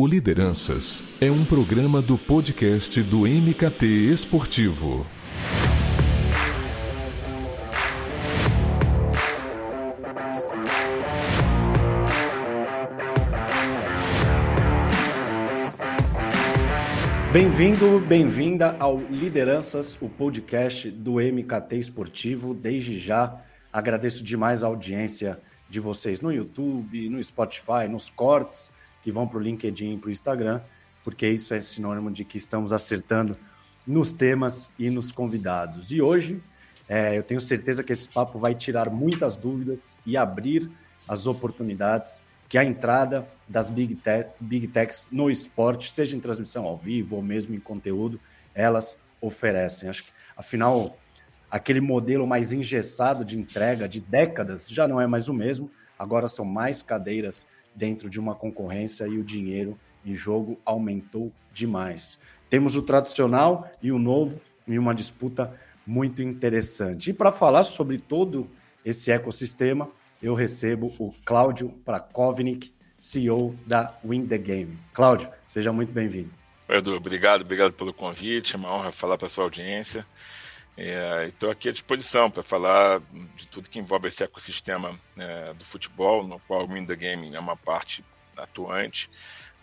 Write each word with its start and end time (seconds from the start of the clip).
O 0.00 0.06
Lideranças 0.06 1.02
é 1.20 1.28
um 1.28 1.44
programa 1.44 2.00
do 2.00 2.16
podcast 2.16 3.02
do 3.02 3.22
MKT 3.22 3.84
Esportivo. 4.12 5.04
Bem-vindo, 17.32 17.98
bem-vinda 18.06 18.76
ao 18.78 18.98
Lideranças, 18.98 19.98
o 20.00 20.08
podcast 20.08 20.92
do 20.92 21.14
MKT 21.14 21.76
Esportivo. 21.76 22.54
Desde 22.54 22.96
já 23.00 23.42
agradeço 23.72 24.22
demais 24.22 24.62
a 24.62 24.68
audiência 24.68 25.40
de 25.68 25.80
vocês 25.80 26.20
no 26.20 26.32
YouTube, 26.32 27.08
no 27.08 27.20
Spotify, 27.20 27.88
nos 27.90 28.08
cortes 28.08 28.70
que 29.08 29.12
vão 29.12 29.26
para 29.26 29.38
o 29.38 29.40
LinkedIn 29.40 29.94
e 29.94 29.96
para 29.96 30.08
o 30.08 30.10
Instagram, 30.10 30.60
porque 31.02 31.26
isso 31.26 31.54
é 31.54 31.62
sinônimo 31.62 32.10
de 32.10 32.26
que 32.26 32.36
estamos 32.36 32.74
acertando 32.74 33.38
nos 33.86 34.12
temas 34.12 34.70
e 34.78 34.90
nos 34.90 35.10
convidados. 35.10 35.90
E 35.90 36.02
hoje 36.02 36.42
é, 36.86 37.16
eu 37.16 37.22
tenho 37.22 37.40
certeza 37.40 37.82
que 37.82 37.90
esse 37.90 38.06
papo 38.06 38.38
vai 38.38 38.54
tirar 38.54 38.90
muitas 38.90 39.34
dúvidas 39.34 39.98
e 40.04 40.14
abrir 40.14 40.70
as 41.08 41.26
oportunidades 41.26 42.22
que 42.50 42.58
a 42.58 42.64
entrada 42.64 43.26
das 43.48 43.70
Big, 43.70 43.94
Tech, 43.94 44.28
Big 44.38 44.68
Techs 44.68 45.08
no 45.10 45.30
esporte, 45.30 45.90
seja 45.90 46.14
em 46.14 46.20
transmissão 46.20 46.66
ao 46.66 46.76
vivo 46.76 47.16
ou 47.16 47.22
mesmo 47.22 47.54
em 47.54 47.60
conteúdo, 47.60 48.20
elas 48.54 48.98
oferecem. 49.22 49.88
Acho 49.88 50.04
que, 50.04 50.10
afinal, 50.36 50.98
aquele 51.50 51.80
modelo 51.80 52.26
mais 52.26 52.52
engessado 52.52 53.24
de 53.24 53.38
entrega 53.38 53.88
de 53.88 54.02
décadas 54.02 54.68
já 54.68 54.86
não 54.86 55.00
é 55.00 55.06
mais 55.06 55.30
o 55.30 55.32
mesmo. 55.32 55.70
Agora 55.98 56.28
são 56.28 56.44
mais 56.44 56.82
cadeiras 56.82 57.46
dentro 57.78 58.10
de 58.10 58.18
uma 58.18 58.34
concorrência 58.34 59.06
e 59.06 59.16
o 59.16 59.24
dinheiro 59.24 59.78
em 60.04 60.16
jogo 60.16 60.58
aumentou 60.64 61.32
demais. 61.52 62.18
Temos 62.50 62.74
o 62.74 62.82
tradicional 62.82 63.70
e 63.80 63.92
o 63.92 63.98
novo 63.98 64.40
em 64.66 64.78
uma 64.78 64.94
disputa 64.94 65.54
muito 65.86 66.20
interessante. 66.20 67.10
E 67.10 67.12
para 67.12 67.30
falar 67.30 67.62
sobre 67.62 67.98
todo 67.98 68.50
esse 68.84 69.12
ecossistema, 69.12 69.88
eu 70.22 70.34
recebo 70.34 70.92
o 70.98 71.14
Cláudio 71.24 71.70
Prakovnik, 71.84 72.72
CEO 72.98 73.54
da 73.66 73.90
Win 74.04 74.26
the 74.26 74.38
Game. 74.38 74.76
Cláudio, 74.92 75.30
seja 75.46 75.72
muito 75.72 75.92
bem-vindo. 75.92 76.30
Edu, 76.68 76.94
obrigado, 76.94 77.42
obrigado 77.42 77.72
pelo 77.72 77.94
convite, 77.94 78.54
é 78.54 78.58
uma 78.58 78.74
honra 78.74 78.92
falar 78.92 79.16
para 79.16 79.28
sua 79.28 79.44
audiência. 79.44 80.04
Estou 80.78 81.48
é, 81.48 81.52
aqui 81.52 81.68
à 81.68 81.72
disposição 81.72 82.30
para 82.30 82.44
falar 82.44 83.00
de 83.34 83.48
tudo 83.48 83.68
que 83.68 83.80
envolve 83.80 84.06
esse 84.06 84.22
ecossistema 84.22 84.96
é, 85.16 85.52
do 85.54 85.64
futebol, 85.64 86.24
no 86.24 86.38
qual 86.40 86.64
o 86.64 86.68
Win 86.68 86.86
the 86.86 86.94
Game 86.94 87.34
é 87.34 87.40
uma 87.40 87.56
parte 87.56 88.04
atuante, 88.36 89.10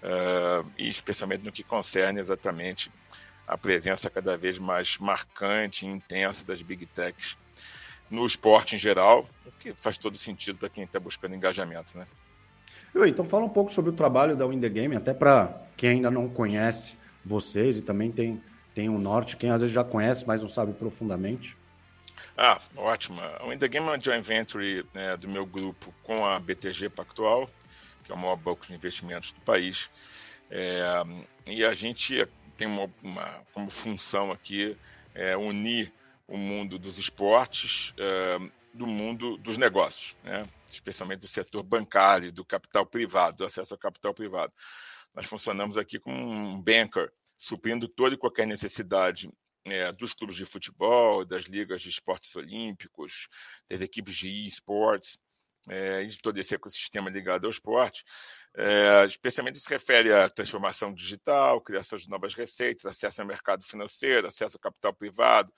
uh, 0.03 0.69
e 0.77 0.89
especialmente 0.89 1.45
no 1.45 1.53
que 1.53 1.63
concerne 1.63 2.19
exatamente 2.19 2.91
a 3.47 3.57
presença 3.57 4.09
cada 4.09 4.35
vez 4.35 4.59
mais 4.59 4.97
marcante 4.97 5.85
e 5.85 5.89
intensa 5.89 6.43
das 6.43 6.61
Big 6.61 6.85
Techs 6.87 7.37
no 8.11 8.25
esporte 8.25 8.75
em 8.75 8.79
geral, 8.79 9.25
o 9.45 9.51
que 9.53 9.73
faz 9.75 9.97
todo 9.97 10.17
sentido 10.17 10.59
para 10.59 10.67
quem 10.67 10.83
está 10.83 10.99
buscando 10.99 11.33
engajamento. 11.33 11.97
Né? 11.97 12.05
Então 13.07 13.23
fala 13.23 13.45
um 13.45 13.49
pouco 13.49 13.71
sobre 13.71 13.91
o 13.91 13.93
trabalho 13.93 14.35
da 14.35 14.45
Win 14.45 14.59
the 14.59 14.69
Game, 14.69 14.95
até 14.97 15.13
para 15.13 15.61
quem 15.77 15.91
ainda 15.91 16.11
não 16.11 16.27
conhece 16.27 16.97
vocês 17.23 17.79
e 17.79 17.81
também 17.81 18.11
tem 18.11 18.43
tem 18.75 18.89
o 18.89 18.99
norte, 18.99 19.37
quem 19.37 19.49
às 19.49 19.61
vezes 19.61 19.73
já 19.73 19.85
conhece, 19.85 20.27
mas 20.27 20.41
não 20.41 20.49
sabe 20.49 20.73
profundamente. 20.73 21.57
Ah, 22.37 22.59
ótimo. 22.75 23.21
O 23.45 23.53
In 23.53 23.57
The 23.57 23.69
Game 23.69 23.87
é 23.87 23.91
uma 23.91 23.99
joint 23.99 24.21
venture 24.21 24.85
né, 24.93 25.15
do 25.15 25.29
meu 25.29 25.45
grupo 25.45 25.95
com 26.03 26.25
a 26.25 26.37
BTG 26.37 26.89
Pactual, 26.89 27.49
que 28.03 28.11
é 28.11 28.15
o 28.15 28.17
maior 28.17 28.35
banco 28.35 28.67
de 28.67 28.73
investimentos 28.73 29.31
do 29.31 29.39
país. 29.41 29.89
É, 30.51 31.01
e 31.47 31.63
a 31.63 31.73
gente 31.73 32.27
tem 32.57 32.67
uma, 32.67 32.91
uma 33.01 33.41
como 33.53 33.69
função 33.71 34.31
aqui 34.31 34.77
é, 35.13 35.37
unir 35.37 35.91
o 36.27 36.37
mundo 36.37 36.77
dos 36.77 36.97
esportes 36.97 37.93
é, 37.97 38.37
do 38.73 38.85
mundo 38.85 39.37
dos 39.37 39.57
negócios, 39.57 40.15
né? 40.21 40.43
especialmente 40.69 41.21
do 41.21 41.27
setor 41.27 41.63
bancário, 41.63 42.31
do 42.31 42.43
capital 42.43 42.85
privado, 42.85 43.37
do 43.37 43.45
acesso 43.45 43.73
ao 43.73 43.77
capital 43.77 44.13
privado. 44.13 44.51
Nós 45.15 45.27
funcionamos 45.27 45.77
aqui 45.77 45.97
como 45.97 46.17
um 46.17 46.61
banker 46.61 47.09
suprindo 47.37 47.87
toda 47.87 48.15
e 48.15 48.17
qualquer 48.17 48.47
necessidade 48.47 49.29
é, 49.65 49.91
dos 49.91 50.13
clubes 50.13 50.35
de 50.35 50.45
futebol, 50.45 51.25
das 51.25 51.45
ligas 51.45 51.81
de 51.81 51.89
esportes 51.89 52.35
olímpicos, 52.35 53.27
das 53.69 53.81
equipes 53.81 54.15
de 54.15 54.29
e-sports, 54.29 55.17
é, 55.67 56.03
de 56.03 56.17
todo 56.19 56.37
esse 56.37 56.53
ecossistema 56.53 57.09
ligado 57.09 57.45
ao 57.45 57.51
esporte. 57.51 58.03
É, 58.55 59.05
especialmente 59.05 59.59
se 59.59 59.69
refere 59.69 60.13
à 60.13 60.29
transformação 60.29 60.93
digital, 60.93 61.61
criação 61.61 61.97
de 61.97 62.07
novas 62.09 62.33
receitas, 62.35 62.85
acesso 62.85 63.21
ao 63.21 63.27
mercado 63.27 63.63
financeiro, 63.63 64.27
acesso 64.27 64.57
ao 64.57 64.61
capital 64.61 64.93
privado, 64.93 65.51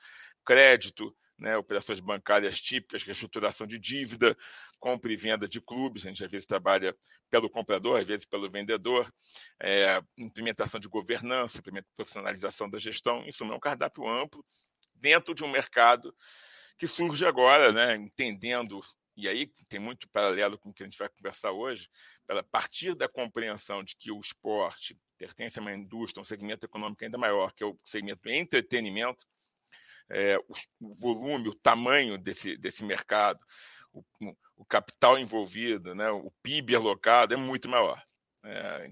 crédito, 0.46 1.16
né, 1.38 1.56
operações 1.56 2.00
bancárias 2.00 2.60
típicas, 2.60 3.04
reestruturação 3.04 3.68
de 3.68 3.78
dívida, 3.78 4.36
compra 4.80 5.12
e 5.12 5.16
venda 5.16 5.48
de 5.48 5.62
clubes, 5.62 6.06
a 6.06 6.10
gente 6.10 6.24
às 6.24 6.32
vezes 6.32 6.48
trabalha 6.48 6.96
pelo 7.30 7.50
comprador, 7.50 8.00
às 8.00 8.08
vezes 8.08 8.26
pelo 8.26 8.50
vendedor, 8.50 9.12
é, 9.62 10.02
implementação 10.18 10.80
de 10.80 10.88
governança, 10.88 11.62
profissionalização 11.96 12.70
da 12.70 12.80
gestão, 12.80 13.26
isso 13.28 13.44
é 13.44 13.56
um 13.56 13.60
cardápio 13.60 14.08
amplo 14.08 14.44
dentro 14.96 15.36
de 15.36 15.44
um 15.44 15.52
mercado 15.52 16.16
que 16.78 16.88
surge 16.88 17.26
agora, 17.26 17.72
né, 17.72 17.96
entendendo, 17.96 18.82
e 19.16 19.28
aí 19.28 19.52
tem 19.68 19.80
muito 19.80 20.08
paralelo 20.10 20.58
com 20.58 20.70
o 20.70 20.74
que 20.74 20.84
a 20.84 20.86
gente 20.86 20.98
vai 20.98 21.10
conversar 21.10 21.52
hoje, 21.52 21.90
a 22.28 22.44
partir 22.44 22.96
da 22.96 23.08
compreensão 23.08 23.84
de 23.84 23.96
que 23.96 24.12
o 24.12 24.20
esporte 24.20 24.98
pertence 25.18 25.58
a 25.58 25.62
uma 25.62 25.74
indústria, 25.74 26.22
um 26.22 26.26
segmento 26.26 26.66
econômico 26.66 27.04
ainda 27.04 27.18
maior, 27.18 27.52
que 27.54 27.64
é 27.64 27.68
o 27.68 27.78
segmento 27.84 28.30
entretenimento, 28.30 29.26
é, 30.10 30.38
o 30.80 30.96
volume, 30.96 31.50
o 31.50 31.56
tamanho 31.56 32.18
desse, 32.18 32.58
desse 32.58 32.84
mercado, 32.84 33.40
o, 33.94 34.04
o 34.58 34.66
capital 34.66 35.18
envolvido, 35.18 35.94
né, 35.94 36.10
o 36.10 36.32
PIB 36.42 36.76
alocado 36.76 37.34
é 37.34 37.38
muito 37.38 37.70
maior. 37.70 38.02
É, 38.44 38.92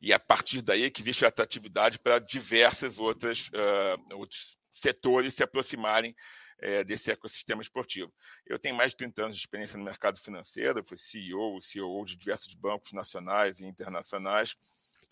e 0.00 0.12
a 0.12 0.18
partir 0.18 0.62
daí 0.62 0.90
que 0.90 1.02
existe 1.02 1.24
atratividade 1.24 1.98
para 1.98 2.18
diversas 2.18 2.98
outras 2.98 3.48
uh, 3.48 4.16
outros 4.16 4.56
setores 4.70 5.34
se 5.34 5.42
aproximarem 5.42 6.14
é, 6.58 6.84
desse 6.84 7.10
ecossistema 7.10 7.62
esportivo. 7.62 8.12
Eu 8.46 8.58
tenho 8.58 8.76
mais 8.76 8.92
de 8.92 8.98
30 8.98 9.22
anos 9.22 9.36
de 9.36 9.42
experiência 9.42 9.76
no 9.76 9.84
mercado 9.84 10.18
financeiro, 10.18 10.84
fui 10.84 10.96
CEO, 10.96 11.60
CEO 11.60 12.04
de 12.04 12.16
diversos 12.16 12.54
bancos 12.54 12.92
nacionais 12.92 13.60
e 13.60 13.66
internacionais, 13.66 14.54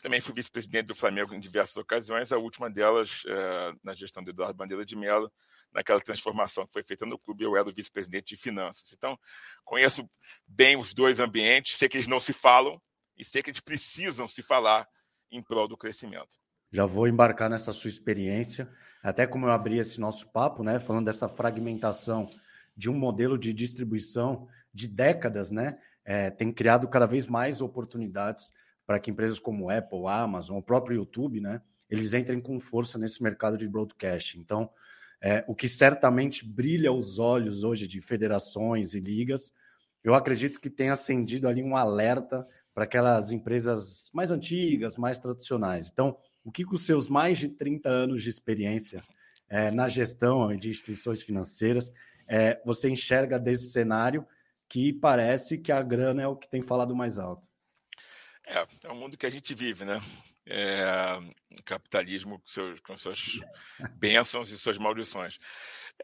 também 0.03 0.21
fui 0.21 0.35
vice-presidente 0.35 0.87
do 0.87 0.95
Flamengo 0.95 1.35
em 1.35 1.41
diversas 1.41 1.77
ocasiões, 1.77 2.33
a 2.33 2.39
última 2.39 2.71
delas 2.71 3.23
é, 3.27 3.73
na 3.83 3.95
gestão 3.95 4.23
do 4.23 4.31
Eduardo 4.31 4.57
Bandeira 4.57 4.85
de 4.85 4.97
Mello, 4.97 5.31
naquela 5.73 6.01
transformação 6.01 6.67
que 6.67 6.73
foi 6.73 6.83
feita 6.83 7.07
no 7.07 7.19
clube, 7.19 7.45
eu 7.45 7.57
era 7.57 7.69
o 7.69 7.73
vice-presidente 7.73 8.35
de 8.35 8.41
finanças. 8.41 8.93
Então, 8.93 9.19
conheço 9.65 10.09
bem 10.47 10.77
os 10.77 10.93
dois 10.95 11.21
ambientes, 11.21 11.77
sei 11.77 11.89
que 11.89 11.97
eles 11.97 12.09
não 12.09 12.19
se 12.19 12.33
falam 12.33 12.81
e 13.17 13.25
sei 13.25 13.43
que 13.43 13.51
eles 13.51 13.61
precisam 13.61 14.27
se 14.27 14.43
falar 14.43 14.89
em 15.31 15.43
prol 15.43 15.69
do 15.69 15.77
crescimento. 15.77 16.37
Já 16.73 16.87
vou 16.87 17.07
embarcar 17.07 17.51
nessa 17.51 17.73
sua 17.73 17.89
experiência, 17.89 18.71
até 19.03 19.27
como 19.27 19.47
eu 19.47 19.51
abri 19.51 19.79
esse 19.79 20.01
nosso 20.01 20.31
papo, 20.33 20.63
né, 20.63 20.79
falando 20.79 21.07
dessa 21.07 21.29
fragmentação 21.29 22.29
de 22.77 22.89
um 22.89 22.95
modelo 22.95 23.39
de 23.39 23.53
distribuição 23.53 24.49
de 24.73 24.89
décadas, 24.89 25.51
né, 25.51 25.79
é, 26.05 26.31
tem 26.31 26.53
criado 26.53 26.89
cada 26.89 27.07
vez 27.07 27.27
mais 27.27 27.61
oportunidades 27.61 28.53
para 28.91 28.99
que 28.99 29.09
empresas 29.09 29.39
como 29.39 29.71
Apple, 29.71 30.09
Amazon, 30.09 30.59
o 30.59 30.63
próprio 30.63 30.97
YouTube, 30.97 31.41
né, 31.41 31.63
eles 31.89 32.13
entrem 32.13 32.41
com 32.41 32.59
força 32.59 32.99
nesse 32.99 33.23
mercado 33.23 33.57
de 33.57 33.69
broadcast. 33.69 34.37
Então, 34.37 34.69
é, 35.23 35.45
o 35.47 35.55
que 35.55 35.69
certamente 35.69 36.45
brilha 36.45 36.91
os 36.91 37.21
olhos 37.21 37.63
hoje 37.63 37.87
de 37.87 38.01
federações 38.01 38.95
e 38.95 38.99
ligas, 38.99 39.53
eu 40.03 40.13
acredito 40.13 40.61
que 40.61 40.69
tem 40.69 40.91
acendido 40.91 41.47
ali 41.47 41.63
um 41.63 41.77
alerta 41.77 42.45
para 42.75 42.83
aquelas 42.83 43.31
empresas 43.31 44.11
mais 44.13 44.33
antigas, 44.33 44.97
mais 44.97 45.21
tradicionais. 45.21 45.89
Então, 45.89 46.17
o 46.45 46.51
que 46.51 46.65
com 46.65 46.75
os 46.75 46.85
seus 46.85 47.09
mais 47.09 47.39
de 47.39 47.49
30 47.49 47.89
anos 47.89 48.25
de 48.25 48.29
experiência 48.29 49.05
é, 49.49 49.71
na 49.71 49.87
gestão 49.87 50.53
de 50.57 50.69
instituições 50.69 51.23
financeiras, 51.23 51.93
é, 52.27 52.61
você 52.67 52.91
enxerga 52.91 53.39
desse 53.39 53.71
cenário 53.71 54.27
que 54.69 54.93
parece 54.93 55.59
que 55.59 55.71
a 55.71 55.81
grana 55.81 56.23
é 56.23 56.27
o 56.27 56.35
que 56.35 56.51
tem 56.51 56.61
falado 56.61 56.97
mais 56.97 57.21
alto? 57.21 57.50
É, 58.51 58.67
é 58.83 58.91
o 58.91 58.97
mundo 58.97 59.17
que 59.17 59.27
a 59.27 59.31
gente 59.31 59.55
vive, 59.55 59.85
né? 59.85 60.01
É, 60.45 61.21
capitalismo 61.65 62.41
com, 62.41 62.47
seus, 62.47 62.81
com 62.81 62.97
suas 62.97 63.39
bênçãos 63.97 64.51
e 64.51 64.59
suas 64.59 64.77
maldições. 64.77 65.39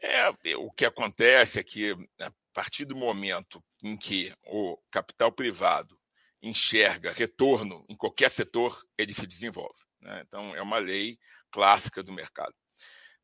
É, 0.01 0.29
o 0.55 0.71
que 0.71 0.85
acontece 0.85 1.59
é 1.59 1.63
que, 1.63 1.91
a 2.21 2.31
partir 2.53 2.85
do 2.85 2.95
momento 2.95 3.61
em 3.83 3.97
que 3.97 4.33
o 4.45 4.77
capital 4.89 5.29
privado 5.31 5.99
enxerga 6.41 7.11
retorno 7.11 7.85
em 7.89 7.97
qualquer 7.97 8.29
setor, 8.31 8.81
ele 8.97 9.13
se 9.13 9.27
desenvolve. 9.27 9.79
Né? 9.99 10.23
Então, 10.25 10.55
é 10.55 10.61
uma 10.61 10.77
lei 10.77 11.19
clássica 11.51 12.01
do 12.01 12.13
mercado. 12.13 12.53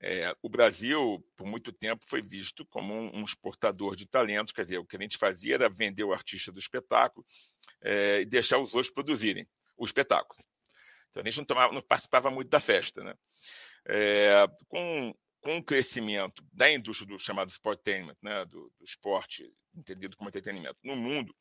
É, 0.06 0.36
o 0.42 0.50
Brasil, 0.50 1.26
por 1.38 1.48
muito 1.48 1.72
tempo, 1.72 2.04
foi 2.10 2.22
visto 2.22 2.66
como 2.66 2.94
um, 2.94 3.20
um, 3.20 3.24
exportador 3.24 3.96
de 3.96 4.06
talentos, 4.06 4.54
quer 4.54 4.66
dizer, 4.66 4.78
o 4.78 4.86
que 4.86 4.98
a 4.98 5.00
gente 5.00 5.18
fazia 5.18 5.56
era 5.56 5.70
vender 5.70 6.04
o 6.04 6.12
artista 6.12 6.52
do 6.52 6.60
espetáculo 6.60 7.26
é, 7.82 8.20
e 8.20 8.26
deixar 8.26 8.58
os 8.58 8.76
outros 8.76 8.94
produzirem 8.94 9.48
o 9.78 9.86
espetáculo. 9.86 10.44
Então 11.10 11.22
a 11.22 11.26
gente 11.26 11.38
não, 11.38 11.46
tomava, 11.46 11.74
não 11.74 11.82
participava 11.82 12.30
muito 12.30 12.50
da 12.50 12.60
festa. 12.60 13.02
Né? 13.02 13.14
É, 13.88 14.46
com, 14.68 15.16
com 15.40 15.58
o 15.60 15.64
crescimento 15.64 16.44
da 16.52 16.70
indústria 16.70 17.08
do 17.08 17.18
chamado 17.18 17.50
sportainment, 17.50 18.18
né? 18.22 18.44
do, 18.44 18.74
do 18.78 18.84
esporte 18.84 19.50
entendido 19.74 20.18
como 20.18 20.30
entretenimento 20.30 20.80
no 20.84 20.98
mundo, 20.98 21.34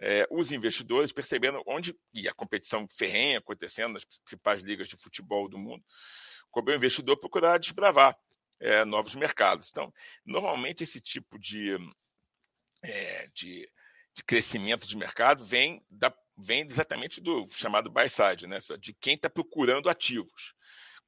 é, 0.00 0.26
os 0.32 0.50
investidores 0.50 1.12
percebendo 1.12 1.62
onde, 1.64 1.96
e 2.12 2.28
a 2.28 2.34
competição 2.34 2.88
ferrenha 2.88 3.38
acontecendo 3.38 3.94
nas 3.94 4.04
principais 4.04 4.62
ligas 4.62 4.88
de 4.88 4.96
futebol 4.96 5.48
do 5.48 5.58
mundo, 5.58 5.84
o 6.60 6.74
investidor 6.74 7.16
procurar 7.16 7.58
desbravar 7.58 8.16
é, 8.60 8.84
novos 8.84 9.14
mercados. 9.14 9.68
Então, 9.70 9.92
normalmente 10.24 10.84
esse 10.84 11.00
tipo 11.00 11.38
de, 11.38 11.76
é, 12.82 13.28
de, 13.34 13.68
de, 14.14 14.24
crescimento 14.24 14.86
de 14.86 14.96
mercado 14.96 15.44
vem, 15.44 15.84
da, 15.90 16.14
vem 16.36 16.66
exatamente 16.66 17.20
do 17.20 17.46
chamado 17.50 17.90
buy 17.90 18.08
side, 18.08 18.46
né? 18.46 18.58
de 18.78 18.94
quem 18.94 19.14
está 19.14 19.28
procurando 19.28 19.88
ativos. 19.88 20.54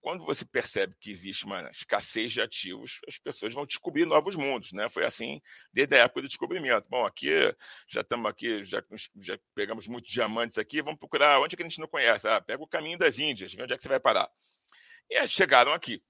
Quando 0.01 0.25
você 0.25 0.45
percebe 0.45 0.95
que 1.01 1.11
existe 1.11 1.45
uma 1.47 1.69
escassez 1.71 2.33
de 2.33 2.41
ativos, 2.41 3.01
as 3.09 3.19
pessoas 3.19 3.53
vão 3.53 3.67
descobrir 3.67 4.07
novos 4.07 4.37
mundos, 4.37 4.71
né? 4.73 4.89
Foi 4.89 5.05
assim 5.05 5.41
desde 5.73 5.97
a 5.97 6.05
época 6.05 6.23
do 6.23 6.29
descobrimento. 6.29 6.87
Bom, 6.89 7.05
aqui 7.05 7.31
já 7.89 8.03
estamos 8.03 8.31
aqui, 8.31 8.65
já, 8.65 8.81
já 9.17 9.37
pegamos 9.53 9.89
muitos 9.89 10.13
diamantes 10.13 10.59
aqui, 10.59 10.81
vamos 10.81 11.01
procurar 11.01 11.41
onde 11.41 11.55
é 11.55 11.57
que 11.57 11.63
a 11.65 11.69
gente 11.69 11.81
não 11.81 11.89
conhece. 11.89 12.29
Ah, 12.29 12.41
pega 12.41 12.63
o 12.63 12.69
caminho 12.69 12.97
das 12.97 13.19
Índias, 13.19 13.53
vê 13.53 13.65
onde 13.65 13.73
é 13.73 13.77
que 13.77 13.83
você 13.83 13.89
vai 13.89 13.99
parar. 13.99 14.31
E 15.11 15.27
chegaram 15.29 15.73
aqui. 15.73 16.03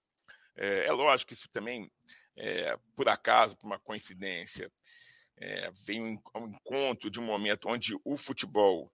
É, 0.57 0.87
é 0.87 0.93
lógico 0.93 1.29
que 1.29 1.35
isso 1.35 1.49
também, 1.51 1.91
é, 2.37 2.77
por 2.95 3.09
acaso, 3.09 3.57
por 3.57 3.67
uma 3.67 3.79
coincidência, 3.79 4.71
é, 5.39 5.71
vem 5.85 6.21
ao 6.33 6.49
encontro 6.49 7.11
de 7.11 7.21
um 7.21 7.25
momento 7.25 7.69
onde 7.69 7.95
o 8.05 8.17
futebol 8.17 8.91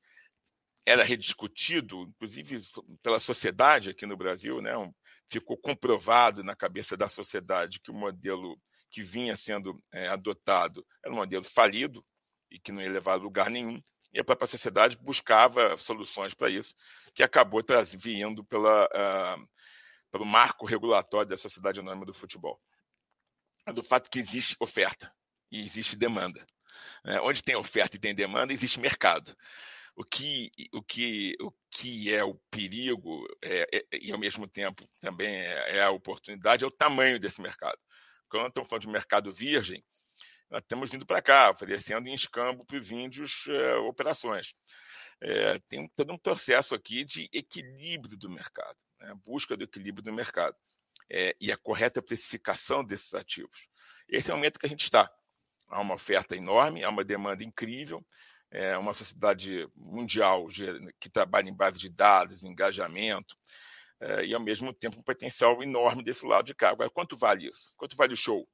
era 0.85 1.05
rediscutido, 1.05 2.03
inclusive 2.03 2.61
pela 3.03 3.21
sociedade 3.21 3.91
aqui 3.91 4.05
no 4.05 4.17
Brasil, 4.17 4.61
né? 4.61 4.73
ficou 5.31 5.57
comprovado 5.57 6.43
na 6.43 6.57
cabeça 6.57 6.97
da 6.97 7.09
sociedade 7.09 7.81
que 7.81 7.91
o 7.91 7.95
modelo 7.95 8.59
que 8.91 9.03
vinha 9.03 9.37
sendo 9.37 9.83
é, 9.93 10.09
adotado 10.09 10.85
era 11.03 11.13
um 11.13 11.17
modelo 11.17 11.45
falido 11.45 12.05
e 12.51 12.59
que 12.59 12.73
não 12.73 12.83
ia 12.83 12.91
levar 12.91 13.13
a 13.13 13.17
lugar 13.17 13.49
nenhum. 13.49 13.81
E 14.13 14.21
a 14.21 14.25
própria 14.25 14.47
sociedade 14.47 14.99
buscava 15.01 15.79
soluções 15.79 16.35
para 16.35 16.51
isso, 16.51 16.75
que 17.15 17.23
acabou 17.23 17.65
vindo 17.97 18.45
pela, 18.45 18.85
uh, 18.85 19.49
pelo 20.13 20.27
marco 20.27 20.67
regulatório 20.67 21.31
da 21.31 21.39
Sociedade 21.39 21.81
Anônima 21.81 22.05
do 22.05 22.13
Futebol. 22.13 22.61
Mas 23.67 23.79
o 23.79 23.83
fato 23.83 24.11
que 24.11 24.21
existe 24.21 24.55
oferta 24.61 25.11
e 25.51 25.63
existe 25.63 25.97
demanda. 25.97 26.47
Né? 27.03 27.19
Onde 27.23 27.43
tem 27.43 27.57
oferta 27.57 27.97
e 27.97 28.01
tem 28.01 28.15
demanda, 28.15 28.53
existe 28.53 28.79
mercado. 28.79 29.35
O 29.97 30.05
que, 30.05 30.51
o 30.73 30.83
que, 30.83 31.35
o 31.41 31.53
que 31.71 32.13
é 32.13 32.23
o 32.23 32.35
perigo 32.51 33.27
é, 33.43 33.67
é, 33.73 33.85
e, 34.01 34.13
ao 34.13 34.19
mesmo 34.19 34.47
tempo, 34.47 34.89
também 35.01 35.35
é, 35.35 35.77
é, 35.77 35.83
a 35.83 35.91
oportunidade, 35.91 36.65
é 36.65 36.67
o 36.67 36.71
tamanho 36.71 37.19
desse 37.19 37.41
mercado. 37.41 37.79
Quando 38.29 38.49
estamos 38.49 38.69
falando 38.69 38.83
de 38.83 38.89
mercado 38.89 39.33
virgem, 39.33 39.85
nós 40.51 40.63
estamos 40.63 40.91
vindo 40.91 41.07
para 41.07 41.23
cá, 41.23 41.51
oferecendo 41.51 42.09
em 42.09 42.15
escambo 42.15 42.65
para 42.65 42.79
os 42.79 42.91
índios 42.91 43.45
é, 43.49 43.75
operações. 43.77 44.55
É, 45.21 45.59
tem 45.69 45.89
todo 45.95 46.13
um 46.13 46.19
processo 46.19 46.75
aqui 46.75 47.05
de 47.05 47.29
equilíbrio 47.33 48.17
do 48.17 48.31
mercado 48.31 48.77
né, 49.03 49.15
busca 49.25 49.57
do 49.57 49.65
equilíbrio 49.65 50.03
do 50.03 50.13
mercado 50.13 50.57
é, 51.11 51.37
e 51.41 51.51
a 51.51 51.57
correta 51.57 52.01
precificação 52.01 52.85
desses 52.85 53.13
ativos. 53.15 53.69
Esse 54.09 54.31
é 54.31 54.35
o 54.35 54.37
momento 54.37 54.59
que 54.59 54.67
a 54.67 54.69
gente 54.69 54.85
está. 54.85 55.11
Há 55.69 55.81
uma 55.81 55.95
oferta 55.95 56.37
enorme, 56.37 56.85
há 56.85 56.89
uma 56.89 57.05
demanda 57.05 57.43
incrível, 57.43 58.05
é 58.51 58.77
uma 58.77 58.93
sociedade 58.93 59.67
mundial 59.75 60.47
que 61.01 61.09
trabalha 61.09 61.49
em 61.49 61.57
base 61.57 61.79
de 61.79 61.89
dados, 61.89 62.45
engajamento, 62.45 63.35
é, 64.01 64.27
e 64.27 64.35
ao 64.35 64.41
mesmo 64.41 64.73
tempo 64.75 64.99
um 64.99 65.03
potencial 65.03 65.63
enorme 65.63 66.03
desse 66.03 66.27
lado 66.27 66.47
de 66.47 66.55
cá. 66.55 66.71
Agora, 66.71 66.91
quanto 66.91 67.17
vale 67.17 67.49
isso? 67.49 67.73
Quanto 67.77 67.97
vale 67.97 68.13
o 68.13 68.17
show? 68.17 68.47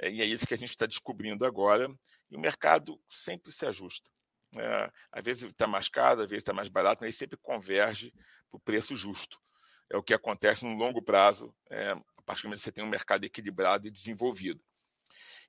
É, 0.00 0.10
e 0.10 0.22
é 0.22 0.24
isso 0.24 0.46
que 0.46 0.54
a 0.54 0.58
gente 0.58 0.70
está 0.70 0.86
descobrindo 0.86 1.44
agora, 1.44 1.88
e 2.30 2.36
o 2.36 2.40
mercado 2.40 3.00
sempre 3.08 3.50
se 3.50 3.66
ajusta. 3.66 4.08
É, 4.56 4.90
às 5.12 5.24
vezes 5.24 5.42
está 5.42 5.66
mais 5.66 5.88
caro, 5.88 6.22
às 6.22 6.30
vezes 6.30 6.42
está 6.42 6.52
mais 6.52 6.68
barato, 6.68 7.02
mas 7.02 7.16
sempre 7.16 7.36
converge 7.38 8.12
para 8.50 8.56
o 8.56 8.60
preço 8.60 8.94
justo 8.94 9.38
é 9.90 9.96
o 9.96 10.02
que 10.02 10.14
acontece 10.14 10.64
no 10.64 10.74
longo 10.74 11.02
prazo, 11.02 11.54
é, 11.70 11.90
a 11.90 12.22
partir 12.24 12.42
do 12.42 12.48
momento 12.48 12.60
que 12.60 12.64
você 12.64 12.72
tem 12.72 12.84
um 12.84 12.88
mercado 12.88 13.24
equilibrado 13.24 13.86
e 13.86 13.90
desenvolvido. 13.90 14.60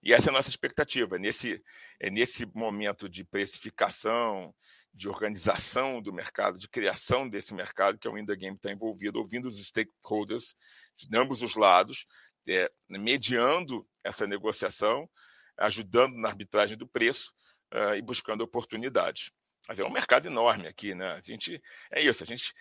E 0.02 0.14
essa 0.14 0.30
é 0.30 0.32
a 0.32 0.34
nossa 0.34 0.50
expectativa. 0.50 1.18
Nesse, 1.18 1.62
é 2.00 2.10
nesse 2.10 2.46
momento 2.46 3.10
de 3.10 3.24
precificação, 3.24 4.54
de 4.94 5.10
organização 5.10 6.02
do 6.02 6.14
mercado, 6.14 6.58
de 6.58 6.70
criação 6.70 7.28
desse 7.28 7.54
mercado, 7.54 7.98
que 7.98 8.08
o 8.08 8.14
Winda 8.14 8.36
Game 8.36 8.56
está 8.56 8.72
envolvido, 8.72 9.20
ouvindo 9.20 9.48
os 9.48 9.58
stakeholders 9.68 10.56
de 10.96 11.18
ambos 11.18 11.42
os 11.42 11.56
lados, 11.56 12.06
é, 12.48 12.72
mediando 12.88 13.86
essa 14.04 14.26
negociação, 14.26 15.10
ajudando 15.58 16.16
na 16.16 16.30
arbitragem 16.30 16.78
do 16.78 16.88
preço 16.88 17.34
uh, 17.74 17.96
e 17.96 18.02
buscando 18.02 18.42
oportunidades. 18.42 19.32
Mas 19.68 19.78
é 19.78 19.84
um 19.84 19.92
mercado 19.92 20.28
enorme 20.28 20.68
aqui, 20.68 20.96
né? 20.96 21.12
A 21.12 21.22
gente 21.22 21.62
é 21.92 22.02
isso. 22.02 22.24
A 22.24 22.26
gente 22.26 22.54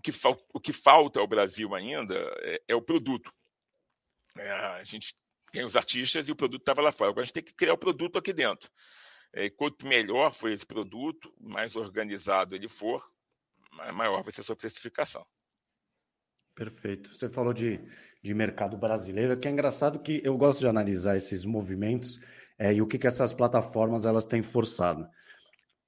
o 0.00 0.02
que, 0.02 0.12
o 0.54 0.60
que 0.60 0.72
falta 0.72 1.20
ao 1.20 1.26
Brasil 1.26 1.74
ainda 1.74 2.14
é, 2.38 2.62
é 2.68 2.74
o 2.74 2.82
produto. 2.82 3.32
É, 4.36 4.50
a 4.50 4.84
gente 4.84 5.14
tem 5.52 5.64
os 5.64 5.76
artistas 5.76 6.28
e 6.28 6.32
o 6.32 6.36
produto 6.36 6.62
estava 6.62 6.80
lá 6.80 6.90
fora. 6.90 7.10
Agora 7.10 7.22
a 7.22 7.26
gente 7.26 7.34
tem 7.34 7.42
que 7.42 7.54
criar 7.54 7.74
o 7.74 7.78
produto 7.78 8.18
aqui 8.18 8.32
dentro. 8.32 8.70
É, 9.32 9.50
quanto 9.50 9.86
melhor 9.86 10.32
for 10.32 10.50
esse 10.50 10.66
produto, 10.66 11.32
mais 11.38 11.76
organizado 11.76 12.54
ele 12.54 12.68
for, 12.68 13.04
maior 13.92 14.22
vai 14.22 14.32
ser 14.32 14.40
a 14.40 14.44
sua 14.44 14.56
precificação. 14.56 15.24
Perfeito. 16.54 17.14
Você 17.14 17.28
falou 17.28 17.52
de, 17.52 17.80
de 18.22 18.34
mercado 18.34 18.76
brasileiro, 18.76 19.38
que 19.38 19.46
é 19.46 19.50
engraçado 19.50 20.02
que 20.02 20.20
eu 20.24 20.36
gosto 20.36 20.60
de 20.60 20.66
analisar 20.66 21.16
esses 21.16 21.44
movimentos 21.44 22.18
é, 22.58 22.72
e 22.72 22.82
o 22.82 22.86
que, 22.86 22.98
que 22.98 23.06
essas 23.06 23.32
plataformas 23.32 24.04
elas 24.04 24.26
têm 24.26 24.42
forçado. 24.42 25.08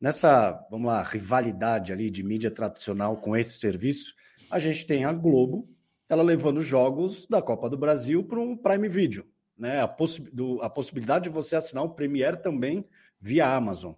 Nessa, 0.02 0.66
vamos 0.69 0.88
lá, 0.88 1.00
rivalidade 1.00 1.93
ali 1.93 2.10
de 2.10 2.25
mídia 2.25 2.50
tradicional 2.50 3.19
com 3.19 3.37
esse 3.37 3.54
serviço, 3.54 4.16
a 4.50 4.58
gente 4.58 4.84
tem 4.84 5.04
a 5.04 5.12
Globo, 5.12 5.69
ela 6.08 6.25
levando 6.25 6.60
jogos 6.60 7.25
da 7.28 7.40
Copa 7.40 7.70
do 7.70 7.78
Brasil 7.78 8.25
para 8.25 8.40
um 8.40 8.56
Prime 8.56 8.88
Video, 8.88 9.25
né? 9.56 9.81
A, 9.81 9.87
possi 9.87 10.20
do, 10.22 10.60
a 10.60 10.69
possibilidade 10.69 11.26
de 11.26 11.31
você 11.31 11.54
assinar 11.54 11.84
o 11.84 11.94
Premiere 11.94 12.43
também 12.43 12.84
via 13.20 13.46
Amazon. 13.46 13.93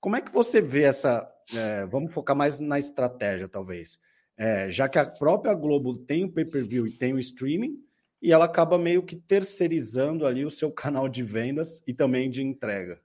Como 0.00 0.16
é 0.16 0.20
que 0.20 0.32
você 0.32 0.60
vê 0.60 0.82
essa? 0.82 1.24
É, 1.54 1.86
vamos 1.86 2.12
focar 2.12 2.34
mais 2.34 2.58
na 2.58 2.80
estratégia, 2.80 3.46
talvez. 3.46 4.00
É, 4.36 4.68
já 4.68 4.88
que 4.88 4.98
a 4.98 5.08
própria 5.08 5.54
Globo 5.54 5.94
tem 5.94 6.24
o 6.24 6.32
pay-per-view 6.32 6.88
e 6.88 6.90
tem 6.90 7.14
o 7.14 7.20
streaming, 7.20 7.78
e 8.20 8.32
ela 8.32 8.46
acaba 8.46 8.76
meio 8.76 9.04
que 9.04 9.14
terceirizando 9.14 10.26
ali 10.26 10.44
o 10.44 10.50
seu 10.50 10.72
canal 10.74 11.08
de 11.08 11.22
vendas 11.22 11.80
e 11.86 11.94
também 11.94 12.28
de 12.28 12.42
entrega. 12.42 13.00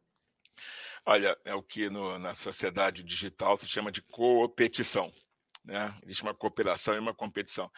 Olha, 1.05 1.35
é 1.43 1.55
o 1.55 1.63
que 1.63 1.89
no, 1.89 2.19
na 2.19 2.33
sociedade 2.35 3.03
digital 3.03 3.57
se 3.57 3.67
chama 3.67 3.91
de 3.91 4.01
competição. 4.03 5.11
Né? 5.65 5.93
Existe 6.03 6.23
uma 6.23 6.33
cooperação 6.33 6.93
e 6.93 6.99
uma 6.99 7.13
competição. 7.13 7.71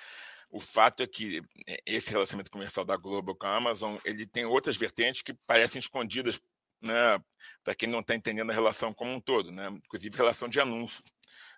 O 0.49 0.59
fato 0.59 1.01
é 1.03 1.07
que 1.07 1.41
é, 1.67 1.81
esse 1.85 2.11
relacionamento 2.11 2.51
comercial 2.51 2.85
da 2.85 2.97
Globo 2.97 3.33
com 3.35 3.47
a 3.47 3.55
Amazon 3.55 3.97
ele 4.05 4.27
tem 4.27 4.45
outras 4.45 4.77
vertentes 4.77 5.21
que 5.21 5.33
parecem 5.47 5.79
escondidas 5.79 6.39
né, 6.81 7.17
para 7.63 7.73
quem 7.73 7.89
não 7.89 8.01
está 8.01 8.13
entendendo 8.13 8.51
a 8.51 8.53
relação 8.53 8.93
como 8.93 9.11
um 9.11 9.21
todo, 9.21 9.51
né? 9.51 9.69
inclusive 9.69 10.17
relação 10.17 10.49
de 10.49 10.59
anúncio. 10.59 11.03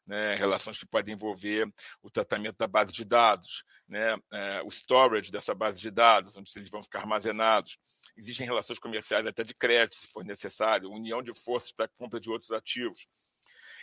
Né, 0.07 0.35
relações 0.35 0.77
que 0.77 0.85
podem 0.85 1.15
envolver 1.15 1.67
o 1.99 2.11
tratamento 2.11 2.57
da 2.57 2.67
base 2.67 2.93
de 2.93 3.03
dados, 3.03 3.63
né, 3.87 4.15
é, 4.31 4.61
o 4.61 4.67
storage 4.67 5.31
dessa 5.31 5.55
base 5.55 5.81
de 5.81 5.89
dados, 5.89 6.37
onde 6.37 6.51
eles 6.55 6.69
vão 6.69 6.83
ficar 6.83 6.99
armazenados, 6.99 7.79
Existem 8.17 8.45
relações 8.45 8.79
comerciais 8.79 9.25
até 9.25 9.43
de 9.43 9.53
crédito, 9.53 9.97
se 9.97 10.07
for 10.07 10.23
necessário, 10.23 10.89
união 10.89 11.21
de 11.21 11.33
forças 11.33 11.71
para 11.71 11.87
compra 11.87 12.19
de 12.19 12.29
outros 12.29 12.51
ativos. 12.51 13.07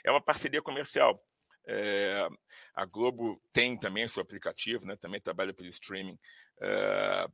É 0.04 0.10
uma 0.10 0.22
parceria 0.22 0.62
comercial. 0.62 1.22
É, 1.66 2.28
a 2.74 2.84
Globo 2.84 3.40
tem 3.52 3.78
também 3.78 4.08
seu 4.08 4.22
aplicativo, 4.22 4.84
né, 4.84 4.96
também 4.96 5.20
trabalha 5.20 5.54
pelo 5.54 5.68
streaming, 5.68 6.18
é, 6.60 7.28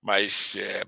mas 0.00 0.54
é, 0.56 0.84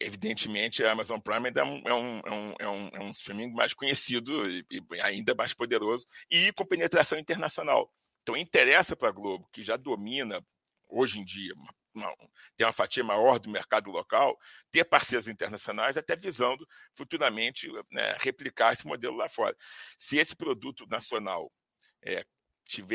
evidentemente 0.00 0.82
a 0.82 0.92
Amazon 0.92 1.20
Prime 1.20 1.50
é 1.54 1.64
um, 1.64 1.82
é 1.86 1.94
um, 1.94 2.20
é 2.58 2.68
um, 2.68 2.88
é 2.94 3.00
um 3.00 3.10
streaming 3.10 3.52
mais 3.52 3.74
conhecido 3.74 4.48
e, 4.48 4.64
e 4.70 5.00
ainda 5.02 5.34
mais 5.34 5.52
poderoso 5.52 6.06
e 6.30 6.52
com 6.52 6.64
penetração 6.64 7.18
internacional. 7.18 7.92
Então 8.22 8.36
interessa 8.36 8.96
para 8.96 9.08
a 9.08 9.12
Globo, 9.12 9.48
que 9.52 9.62
já 9.62 9.76
domina 9.76 10.42
hoje 10.88 11.18
em 11.18 11.24
dia 11.24 11.52
uma, 11.54 11.74
tem 12.56 12.66
uma 12.66 12.72
fatia 12.72 13.04
maior 13.04 13.38
do 13.38 13.50
mercado 13.50 13.90
local, 13.90 14.38
ter 14.70 14.84
parceiros 14.84 15.28
internacionais, 15.28 15.96
até 15.96 16.16
visando 16.16 16.66
futuramente 16.94 17.68
né, 17.90 18.16
replicar 18.20 18.72
esse 18.72 18.86
modelo 18.86 19.16
lá 19.16 19.28
fora. 19.28 19.56
Se 19.98 20.18
esse 20.18 20.34
produto 20.34 20.86
nacional 20.86 21.52
é, 22.04 22.24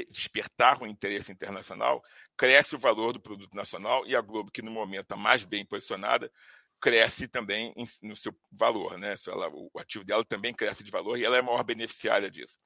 despertar 0.09 0.81
um 0.81 0.87
interesse 0.87 1.31
internacional, 1.31 2.01
cresce 2.35 2.75
o 2.75 2.79
valor 2.79 3.13
do 3.13 3.19
produto 3.19 3.53
nacional 3.53 4.05
e 4.07 4.15
a 4.15 4.21
Globo, 4.21 4.51
que 4.51 4.61
no 4.61 4.71
momento 4.71 5.03
está 5.03 5.15
mais 5.15 5.45
bem 5.45 5.65
posicionada, 5.65 6.31
cresce 6.79 7.27
também 7.27 7.73
no 8.01 8.15
seu 8.15 8.35
valor, 8.51 8.97
né? 8.97 9.15
o 9.53 9.79
ativo 9.79 10.03
dela 10.03 10.23
também 10.23 10.53
cresce 10.53 10.83
de 10.83 10.91
valor 10.91 11.17
e 11.17 11.25
ela 11.25 11.35
é 11.37 11.39
a 11.39 11.43
maior 11.43 11.63
beneficiária 11.63 12.29
disso. 12.29 12.57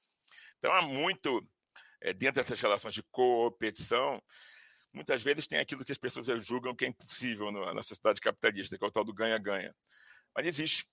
Então 0.57 0.71
há 0.73 0.81
muito 0.81 1.45
é, 2.01 2.13
dentro 2.13 2.41
dessas 2.41 2.59
relações 2.59 2.93
de 2.93 3.03
competição, 3.11 4.21
muitas 4.93 5.21
vezes 5.21 5.48
tem 5.48 5.60
aquilo 5.60 5.86
que 5.86 5.91
as 5.91 5.98
pessoas 5.98 6.25
julgam 6.45 6.75
que 6.75 6.86
é 6.86 6.88
impossível 6.88 7.51
na 7.51 7.81
sociedade 7.83 8.21
capitalista, 8.21 8.77
que 8.77 8.83
é 8.83 8.88
o 8.88 8.91
tal 8.91 9.03
do 9.03 9.13
ganha-ganha. 9.13 9.74
Mas 10.36 10.45
existe. 10.45 10.86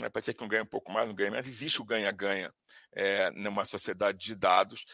Né? 0.00 0.08
Pode 0.08 0.26
ser 0.26 0.34
que 0.34 0.44
um 0.44 0.48
ganha 0.48 0.62
um 0.62 0.66
pouco 0.66 0.92
mais, 0.92 1.08
um 1.08 1.14
ganha 1.14 1.30
mas 1.30 1.46
existe 1.46 1.80
o 1.80 1.84
ganha-ganha 1.84 2.52
é, 2.94 3.30
numa 3.32 3.64
sociedade 3.64 4.18
de 4.18 4.34
dados. 4.34 4.84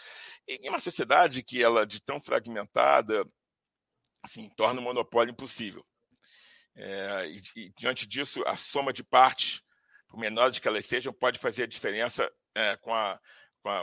E 0.46 0.68
uma 0.68 0.80
sociedade 0.80 1.42
que 1.42 1.62
ela, 1.62 1.87
de 1.87 2.02
tão 2.02 2.20
fragmentada, 2.20 3.25
assim, 4.23 4.49
torna 4.56 4.80
o 4.80 4.82
monopólio 4.82 5.32
impossível. 5.32 5.84
É, 6.76 7.28
e, 7.28 7.42
e, 7.56 7.73
diante 7.76 8.06
disso, 8.06 8.42
a 8.46 8.56
soma 8.56 8.92
de 8.92 9.04
partes, 9.04 9.61
por 10.08 10.18
menores 10.18 10.58
que 10.58 10.66
elas 10.66 10.87
sejam, 10.87 11.12
pode 11.12 11.38
fazer 11.38 11.64
a 11.64 11.68
diferença 11.68 12.30
é, 12.54 12.76
com, 12.76 12.94
a, 12.94 13.20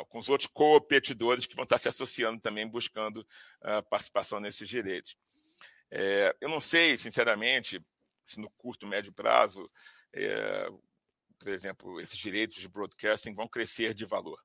com, 0.09 0.19
os 0.19 0.29
outros 0.29 0.50
competidores 0.53 1.45
que 1.45 1.55
vão 1.55 1.63
estar 1.63 1.77
se 1.77 1.89
associando 1.89 2.39
também, 2.39 2.67
buscando 2.67 3.25
a 3.61 3.81
participação 3.81 4.39
nesses 4.39 4.69
direitos. 4.69 5.15
É, 5.89 6.35
eu 6.39 6.47
não 6.47 6.59
sei, 6.59 6.95
sinceramente, 6.95 7.83
se 8.25 8.39
no 8.39 8.50
curto, 8.51 8.88
médio 8.88 9.11
prazo, 9.11 9.69
é, 10.13 10.69
por 11.39 11.50
exemplo, 11.50 12.00
esses 12.00 12.17
direitos 12.17 12.57
de 12.57 12.69
broadcasting 12.69 13.33
vão 13.33 13.47
crescer 13.47 13.93
de 13.93 14.05
valor. 14.05 14.39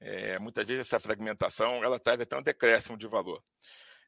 É, 0.00 0.38
muitas 0.38 0.66
vezes 0.66 0.86
essa 0.86 1.00
fragmentação 1.00 1.82
ela 1.84 1.98
traz 1.98 2.20
até 2.20 2.36
um 2.36 2.42
decréscimo 2.42 2.96
de 2.96 3.06
valor. 3.06 3.42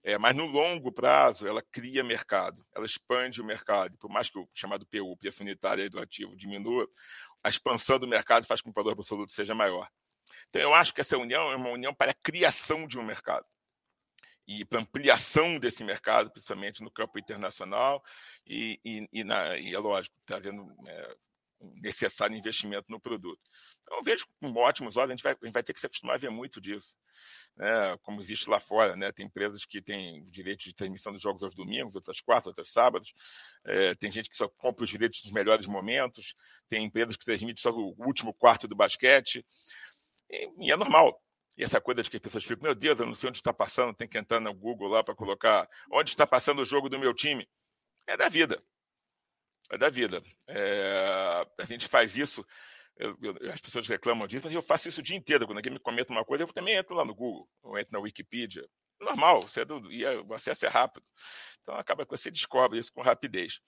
É, 0.02 0.16
mas 0.16 0.34
no 0.34 0.46
longo 0.46 0.92
prazo, 0.92 1.46
ela 1.46 1.62
cria 1.62 2.04
mercado, 2.04 2.64
ela 2.74 2.86
expande 2.86 3.40
o 3.42 3.44
mercado. 3.44 3.96
Por 3.98 4.08
mais 4.08 4.30
que 4.30 4.38
o 4.38 4.48
chamado 4.54 4.86
PU, 4.86 5.16
preço 5.16 5.42
unitário 5.42 5.90
do 5.90 6.00
ativo, 6.00 6.36
diminua, 6.36 6.88
a 7.42 7.48
expansão 7.48 7.98
do 7.98 8.06
mercado 8.06 8.46
faz 8.46 8.60
com 8.60 8.72
que 8.72 8.78
o 8.78 8.82
valor 8.82 8.92
absoluto 8.92 9.32
seja 9.32 9.54
maior. 9.54 9.88
Então, 10.48 10.62
eu 10.62 10.74
acho 10.74 10.94
que 10.94 11.00
essa 11.00 11.16
união 11.16 11.50
é 11.50 11.56
uma 11.56 11.70
união 11.70 11.94
para 11.94 12.12
a 12.12 12.14
criação 12.14 12.86
de 12.86 12.98
um 12.98 13.02
mercado 13.02 13.46
e 14.48 14.64
para 14.64 14.80
ampliação 14.80 15.58
desse 15.58 15.84
mercado, 15.84 16.30
principalmente 16.30 16.82
no 16.82 16.90
campo 16.90 17.18
internacional 17.18 18.02
e, 18.46 18.80
e, 18.82 19.08
e, 19.12 19.24
na, 19.24 19.58
e 19.58 19.74
é 19.74 19.78
lógico, 19.78 20.16
trazendo 20.24 20.74
é, 20.86 21.16
necessário 21.60 22.34
investimento 22.36 22.90
no 22.90 22.98
produto. 22.98 23.40
Então, 23.80 23.98
eu 23.98 24.02
vejo 24.02 24.26
com 24.40 24.52
ótimos 24.54 24.96
olhos, 24.96 25.10
a 25.10 25.14
gente 25.14 25.22
vai, 25.22 25.32
a 25.32 25.44
gente 25.44 25.52
vai 25.52 25.62
ter 25.62 25.74
que 25.74 25.80
se 25.80 25.86
acostumar 25.86 26.16
a 26.16 26.18
ver 26.18 26.30
muito 26.30 26.62
disso, 26.62 26.96
né? 27.56 27.98
como 28.02 28.22
existe 28.22 28.48
lá 28.48 28.58
fora. 28.58 28.96
Né? 28.96 29.12
Tem 29.12 29.26
empresas 29.26 29.66
que 29.66 29.82
têm 29.82 30.22
o 30.22 30.30
direito 30.30 30.64
de 30.64 30.74
transmissão 30.74 31.12
dos 31.12 31.20
jogos 31.20 31.42
aos 31.42 31.54
domingos, 31.54 31.94
outras 31.94 32.20
quartas, 32.20 32.46
outras 32.46 32.70
sábados. 32.70 33.12
É, 33.66 33.94
tem 33.96 34.10
gente 34.10 34.30
que 34.30 34.36
só 34.36 34.48
compra 34.48 34.84
os 34.84 34.90
direitos 34.90 35.22
dos 35.22 35.32
melhores 35.32 35.66
momentos. 35.66 36.34
Tem 36.68 36.84
empresas 36.84 37.16
que 37.16 37.24
transmitem 37.24 37.60
só 37.60 37.70
o 37.70 37.94
último 37.98 38.32
quarto 38.32 38.66
do 38.66 38.74
basquete. 38.74 39.44
E, 40.30 40.66
e 40.66 40.72
é 40.72 40.76
normal. 40.76 41.20
E 41.56 41.64
essa 41.64 41.80
coisa 41.80 42.02
de 42.02 42.10
que 42.10 42.16
as 42.16 42.22
pessoas 42.22 42.44
ficam, 42.44 42.64
meu 42.64 42.74
Deus, 42.74 43.00
eu 43.00 43.06
não 43.06 43.14
sei 43.14 43.28
onde 43.28 43.38
está 43.38 43.52
passando, 43.52 43.94
tem 43.94 44.08
que 44.08 44.18
entrar 44.18 44.40
no 44.40 44.54
Google 44.54 44.88
lá 44.88 45.02
para 45.02 45.14
colocar 45.14 45.68
onde 45.90 46.10
está 46.10 46.26
passando 46.26 46.60
o 46.60 46.64
jogo 46.64 46.88
do 46.88 46.98
meu 46.98 47.12
time. 47.14 47.48
É 48.06 48.16
da 48.16 48.28
vida 48.28 48.62
é 49.70 49.78
da 49.78 49.88
vida. 49.88 50.22
É, 50.46 51.46
a 51.58 51.64
gente 51.64 51.88
faz 51.88 52.16
isso, 52.16 52.44
eu, 52.96 53.16
eu, 53.20 53.52
as 53.52 53.60
pessoas 53.60 53.86
reclamam 53.86 54.26
disso, 54.26 54.44
mas 54.44 54.54
eu 54.54 54.62
faço 54.62 54.88
isso 54.88 55.00
o 55.00 55.02
dia 55.02 55.16
inteiro. 55.16 55.46
Quando 55.46 55.58
alguém 55.58 55.72
me 55.72 55.78
comenta 55.78 56.12
uma 56.12 56.24
coisa, 56.24 56.44
eu 56.44 56.48
também 56.48 56.76
entro 56.76 56.96
lá 56.96 57.04
no 57.04 57.14
Google, 57.14 57.48
ou 57.62 57.78
entro 57.78 57.92
na 57.92 58.00
Wikipedia. 58.00 58.64
Normal, 59.00 59.42
você 59.42 59.60
é 59.60 59.64
do, 59.64 59.92
e 59.92 60.04
é, 60.04 60.18
o 60.20 60.34
acesso 60.34 60.66
é 60.66 60.68
rápido. 60.68 61.04
Então 61.62 61.76
acaba 61.76 62.04
que 62.04 62.10
você 62.10 62.30
descobre 62.30 62.78
isso 62.78 62.92
com 62.92 63.02
rapidez. 63.02 63.60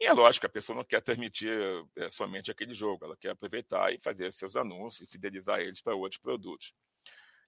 E 0.00 0.06
é 0.06 0.12
lógico 0.12 0.46
a 0.46 0.50
pessoa 0.50 0.76
não 0.76 0.84
quer 0.84 1.02
transmitir 1.02 1.50
é, 1.96 2.08
somente 2.08 2.50
aquele 2.50 2.72
jogo, 2.72 3.04
ela 3.04 3.16
quer 3.16 3.30
aproveitar 3.30 3.92
e 3.92 3.98
fazer 3.98 4.32
seus 4.32 4.56
anúncios 4.56 5.08
e 5.08 5.12
fidelizar 5.12 5.60
eles 5.60 5.82
para 5.82 5.94
outros 5.94 6.20
produtos. 6.20 6.72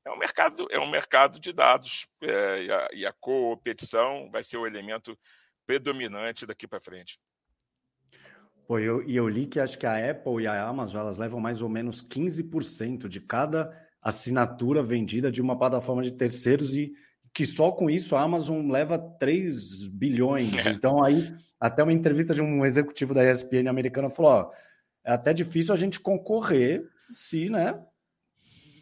É 0.04 0.10
um 0.10 0.18
mercado, 0.18 0.66
é 0.70 0.78
um 0.78 0.90
mercado 0.90 1.38
de 1.38 1.52
dados 1.52 2.06
é, 2.20 2.64
e, 2.64 2.72
a, 2.72 2.88
e 2.92 3.06
a 3.06 3.12
competição 3.12 4.30
vai 4.30 4.42
ser 4.42 4.56
o 4.56 4.66
elemento 4.66 5.16
predominante 5.64 6.44
daqui 6.44 6.66
para 6.66 6.80
frente. 6.80 7.18
Pô, 8.66 8.78
eu, 8.78 9.02
e 9.02 9.16
eu 9.16 9.28
li 9.28 9.46
que 9.46 9.60
acho 9.60 9.78
que 9.78 9.86
a 9.86 10.10
Apple 10.10 10.42
e 10.42 10.46
a 10.46 10.66
Amazon 10.66 11.00
elas 11.00 11.18
levam 11.18 11.40
mais 11.40 11.62
ou 11.62 11.68
menos 11.68 12.02
15% 12.02 13.08
de 13.08 13.20
cada 13.20 13.70
assinatura 14.00 14.82
vendida 14.82 15.30
de 15.30 15.40
uma 15.40 15.56
plataforma 15.56 16.02
de 16.02 16.12
terceiros 16.12 16.74
e 16.74 16.92
que 17.34 17.46
só 17.46 17.72
com 17.72 17.88
isso 17.88 18.14
a 18.14 18.22
Amazon 18.22 18.70
leva 18.70 18.98
3 18.98 19.84
bilhões. 19.84 20.66
É. 20.66 20.70
Então 20.70 21.02
aí 21.02 21.34
até 21.58 21.82
uma 21.82 21.92
entrevista 21.92 22.34
de 22.34 22.42
um 22.42 22.64
executivo 22.64 23.14
da 23.14 23.24
ESPN 23.24 23.68
americana 23.68 24.10
falou, 24.10 24.32
ó, 24.32 24.50
é 25.04 25.12
até 25.12 25.32
difícil 25.32 25.72
a 25.72 25.76
gente 25.76 26.00
concorrer 26.00 26.84
se, 27.14 27.48
né, 27.48 27.80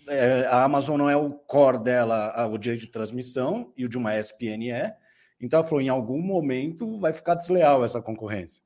é, 0.08 0.46
a 0.46 0.64
Amazon 0.64 0.98
não 0.98 1.10
é 1.10 1.16
o 1.16 1.30
core 1.30 1.78
dela, 1.78 2.46
o 2.46 2.58
direito 2.58 2.80
de 2.80 2.86
transmissão 2.90 3.72
e 3.76 3.84
o 3.84 3.88
de 3.88 3.98
uma 3.98 4.18
ESPN 4.18 4.72
é. 4.72 4.96
Então 5.40 5.60
ela 5.60 5.68
falou, 5.68 5.80
em 5.80 5.88
algum 5.88 6.20
momento 6.20 6.98
vai 6.98 7.12
ficar 7.12 7.34
desleal 7.34 7.84
essa 7.84 8.02
concorrência. 8.02 8.62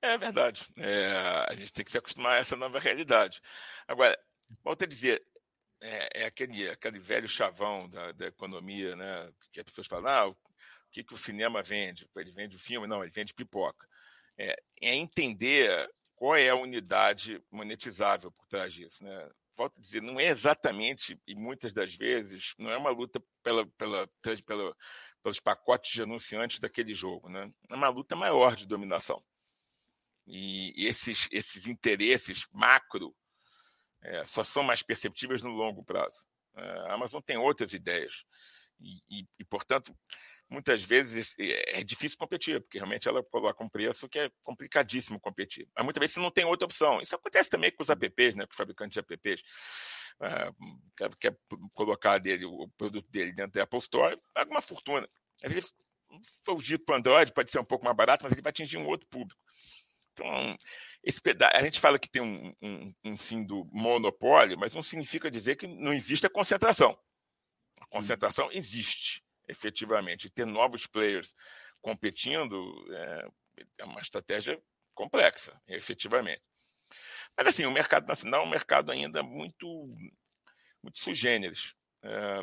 É 0.00 0.16
verdade. 0.16 0.66
É, 0.76 1.46
a 1.48 1.54
gente 1.56 1.72
tem 1.72 1.84
que 1.84 1.90
se 1.90 1.98
acostumar 1.98 2.34
a 2.36 2.38
essa 2.38 2.56
nova 2.56 2.78
realidade. 2.78 3.40
Agora, 3.86 4.16
volto 4.62 4.84
a 4.84 4.86
dizer, 4.86 5.22
é, 5.80 6.22
é 6.22 6.26
aquele, 6.26 6.68
aquele 6.68 6.98
velho 6.98 7.28
chavão 7.28 7.88
da, 7.88 8.12
da, 8.12 8.26
economia, 8.26 8.96
né? 8.96 9.32
Que 9.52 9.60
as 9.60 9.64
pessoas 9.64 9.86
falam, 9.86 10.08
ah, 10.08 10.28
o 10.28 10.36
que, 10.90 11.04
que 11.04 11.14
o 11.14 11.18
cinema 11.18 11.62
vende? 11.62 12.08
Ele 12.16 12.32
vende 12.32 12.56
o 12.56 12.60
filme? 12.60 12.86
Não, 12.86 13.02
ele 13.02 13.12
vende 13.12 13.34
pipoca. 13.34 13.86
É, 14.38 14.56
é 14.80 14.94
entender 14.94 15.88
qual 16.14 16.36
é 16.36 16.48
a 16.48 16.56
unidade 16.56 17.42
monetizável 17.50 18.32
por 18.32 18.46
trás 18.46 18.72
disso, 18.72 19.04
né? 19.04 19.30
Volto 19.54 19.78
a 19.78 19.80
dizer, 19.80 20.02
não 20.02 20.20
é 20.20 20.26
exatamente, 20.26 21.18
e 21.26 21.34
muitas 21.34 21.72
das 21.72 21.94
vezes, 21.94 22.52
não 22.58 22.70
é 22.70 22.76
uma 22.76 22.90
luta 22.90 23.22
pela, 23.42 23.66
pela, 23.78 24.06
pela, 24.44 24.76
pelos 25.22 25.40
pacotes 25.40 25.92
de 25.92 26.02
anunciantes 26.02 26.58
daquele 26.58 26.92
jogo, 26.92 27.28
né? 27.28 27.50
É 27.70 27.74
uma 27.74 27.88
luta 27.88 28.14
maior 28.14 28.54
de 28.54 28.66
dominação. 28.66 29.22
E 30.26 30.74
esses, 30.76 31.28
esses 31.30 31.66
interesses 31.68 32.46
macro 32.52 33.14
é, 34.02 34.24
só 34.24 34.44
são 34.44 34.62
mais 34.62 34.82
perceptíveis 34.82 35.42
no 35.42 35.50
longo 35.50 35.84
prazo. 35.84 36.24
É, 36.56 36.62
a 36.62 36.94
Amazon 36.94 37.20
tem 37.20 37.36
outras 37.36 37.72
ideias. 37.72 38.24
E, 38.80 39.00
e, 39.08 39.26
e, 39.38 39.44
portanto, 39.44 39.96
muitas 40.48 40.82
vezes 40.82 41.34
é, 41.38 41.80
é 41.80 41.84
difícil 41.84 42.18
competir, 42.18 42.60
porque 42.60 42.78
realmente 42.78 43.08
ela 43.08 43.22
coloca 43.22 43.62
um 43.64 43.68
preço 43.68 44.08
que 44.08 44.18
é 44.18 44.30
complicadíssimo 44.42 45.20
competir. 45.20 45.68
Mas 45.74 45.84
muitas 45.84 46.00
vezes 46.00 46.14
você 46.14 46.20
não 46.20 46.30
tem 46.30 46.44
outra 46.44 46.66
opção. 46.66 47.00
Isso 47.00 47.14
acontece 47.14 47.50
também 47.50 47.72
com 47.72 47.82
os 47.82 47.90
apps, 47.90 48.34
né, 48.34 48.46
com 48.46 48.52
os 48.52 48.56
fabricantes 48.56 48.94
de 48.94 49.14
apps. 49.14 49.42
É, 50.20 50.50
quer, 50.96 51.16
quer, 51.16 51.38
colocar 51.72 52.18
dele, 52.18 52.44
o 52.44 52.68
produto 52.76 53.10
dele 53.10 53.32
dentro 53.32 53.52
da 53.52 53.64
Apple 53.64 53.78
Store, 53.80 54.18
paga 54.32 54.50
uma 54.50 54.62
fortuna. 54.62 55.08
Às 55.44 55.52
vezes, 55.52 55.72
fugir 56.44 56.78
para 56.78 56.94
o 56.94 56.98
Android 56.98 57.32
pode 57.32 57.50
ser 57.50 57.58
um 57.58 57.64
pouco 57.64 57.84
mais 57.84 57.96
barato, 57.96 58.24
mas 58.24 58.32
ele 58.32 58.42
vai 58.42 58.50
atingir 58.50 58.78
um 58.78 58.86
outro 58.86 59.06
público. 59.08 59.40
Então, 60.16 60.56
esse 61.04 61.20
peda 61.20 61.50
a 61.52 61.62
gente 61.62 61.78
fala 61.78 61.98
que 61.98 62.08
tem 62.08 62.22
um, 62.22 62.54
um, 62.62 62.94
um, 63.04 63.16
fim 63.18 63.44
do 63.44 63.68
monopólio, 63.70 64.58
mas 64.58 64.74
não 64.74 64.82
significa 64.82 65.30
dizer 65.30 65.56
que 65.56 65.66
não 65.66 65.92
existe 65.92 66.26
a 66.26 66.30
concentração. 66.30 66.98
A 67.78 67.86
concentração 67.86 68.50
Sim. 68.50 68.56
existe, 68.56 69.22
efetivamente. 69.46 70.26
E 70.26 70.30
ter 70.30 70.46
novos 70.46 70.86
players 70.86 71.34
competindo 71.82 72.56
é, 72.90 73.28
é 73.78 73.84
uma 73.84 74.00
estratégia 74.00 74.58
complexa, 74.94 75.60
efetivamente. 75.68 76.42
Mas, 77.36 77.48
assim, 77.48 77.66
o 77.66 77.70
mercado 77.70 78.06
nacional 78.06 78.42
é 78.42 78.46
um 78.46 78.50
mercado 78.50 78.90
ainda 78.90 79.22
muito, 79.22 79.94
muito 80.82 80.98
sugêneres. 80.98 81.74
É, 82.02 82.40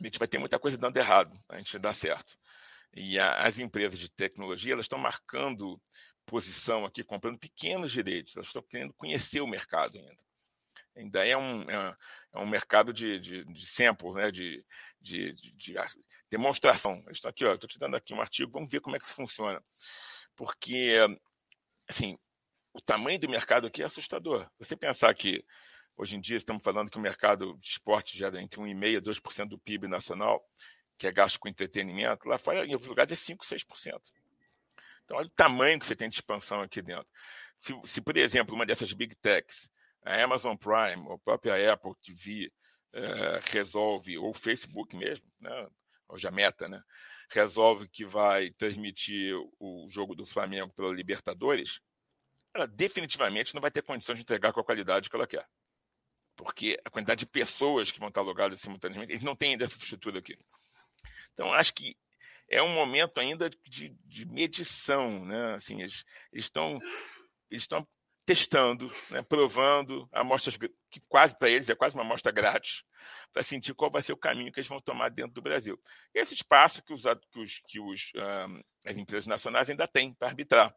a 0.00 0.04
gente 0.04 0.18
vai 0.18 0.28
ter 0.28 0.38
muita 0.38 0.60
coisa 0.60 0.78
dando 0.78 0.96
errado, 0.96 1.36
a 1.48 1.58
gente 1.58 1.76
dá 1.78 1.92
certo. 1.92 2.38
E 2.94 3.18
a, 3.18 3.42
as 3.44 3.58
empresas 3.58 3.98
de 3.98 4.08
tecnologia 4.08 4.72
elas 4.72 4.84
estão 4.84 4.98
marcando 4.98 5.80
posição 6.28 6.84
aqui, 6.84 7.02
comprando 7.02 7.38
pequenos 7.38 7.90
direitos, 7.90 8.36
elas 8.36 8.48
estão 8.48 8.62
querendo 8.62 8.92
conhecer 8.92 9.40
o 9.40 9.46
mercado 9.46 9.98
ainda. 9.98 10.28
Ainda 10.94 11.26
é 11.26 11.36
um, 11.36 11.62
é, 11.62 11.96
é 12.34 12.38
um 12.38 12.46
mercado 12.46 12.92
de, 12.92 13.18
de, 13.18 13.44
de 13.44 13.66
samples, 13.66 14.14
né? 14.14 14.30
de, 14.30 14.64
de, 15.00 15.32
de, 15.32 15.52
de 15.52 15.74
demonstração. 16.30 17.02
Estou 17.10 17.30
aqui, 17.30 17.44
estou 17.44 17.68
te 17.68 17.78
dando 17.78 17.96
aqui 17.96 18.12
um 18.12 18.20
artigo, 18.20 18.52
vamos 18.52 18.70
ver 18.70 18.80
como 18.80 18.96
é 18.96 18.98
que 18.98 19.06
isso 19.06 19.14
funciona. 19.14 19.62
Porque, 20.36 20.96
assim, 21.88 22.18
o 22.72 22.80
tamanho 22.80 23.18
do 23.18 23.28
mercado 23.28 23.66
aqui 23.66 23.82
é 23.82 23.86
assustador. 23.86 24.48
Você 24.58 24.76
pensar 24.76 25.14
que 25.14 25.44
hoje 25.96 26.16
em 26.16 26.20
dia 26.20 26.36
estamos 26.36 26.62
falando 26.62 26.90
que 26.90 26.98
o 26.98 27.00
mercado 27.00 27.56
de 27.58 27.68
esporte 27.68 28.18
gera 28.18 28.42
entre 28.42 28.60
1,5% 28.60 28.96
e 28.96 29.00
2% 29.00 29.48
do 29.48 29.58
PIB 29.58 29.88
nacional, 29.88 30.44
que 30.98 31.06
é 31.06 31.12
gasto 31.12 31.38
com 31.38 31.48
entretenimento, 31.48 32.28
lá 32.28 32.38
fora, 32.38 32.66
em 32.66 32.72
alguns 32.72 32.88
lugares, 32.88 33.12
é 33.12 33.34
5%, 33.34 33.38
6%. 33.40 34.00
Então, 35.08 35.16
olha 35.16 35.26
o 35.26 35.30
tamanho 35.30 35.80
que 35.80 35.86
você 35.86 35.96
tem 35.96 36.10
de 36.10 36.16
expansão 36.16 36.60
aqui 36.60 36.82
dentro. 36.82 37.08
Se, 37.58 37.72
se 37.86 37.98
por 38.02 38.14
exemplo, 38.14 38.54
uma 38.54 38.66
dessas 38.66 38.92
big 38.92 39.14
techs, 39.16 39.70
a 40.04 40.22
Amazon 40.22 40.54
Prime, 40.54 41.02
ou 41.06 41.14
a 41.14 41.18
própria 41.18 41.72
Apple 41.72 41.94
TV, 42.02 42.52
é, 42.92 43.40
resolve, 43.50 44.18
ou 44.18 44.30
o 44.30 44.34
Facebook 44.34 44.94
mesmo, 44.94 45.26
né, 45.40 45.66
hoje 46.10 46.28
a 46.28 46.30
Meta, 46.30 46.68
né, 46.68 46.82
resolve 47.30 47.88
que 47.88 48.04
vai 48.04 48.50
transmitir 48.50 49.34
o 49.58 49.86
jogo 49.88 50.14
do 50.14 50.26
Flamengo 50.26 50.74
pela 50.74 50.92
Libertadores, 50.92 51.80
ela 52.54 52.66
definitivamente 52.66 53.54
não 53.54 53.62
vai 53.62 53.70
ter 53.70 53.82
condição 53.82 54.14
de 54.14 54.20
entregar 54.20 54.52
com 54.52 54.60
a 54.60 54.64
qualidade 54.64 55.08
que 55.08 55.16
ela 55.16 55.26
quer. 55.26 55.46
porque 56.36 56.78
a 56.84 56.90
quantidade 56.90 57.20
de 57.20 57.26
pessoas 57.26 57.90
que 57.90 57.98
vão 57.98 58.08
estar 58.08 58.20
logadas 58.20 58.60
simultaneamente, 58.60 59.12
eles 59.12 59.24
não 59.24 59.34
têm 59.34 59.52
ainda 59.52 59.64
essa 59.64 59.74
estrutura 59.74 60.18
aqui. 60.18 60.36
Então, 61.32 61.52
acho 61.52 61.74
que 61.74 61.96
é 62.48 62.62
um 62.62 62.74
momento 62.74 63.18
ainda 63.18 63.50
de, 63.50 63.90
de 64.04 64.26
medição, 64.26 65.24
né? 65.24 65.54
Assim, 65.54 65.82
eles, 65.82 66.04
estão 66.32 66.78
eles 67.50 67.62
estão 67.62 67.86
testando, 68.28 68.92
né, 69.08 69.22
provando 69.22 70.06
amostras 70.12 70.54
que 70.90 71.00
quase 71.08 71.34
para 71.38 71.48
eles 71.48 71.70
é 71.70 71.74
quase 71.74 71.94
uma 71.94 72.04
amostra 72.04 72.30
grátis 72.30 72.82
para 73.32 73.42
sentir 73.42 73.72
qual 73.72 73.90
vai 73.90 74.02
ser 74.02 74.12
o 74.12 74.18
caminho 74.18 74.52
que 74.52 74.60
eles 74.60 74.68
vão 74.68 74.78
tomar 74.78 75.08
dentro 75.08 75.32
do 75.32 75.40
Brasil. 75.40 75.80
Esse 76.12 76.34
espaço 76.34 76.82
que 76.84 76.92
os, 76.92 77.04
que 77.04 77.38
os, 77.38 77.60
que 77.66 77.80
os 77.80 78.12
um, 78.14 78.60
as 78.84 78.96
empresas 78.98 79.26
nacionais 79.26 79.70
ainda 79.70 79.88
têm 79.88 80.12
para 80.12 80.28
arbitrar. 80.28 80.74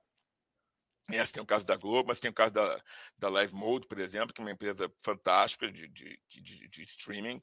Essa 1.09 1.33
tem 1.33 1.43
o 1.43 1.45
caso 1.45 1.65
da 1.65 1.75
Globo, 1.75 2.07
mas 2.07 2.19
tem 2.19 2.31
o 2.31 2.33
caso 2.33 2.53
da, 2.53 2.81
da 3.17 3.29
Live 3.29 3.53
Mode, 3.53 3.87
por 3.87 3.99
exemplo, 3.99 4.33
que 4.33 4.39
é 4.39 4.43
uma 4.43 4.51
empresa 4.51 4.89
fantástica 5.01 5.69
de, 5.69 5.87
de, 5.89 6.19
de, 6.27 6.67
de 6.69 6.83
streaming, 6.83 7.41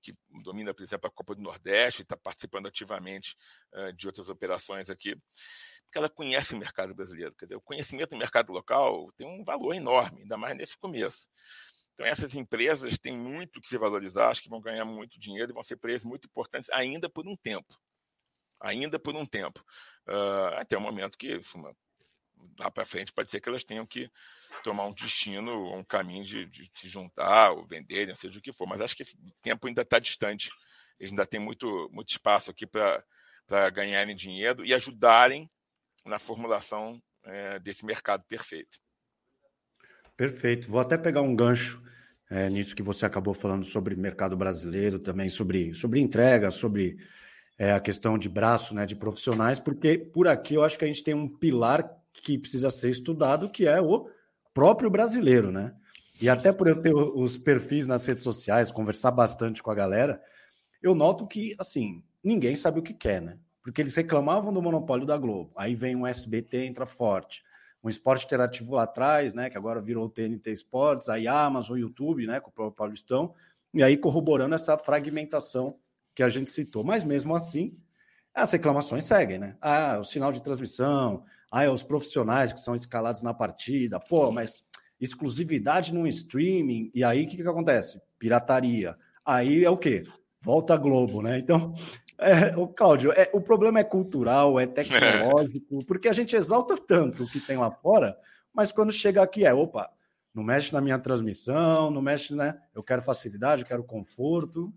que 0.00 0.14
domina, 0.42 0.72
por 0.72 0.82
exemplo, 0.82 1.06
a 1.06 1.10
Copa 1.10 1.34
do 1.34 1.42
Nordeste, 1.42 2.02
está 2.02 2.16
participando 2.16 2.66
ativamente 2.66 3.36
uh, 3.74 3.92
de 3.92 4.06
outras 4.06 4.28
operações 4.28 4.88
aqui 4.88 5.14
porque 5.90 5.98
ela 5.98 6.08
conhece 6.08 6.54
o 6.54 6.58
mercado 6.58 6.94
brasileiro. 6.94 7.34
Quer 7.34 7.46
dizer, 7.46 7.56
o 7.56 7.60
conhecimento 7.60 8.10
do 8.10 8.16
mercado 8.16 8.52
local 8.52 9.12
tem 9.16 9.26
um 9.26 9.42
valor 9.42 9.74
enorme, 9.74 10.22
ainda 10.22 10.36
mais 10.36 10.56
nesse 10.56 10.78
começo. 10.78 11.28
Então, 11.92 12.06
essas 12.06 12.34
empresas 12.36 12.96
têm 12.96 13.16
muito 13.16 13.60
que 13.60 13.68
se 13.68 13.76
valorizar, 13.76 14.30
acho 14.30 14.40
que 14.40 14.48
vão 14.48 14.60
ganhar 14.60 14.84
muito 14.84 15.18
dinheiro 15.18 15.50
e 15.50 15.52
vão 15.52 15.64
ser 15.64 15.74
empresas 15.74 16.04
muito 16.04 16.26
importantes 16.26 16.70
ainda 16.70 17.10
por 17.10 17.26
um 17.26 17.36
tempo. 17.36 17.74
Ainda 18.60 18.98
por 19.00 19.16
um 19.16 19.26
tempo. 19.26 19.64
Uh, 20.08 20.54
até 20.58 20.78
o 20.78 20.80
momento 20.80 21.18
que, 21.18 21.40
uma, 21.54 21.74
lá 22.58 22.70
para 22.70 22.86
frente, 22.86 23.12
pode 23.12 23.30
ser 23.30 23.40
que 23.40 23.48
elas 23.48 23.64
tenham 23.64 23.86
que 23.86 24.10
tomar 24.62 24.86
um 24.86 24.92
destino, 24.92 25.74
um 25.74 25.84
caminho 25.84 26.24
de, 26.24 26.46
de 26.46 26.70
se 26.74 26.88
juntar 26.88 27.52
ou 27.52 27.66
venderem, 27.66 28.14
seja 28.14 28.38
o 28.38 28.42
que 28.42 28.52
for. 28.52 28.66
Mas 28.66 28.80
acho 28.80 28.96
que 28.96 29.02
esse 29.02 29.16
tempo 29.42 29.66
ainda 29.66 29.82
está 29.82 29.98
distante. 29.98 30.50
Eles 30.98 31.12
ainda 31.12 31.26
têm 31.26 31.40
muito, 31.40 31.88
muito 31.92 32.10
espaço 32.10 32.50
aqui 32.50 32.66
para 32.66 33.70
ganharem 33.70 34.14
dinheiro 34.14 34.64
e 34.64 34.74
ajudarem 34.74 35.48
na 36.04 36.18
formulação 36.18 37.00
é, 37.24 37.58
desse 37.58 37.84
mercado 37.84 38.24
perfeito. 38.28 38.78
Perfeito. 40.16 40.68
Vou 40.68 40.80
até 40.80 40.98
pegar 40.98 41.22
um 41.22 41.34
gancho 41.34 41.82
é, 42.28 42.48
nisso 42.48 42.76
que 42.76 42.82
você 42.82 43.06
acabou 43.06 43.34
falando 43.34 43.64
sobre 43.64 43.96
mercado 43.96 44.36
brasileiro, 44.36 44.98
também 44.98 45.28
sobre, 45.28 45.74
sobre 45.74 46.00
entrega, 46.00 46.50
sobre 46.50 46.98
é, 47.58 47.72
a 47.72 47.80
questão 47.80 48.16
de 48.16 48.28
braço 48.28 48.74
né, 48.74 48.86
de 48.86 48.96
profissionais, 48.96 49.58
porque 49.58 49.98
por 49.98 50.28
aqui 50.28 50.54
eu 50.54 50.64
acho 50.64 50.78
que 50.78 50.84
a 50.84 50.88
gente 50.88 51.04
tem 51.04 51.14
um 51.14 51.28
pilar 51.28 51.99
que 52.12 52.38
precisa 52.38 52.70
ser 52.70 52.90
estudado, 52.90 53.48
que 53.48 53.66
é 53.66 53.80
o 53.80 54.08
próprio 54.52 54.90
brasileiro, 54.90 55.50
né? 55.50 55.74
E 56.20 56.28
até 56.28 56.52
por 56.52 56.68
eu 56.68 56.80
ter 56.80 56.94
os 56.94 57.38
perfis 57.38 57.86
nas 57.86 58.04
redes 58.06 58.22
sociais, 58.22 58.70
conversar 58.70 59.10
bastante 59.10 59.62
com 59.62 59.70
a 59.70 59.74
galera, 59.74 60.20
eu 60.82 60.94
noto 60.94 61.26
que, 61.26 61.54
assim, 61.58 62.02
ninguém 62.22 62.54
sabe 62.54 62.80
o 62.80 62.82
que 62.82 62.92
quer, 62.92 63.22
né? 63.22 63.38
porque 63.62 63.80
eles 63.80 63.94
reclamavam 63.94 64.52
do 64.52 64.62
monopólio 64.62 65.06
da 65.06 65.16
Globo. 65.16 65.52
Aí 65.56 65.74
vem 65.74 65.94
um 65.94 66.06
SBT, 66.06 66.64
entra 66.64 66.86
forte. 66.86 67.44
Um 67.82 67.88
esporte 67.88 68.26
interativo 68.26 68.74
lá 68.74 68.82
atrás, 68.82 69.32
né, 69.32 69.48
que 69.48 69.56
agora 69.56 69.80
virou 69.80 70.04
o 70.04 70.08
TNT 70.08 70.50
Sports, 70.52 71.08
aí 71.08 71.26
Amazon, 71.26 71.78
YouTube, 71.78 72.26
né, 72.26 72.40
com 72.40 72.50
o 72.50 72.52
próprio 72.52 72.76
Paulistão, 72.76 73.34
e 73.72 73.82
aí 73.82 73.96
corroborando 73.96 74.54
essa 74.54 74.76
fragmentação 74.76 75.76
que 76.14 76.22
a 76.22 76.28
gente 76.28 76.50
citou. 76.50 76.84
Mas 76.84 77.04
mesmo 77.04 77.34
assim, 77.34 77.76
as 78.34 78.50
reclamações 78.50 79.04
seguem, 79.04 79.38
né? 79.38 79.56
Ah, 79.60 79.98
o 79.98 80.04
sinal 80.04 80.30
de 80.32 80.42
transmissão, 80.42 81.24
ah, 81.50 81.64
é 81.64 81.70
os 81.70 81.82
profissionais 81.82 82.52
que 82.52 82.60
são 82.60 82.74
escalados 82.74 83.22
na 83.22 83.34
partida, 83.34 83.98
pô, 83.98 84.30
mas 84.30 84.62
exclusividade 85.00 85.92
no 85.92 86.06
streaming, 86.06 86.90
e 86.94 87.02
aí 87.02 87.24
o 87.24 87.26
que, 87.26 87.36
que 87.36 87.48
acontece? 87.48 88.00
Pirataria. 88.18 88.96
Aí 89.24 89.64
é 89.64 89.70
o 89.70 89.76
quê? 89.76 90.04
Volta 90.40 90.74
a 90.74 90.76
Globo, 90.76 91.22
né? 91.22 91.38
Então, 91.38 91.74
é, 92.18 92.56
o 92.56 92.68
Cláudio, 92.68 93.12
é, 93.12 93.30
o 93.32 93.40
problema 93.40 93.80
é 93.80 93.84
cultural, 93.84 94.60
é 94.60 94.66
tecnológico, 94.66 95.84
porque 95.86 96.08
a 96.08 96.12
gente 96.12 96.36
exalta 96.36 96.76
tanto 96.76 97.24
o 97.24 97.28
que 97.28 97.40
tem 97.40 97.56
lá 97.56 97.70
fora, 97.70 98.16
mas 98.52 98.70
quando 98.70 98.92
chega 98.92 99.22
aqui 99.22 99.44
é, 99.44 99.54
opa, 99.54 99.90
não 100.34 100.44
mexe 100.44 100.72
na 100.72 100.80
minha 100.80 100.98
transmissão, 100.98 101.90
não 101.90 102.00
mexe, 102.00 102.34
né? 102.34 102.60
Eu 102.74 102.82
quero 102.82 103.02
facilidade, 103.02 103.62
eu 103.62 103.68
quero 103.68 103.82
conforto. 103.82 104.72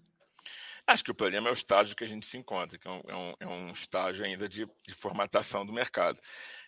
Acho 0.86 1.04
que 1.04 1.12
o 1.12 1.16
problema 1.16 1.48
é 1.48 1.52
o 1.52 1.54
estágio 1.54 1.96
que 1.96 2.04
a 2.04 2.08
gente 2.08 2.26
se 2.26 2.38
encontra, 2.38 2.78
que 2.78 2.88
é 2.88 2.92
um, 2.92 3.34
é 3.40 3.48
um, 3.48 3.70
é 3.70 3.72
estágio 3.72 4.26
ainda 4.26 4.50
de, 4.50 4.68
de, 4.86 4.94
formatação 4.94 5.66
do 5.66 5.72
mercado. 5.72 6.20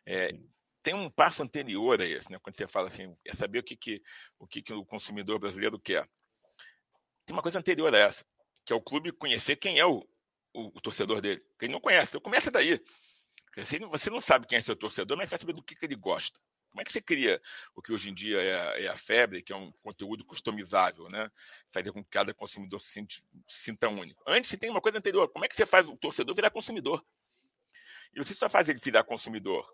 É, 0.06 0.32
tem 0.84 0.94
um 0.94 1.10
passo 1.10 1.42
anterior 1.42 2.00
a 2.00 2.06
esse, 2.06 2.32
né? 2.32 2.38
Quando 2.40 2.56
você 2.56 2.68
fala 2.68 2.88
assim, 2.88 3.16
é 3.26 3.34
saber 3.34 3.60
o 3.60 3.64
que, 3.64 3.76
que, 3.76 4.02
o, 4.38 4.48
que, 4.48 4.62
que 4.62 4.74
o 4.74 4.86
consumidor 4.86 5.40
brasileiro 5.40 5.80
quer. 5.80 6.08
Tem 7.26 7.36
uma 7.36 7.42
coisa 7.42 7.58
anterior 7.58 7.94
a 7.94 7.98
essa, 7.98 8.24
que 8.64 8.72
é 8.72 8.76
o 8.76 8.82
clube 8.82 9.12
conhecer 9.12 9.56
quem 9.56 9.80
é 9.80 9.86
o, 9.86 10.08
o, 10.54 10.68
o 10.68 10.82
torcedor 10.82 11.22
dele. 11.22 11.44
Ele 11.60 11.74
não 11.74 11.82
conhece. 11.82 12.12
Então 12.12 12.22
começa 12.22 12.52
daí. 12.52 12.80
Você 13.58 14.10
não 14.10 14.22
sabe 14.22 14.46
quem 14.46 14.60
é 14.60 14.62
seu 14.62 14.76
torcedor, 14.76 15.18
mas 15.18 15.30
vai 15.30 15.40
saber 15.40 15.54
do 15.54 15.64
que, 15.64 15.76
que 15.76 15.86
ele 15.86 15.96
gosta. 15.96 16.40
Como 16.70 16.82
é 16.82 16.84
que 16.84 16.92
você 16.92 17.02
cria 17.02 17.42
o 17.74 17.82
que 17.82 17.94
hoje 17.94 18.10
em 18.10 18.14
dia 18.14 18.42
é 18.42 18.54
a, 18.54 18.80
é 18.82 18.88
a 18.90 18.98
febre, 18.98 19.42
que 19.42 19.54
é 19.54 19.56
um 19.56 19.72
conteúdo 19.82 20.26
customizável, 20.26 21.10
né? 21.10 21.32
Fazer 21.72 21.94
com 21.94 22.04
que 22.04 22.10
cada 22.10 22.34
consumidor 22.34 22.82
se 22.82 22.92
sinta, 22.92 23.16
se 23.48 23.64
sinta 23.64 23.88
único. 23.88 24.22
Antes, 24.28 24.50
você 24.50 24.58
tem 24.58 24.70
uma 24.70 24.82
coisa 24.82 24.98
anterior. 24.98 25.30
Como 25.30 25.46
é 25.46 25.48
que 25.48 25.56
você 25.56 25.66
faz 25.66 25.88
o 25.88 25.96
torcedor 25.96 26.36
virar 26.36 26.52
consumidor? 26.52 27.02
E 28.14 28.20
você 28.20 28.36
só 28.36 28.50
faz 28.50 28.68
ele 28.68 28.80
virar 28.80 29.06
consumidor, 29.06 29.66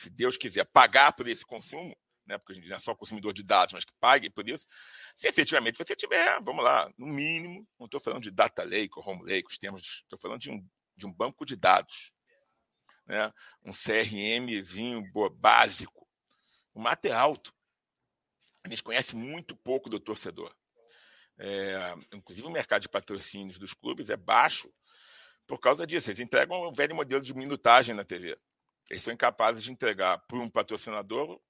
se 0.00 0.10
Deus 0.10 0.36
quiser, 0.36 0.64
pagar 0.64 1.12
por 1.12 1.28
esse 1.28 1.44
consumo, 1.44 1.94
né, 2.26 2.38
porque 2.38 2.52
a 2.52 2.54
gente 2.56 2.68
não 2.68 2.76
é 2.76 2.78
só 2.78 2.94
consumidor 2.94 3.32
de 3.32 3.42
dados, 3.42 3.74
mas 3.74 3.84
que 3.84 3.92
pague 4.00 4.30
por 4.30 4.48
isso, 4.48 4.66
se 5.14 5.28
efetivamente 5.28 5.76
você 5.76 5.94
tiver, 5.94 6.40
vamos 6.42 6.64
lá, 6.64 6.90
no 6.96 7.06
mínimo, 7.06 7.66
não 7.78 7.86
estou 7.86 8.00
falando 8.00 8.22
de 8.22 8.30
data 8.30 8.62
lake 8.62 8.92
ou 8.96 9.06
home 9.06 9.24
lake, 9.24 9.48
os 9.48 9.58
termos, 9.58 9.82
estou 10.02 10.18
falando 10.18 10.40
de 10.40 10.50
um, 10.50 10.66
de 10.96 11.06
um 11.06 11.12
banco 11.12 11.44
de 11.44 11.56
dados, 11.56 12.12
né, 13.06 13.32
um 13.64 13.72
CRMzinho 13.72 15.02
básico. 15.32 16.08
O 16.72 16.80
mato 16.80 17.06
é 17.06 17.12
alto. 17.12 17.52
A 18.64 18.68
gente 18.68 18.82
conhece 18.82 19.16
muito 19.16 19.56
pouco 19.56 19.90
do 19.90 19.98
torcedor. 19.98 20.54
É, 21.36 21.94
inclusive 22.12 22.46
o 22.46 22.50
mercado 22.50 22.82
de 22.82 22.88
patrocínios 22.88 23.58
dos 23.58 23.72
clubes 23.72 24.10
é 24.10 24.16
baixo 24.16 24.72
por 25.46 25.58
causa 25.58 25.86
disso. 25.86 26.10
Eles 26.10 26.20
entregam 26.20 26.60
o 26.60 26.72
velho 26.72 26.94
modelo 26.94 27.22
de 27.22 27.34
minutagem 27.34 27.94
na 27.94 28.04
TV. 28.04 28.38
Eles 28.90 29.02
são 29.02 29.14
incapazes 29.14 29.62
de 29.62 29.70
entregar 29.70 30.18
para 30.26 30.38
um 30.38 30.50
patrocinador 30.50 31.40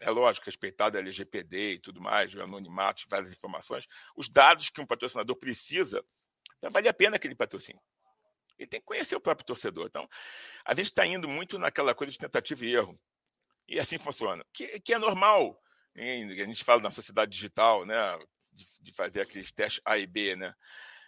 é 0.00 0.10
lógico, 0.10 0.46
respeitado 0.46 0.96
a 0.96 1.00
LGPD 1.00 1.74
e 1.74 1.78
tudo 1.78 2.00
mais, 2.00 2.34
o 2.34 2.42
anonimato, 2.42 3.04
várias 3.08 3.32
informações, 3.32 3.86
os 4.14 4.28
dados 4.28 4.68
que 4.68 4.80
um 4.80 4.86
patrocinador 4.86 5.36
precisa, 5.36 6.04
então 6.58 6.70
vale 6.70 6.88
a 6.88 6.94
pena 6.94 7.16
aquele 7.16 7.34
patrocínio. 7.34 7.80
Ele 8.58 8.68
tem 8.68 8.80
que 8.80 8.86
conhecer 8.86 9.14
o 9.14 9.20
próprio 9.20 9.46
torcedor. 9.46 9.86
Então, 9.86 10.08
a 10.64 10.74
gente 10.74 10.86
está 10.86 11.06
indo 11.06 11.28
muito 11.28 11.58
naquela 11.58 11.94
coisa 11.94 12.12
de 12.12 12.18
tentativa 12.18 12.64
e 12.64 12.74
erro. 12.74 12.98
E 13.68 13.78
assim 13.78 13.98
funciona. 13.98 14.44
Que, 14.52 14.80
que 14.80 14.94
é 14.94 14.98
normal. 14.98 15.60
A 15.94 16.44
gente 16.46 16.64
fala 16.64 16.80
na 16.80 16.90
sociedade 16.90 17.32
digital, 17.32 17.84
né? 17.84 17.96
De, 18.52 18.66
de, 18.80 18.92
fazer 18.92 19.20
aqueles 19.20 19.52
testes 19.52 19.82
A 19.84 19.98
e 19.98 20.06
B, 20.06 20.36
né? 20.36 20.54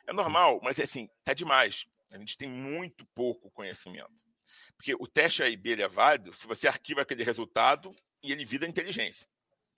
É 0.06 0.12
normal, 0.12 0.60
mas 0.62 0.78
assim, 0.78 1.08
tá 1.24 1.32
demais. 1.32 1.86
A 2.10 2.18
gente 2.18 2.36
tem 2.36 2.48
muito 2.48 3.06
pouco 3.14 3.50
conhecimento. 3.50 4.12
Porque 4.78 4.94
o 4.94 5.06
teste 5.08 5.42
A 5.42 5.48
e 5.48 5.56
B 5.56 5.74
é 5.74 5.88
válido 5.88 6.32
se 6.32 6.46
você 6.46 6.68
arquiva 6.68 7.02
aquele 7.02 7.24
resultado 7.24 7.94
e 8.22 8.30
ele 8.32 8.44
vira 8.44 8.66
inteligência. 8.66 9.28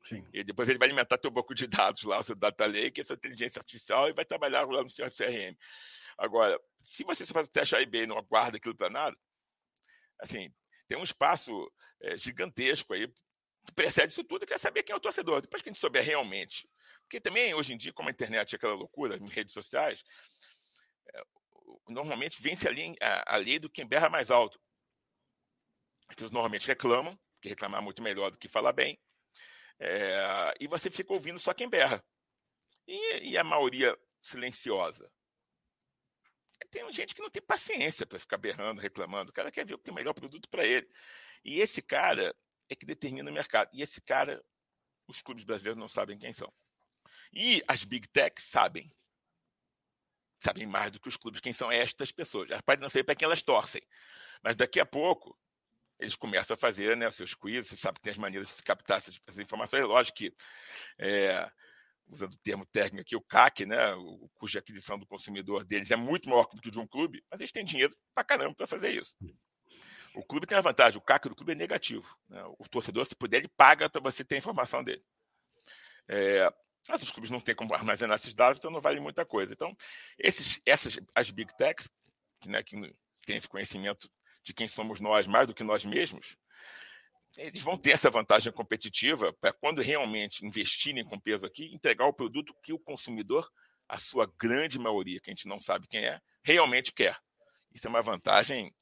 Sim. 0.02 0.26
E 0.32 0.44
depois 0.44 0.68
ele 0.68 0.78
vai 0.78 0.88
alimentar 0.88 1.18
teu 1.18 1.30
banco 1.30 1.54
de 1.54 1.66
dados 1.66 2.04
lá, 2.04 2.18
o 2.18 2.22
seu 2.22 2.34
data 2.34 2.66
lake, 2.66 3.00
essa 3.00 3.14
inteligência 3.14 3.58
artificial, 3.58 4.08
e 4.08 4.12
vai 4.12 4.24
trabalhar 4.24 4.66
lá 4.66 4.82
no 4.82 4.90
seu 4.90 5.06
CRM. 5.10 5.56
Agora, 6.16 6.60
se 6.80 7.02
você 7.02 7.26
faz 7.26 7.48
o 7.48 7.50
teste 7.50 7.74
A 7.74 7.80
e 7.80 7.86
B 7.86 8.02
e 8.02 8.06
não 8.06 8.18
aguarda 8.18 8.58
aquilo 8.58 8.76
para 8.76 8.90
nada, 8.90 9.16
assim, 10.18 10.52
tem 10.86 10.98
um 10.98 11.02
espaço 11.02 11.70
é, 12.02 12.16
gigantesco 12.16 12.92
aí 12.92 13.08
que 13.66 13.72
precede 13.74 14.12
isso 14.12 14.24
tudo, 14.24 14.46
quer 14.46 14.58
saber 14.58 14.82
quem 14.82 14.92
é 14.92 14.96
o 14.96 15.00
torcedor. 15.00 15.42
Depois 15.42 15.62
que 15.62 15.68
a 15.68 15.72
gente 15.72 15.80
souber 15.80 16.04
realmente. 16.04 16.68
Porque 17.02 17.20
também, 17.20 17.52
hoje 17.54 17.74
em 17.74 17.76
dia, 17.76 17.92
como 17.92 18.08
a 18.08 18.12
internet 18.12 18.54
é 18.54 18.56
aquela 18.56 18.74
loucura, 18.74 19.16
em 19.16 19.28
redes 19.28 19.52
sociais, 19.52 20.02
é, 21.14 21.22
normalmente 21.88 22.40
vence 22.40 22.66
a, 22.66 22.70
linha, 22.70 22.96
a, 23.00 23.34
a 23.34 23.36
lei 23.36 23.58
do 23.58 23.68
quem 23.68 23.86
berra 23.86 24.08
mais 24.08 24.30
alto. 24.30 24.60
Eles 26.18 26.30
normalmente 26.30 26.66
reclamam, 26.66 27.18
porque 27.34 27.48
reclamar 27.48 27.80
é 27.80 27.84
muito 27.84 28.02
melhor 28.02 28.30
do 28.30 28.38
que 28.38 28.48
falar 28.48 28.72
bem. 28.72 28.98
É, 29.78 30.54
e 30.60 30.66
você 30.66 30.90
fica 30.90 31.12
ouvindo 31.12 31.38
só 31.38 31.54
quem 31.54 31.68
berra. 31.68 32.04
E, 32.86 33.30
e 33.30 33.38
a 33.38 33.44
maioria 33.44 33.96
silenciosa? 34.20 35.10
Tem 36.70 36.90
gente 36.92 37.14
que 37.14 37.22
não 37.22 37.30
tem 37.30 37.42
paciência 37.42 38.06
para 38.06 38.18
ficar 38.18 38.36
berrando, 38.36 38.80
reclamando. 38.80 39.30
O 39.30 39.32
cara 39.32 39.50
quer 39.50 39.64
ver 39.64 39.74
o 39.74 39.78
que 39.78 39.84
tem 39.84 39.94
melhor 39.94 40.12
produto 40.12 40.48
para 40.48 40.64
ele. 40.64 40.88
E 41.44 41.60
esse 41.60 41.82
cara 41.82 42.34
é 42.68 42.76
que 42.76 42.86
determina 42.86 43.30
o 43.30 43.34
mercado. 43.34 43.70
E 43.72 43.82
esse 43.82 44.00
cara, 44.00 44.44
os 45.08 45.20
clubes 45.20 45.44
brasileiros 45.44 45.78
não 45.78 45.88
sabem 45.88 46.18
quem 46.18 46.32
são. 46.32 46.52
E 47.32 47.62
as 47.66 47.82
big 47.84 48.06
techs 48.08 48.44
sabem. 48.44 48.92
Sabem 50.42 50.66
mais 50.66 50.92
do 50.92 51.00
que 51.00 51.08
os 51.08 51.16
clubes 51.16 51.40
quem 51.40 51.52
são 51.52 51.72
estas 51.72 52.12
pessoas. 52.12 52.48
Podem 52.64 52.82
não 52.82 52.88
saber 52.88 53.04
para 53.04 53.16
quem 53.16 53.26
elas 53.26 53.42
torcem. 53.42 53.82
Mas 54.42 54.56
daqui 54.56 54.78
a 54.78 54.86
pouco, 54.86 55.36
eles 56.00 56.16
começam 56.16 56.54
a 56.54 56.56
fazer 56.56 56.96
né, 56.96 57.10
seus 57.10 57.34
quizzes, 57.34 57.68
você 57.68 57.76
sabe 57.76 57.98
que 57.98 58.02
tem 58.02 58.12
as 58.12 58.18
maneiras 58.18 58.48
de 58.48 58.54
se 58.54 58.62
captar 58.62 58.96
essas, 58.98 59.20
essas 59.26 59.38
informações. 59.38 59.82
É 59.82 59.86
lógico 59.86 60.18
que 60.18 60.34
é, 60.98 61.50
usando 62.08 62.32
o 62.32 62.38
termo 62.38 62.66
técnico 62.66 63.02
aqui, 63.02 63.16
o 63.16 63.20
CAC, 63.20 63.66
né, 63.66 63.94
o 63.94 64.28
cuja 64.34 64.58
aquisição 64.58 64.98
do 64.98 65.06
consumidor 65.06 65.64
deles 65.64 65.90
é 65.90 65.96
muito 65.96 66.28
maior 66.28 66.48
do 66.54 66.60
que 66.60 66.68
o 66.68 66.72
de 66.72 66.80
um 66.80 66.86
clube, 66.86 67.22
mas 67.30 67.40
eles 67.40 67.52
têm 67.52 67.64
dinheiro 67.64 67.94
para 68.14 68.24
caramba 68.24 68.54
para 68.54 68.66
fazer 68.66 68.90
isso. 68.90 69.14
O 70.14 70.24
clube 70.24 70.46
tem 70.46 70.58
a 70.58 70.60
vantagem, 70.60 70.98
o 70.98 71.04
CAC 71.04 71.28
do 71.28 71.36
clube 71.36 71.52
é 71.52 71.54
negativo. 71.54 72.06
Né? 72.28 72.42
O 72.58 72.68
torcedor, 72.68 73.06
se 73.06 73.14
puder, 73.14 73.38
ele 73.38 73.48
paga 73.56 73.88
para 73.88 74.00
você 74.00 74.24
ter 74.24 74.34
a 74.34 74.38
informação 74.38 74.82
dele. 74.82 75.04
É, 76.08 76.52
mas 76.88 77.02
os 77.02 77.10
clubes 77.10 77.30
não 77.30 77.40
têm 77.40 77.54
como 77.54 77.74
armazenar 77.74 78.16
esses 78.16 78.34
dados, 78.34 78.58
então 78.58 78.70
não 78.70 78.80
vale 78.80 78.98
muita 78.98 79.24
coisa. 79.24 79.52
Então, 79.52 79.76
esses, 80.18 80.60
essas, 80.66 80.98
as 81.14 81.30
big 81.30 81.56
techs, 81.56 81.88
né, 82.46 82.62
que 82.64 82.76
têm 83.24 83.36
esse 83.36 83.48
conhecimento 83.48 84.10
de 84.42 84.54
quem 84.54 84.68
somos 84.68 85.00
nós 85.00 85.26
mais 85.26 85.46
do 85.46 85.54
que 85.54 85.62
nós 85.62 85.84
mesmos, 85.84 86.36
eles 87.36 87.62
vão 87.62 87.78
ter 87.78 87.92
essa 87.92 88.10
vantagem 88.10 88.52
competitiva 88.52 89.32
para 89.34 89.52
quando 89.52 89.80
realmente 89.80 90.44
investirem 90.44 91.04
com 91.04 91.18
peso 91.18 91.46
aqui, 91.46 91.72
entregar 91.72 92.06
o 92.06 92.12
produto 92.12 92.54
que 92.62 92.72
o 92.72 92.78
consumidor, 92.78 93.50
a 93.88 93.98
sua 93.98 94.30
grande 94.38 94.78
maioria, 94.78 95.20
que 95.20 95.30
a 95.30 95.34
gente 95.34 95.48
não 95.48 95.60
sabe 95.60 95.86
quem 95.86 96.04
é, 96.04 96.20
realmente 96.42 96.92
quer. 96.92 97.16
Isso 97.72 97.86
é 97.86 97.90
uma 97.90 98.02
vantagem 98.02 98.74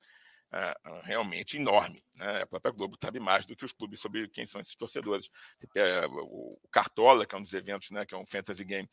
uh, 0.52 1.00
realmente 1.02 1.56
enorme. 1.56 2.02
Né? 2.16 2.42
A 2.42 2.46
própria 2.46 2.72
Globo 2.72 2.96
sabe 3.02 3.20
mais 3.20 3.44
do 3.44 3.54
que 3.54 3.64
os 3.64 3.72
clubes 3.72 4.00
sobre 4.00 4.28
quem 4.28 4.46
são 4.46 4.60
esses 4.60 4.74
torcedores. 4.74 5.28
o 5.74 6.58
Cartola, 6.70 7.26
que 7.26 7.34
é 7.34 7.38
um 7.38 7.42
dos 7.42 7.52
eventos, 7.52 7.90
né, 7.90 8.06
que 8.06 8.14
é 8.14 8.18
um 8.18 8.26
fantasy 8.26 8.64
game 8.64 8.88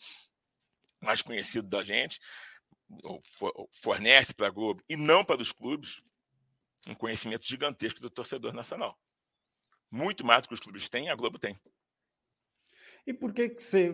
mais 1.02 1.22
conhecido 1.22 1.68
da 1.68 1.84
gente, 1.84 2.20
fornece 3.82 4.34
para 4.34 4.48
a 4.48 4.52
Globo 4.52 4.84
e 4.90 4.96
não 4.96 5.24
para 5.24 5.42
os 5.42 5.52
clubes 5.52 6.02
um 6.88 6.96
conhecimento 6.96 7.46
gigantesco 7.46 8.02
do 8.02 8.10
torcedor 8.10 8.54
nacional. 8.54 8.98
Muito 9.92 10.26
mais 10.26 10.42
do 10.42 10.50
que 10.50 10.54
os 10.54 10.60
clubes 10.60 10.90
têm, 10.90 11.10
a 11.10 11.16
Globo 11.16 11.40
tem. 11.40 11.60
E 13.08 13.14
por 13.14 13.34
que, 13.34 13.50
que 13.50 13.62
você, 13.62 13.94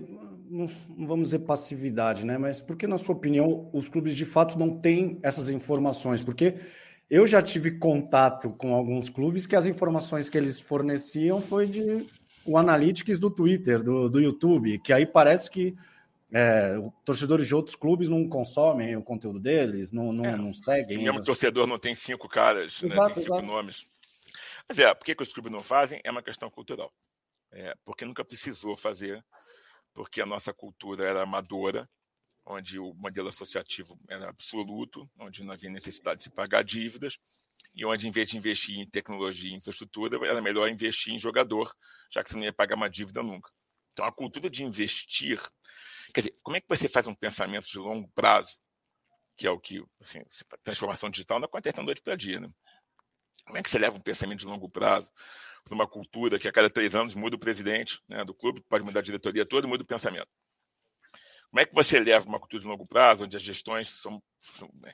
não 0.50 0.68
vamos 1.06 1.28
dizer 1.28 1.40
passividade, 1.40 2.26
né? 2.26 2.38
Mas 2.38 2.62
por 2.62 2.78
que, 2.78 2.88
na 2.88 2.98
sua 2.98 3.14
opinião, 3.14 3.70
os 3.74 3.90
clubes 3.90 4.16
de 4.16 4.26
fato 4.26 4.58
não 4.58 4.80
têm 4.80 5.20
essas 5.22 5.50
informações? 5.50 6.24
Porque 6.24 6.56
eu 7.10 7.28
já 7.28 7.42
tive 7.42 7.78
contato 7.78 8.52
com 8.52 8.74
alguns 8.74 9.10
clubes 9.10 9.46
que 9.46 9.56
as 9.56 9.68
informações 9.68 10.30
que 10.30 10.38
eles 10.38 10.62
forneciam 10.62 11.42
foi 11.42 11.68
de 11.68 12.08
o 12.46 12.58
analytics 12.58 13.20
do 13.20 13.30
Twitter, 13.30 13.84
do, 13.84 14.10
do 14.10 14.20
YouTube, 14.20 14.80
que 14.80 14.94
aí 14.94 15.06
parece 15.06 15.52
que 15.52 15.76
é, 16.34 16.76
torcedores 17.06 17.48
de 17.48 17.54
outros 17.54 17.76
clubes 17.76 18.08
não 18.08 18.28
consomem 18.28 18.96
o 18.96 19.04
conteúdo 19.04 19.40
deles, 19.40 19.92
não, 19.92 20.14
não, 20.14 20.26
é, 20.26 20.36
não 20.36 20.54
seguem. 20.54 20.98
O 20.98 21.02
mesmo 21.02 21.24
torcedor 21.24 21.68
não 21.68 21.78
tem 21.78 21.94
cinco 21.94 22.30
caras, 22.30 22.82
exato, 22.82 22.88
né? 22.88 23.14
tem 23.14 23.24
cinco 23.24 23.36
exato. 23.36 23.48
nomes. 23.48 23.86
Mas 24.68 24.80
é, 24.80 24.94
por 24.94 25.06
que, 25.06 25.16
que 25.16 25.24
os 25.24 25.34
clubes 25.34 25.52
não 25.52 25.62
fazem? 25.62 26.00
É 26.04 26.12
uma 26.12 26.24
questão 26.24 26.50
cultural. 26.50 26.94
É, 27.52 27.76
porque 27.84 28.06
nunca 28.06 28.24
precisou 28.24 28.78
fazer, 28.78 29.24
porque 29.94 30.22
a 30.22 30.26
nossa 30.26 30.54
cultura 30.54 31.06
era 31.06 31.24
amadora, 31.24 31.90
onde 32.46 32.80
o 32.80 32.94
modelo 32.94 33.28
associativo 33.28 34.00
era 34.10 34.30
absoluto, 34.30 35.10
onde 35.20 35.44
não 35.44 35.54
havia 35.54 35.70
necessidade 35.70 36.20
de 36.20 36.24
se 36.26 36.30
pagar 36.30 36.64
dívidas, 36.64 37.18
e 37.76 37.86
onde, 37.86 38.08
em 38.08 38.12
vez 38.12 38.30
de 38.30 38.38
investir 38.38 38.80
em 38.80 38.90
tecnologia 38.90 39.50
e 39.50 39.56
infraestrutura, 39.56 40.18
era 40.26 40.42
melhor 40.42 40.70
investir 40.70 41.14
em 41.14 41.20
jogador, 41.20 41.74
já 42.10 42.24
que 42.24 42.30
você 42.30 42.38
não 42.38 42.44
ia 42.44 42.54
pagar 42.54 42.76
uma 42.76 42.90
dívida 42.90 43.22
nunca. 43.22 43.50
Então, 43.94 44.06
a 44.06 44.12
cultura 44.12 44.50
de 44.50 44.64
investir. 44.64 45.40
Quer 46.14 46.22
dizer, 46.22 46.40
como 46.44 46.58
é 46.58 46.62
que 46.62 46.68
você 46.68 46.88
faz 46.88 47.08
um 47.08 47.16
pensamento 47.16 47.66
de 47.68 47.78
longo 47.78 48.08
prazo, 48.10 48.58
que 49.38 49.48
é 49.48 49.52
o 49.52 49.60
que, 49.60 49.84
assim, 50.00 50.24
transformação 50.64 51.10
digital 51.10 51.40
não 51.40 51.46
acontece 51.46 51.78
da 51.78 51.84
noite 51.84 52.02
para 52.02 52.16
dia, 52.16 52.40
né? 52.40 52.50
Como 53.46 53.58
é 53.58 53.64
que 53.64 53.70
você 53.70 53.80
leva 53.80 53.98
um 53.98 54.02
pensamento 54.02 54.40
de 54.40 54.46
longo 54.46 54.70
prazo 54.70 55.12
para 55.64 55.74
uma 55.74 55.88
cultura 55.88 56.40
que 56.40 56.48
a 56.48 56.52
cada 56.52 56.70
três 56.70 56.96
anos 56.96 57.16
muda 57.16 57.36
o 57.36 57.40
presidente 57.40 58.02
né, 58.08 58.24
do 58.24 58.34
clube, 58.34 58.62
pode 58.70 58.84
mudar 58.84 59.00
a 59.00 59.04
diretoria 59.04 59.46
toda 59.46 59.66
e 59.66 59.70
muda 59.70 59.84
o 59.84 59.88
pensamento? 59.88 60.30
Como 61.50 61.60
é 61.60 61.66
que 61.66 61.74
você 61.74 62.00
leva 62.00 62.28
uma 62.28 62.40
cultura 62.40 62.62
de 62.62 62.68
longo 62.68 62.88
prazo, 62.88 63.26
onde 63.26 63.36
as 63.36 63.44
gestões 63.44 63.90
são, 63.90 64.24
né, 64.76 64.94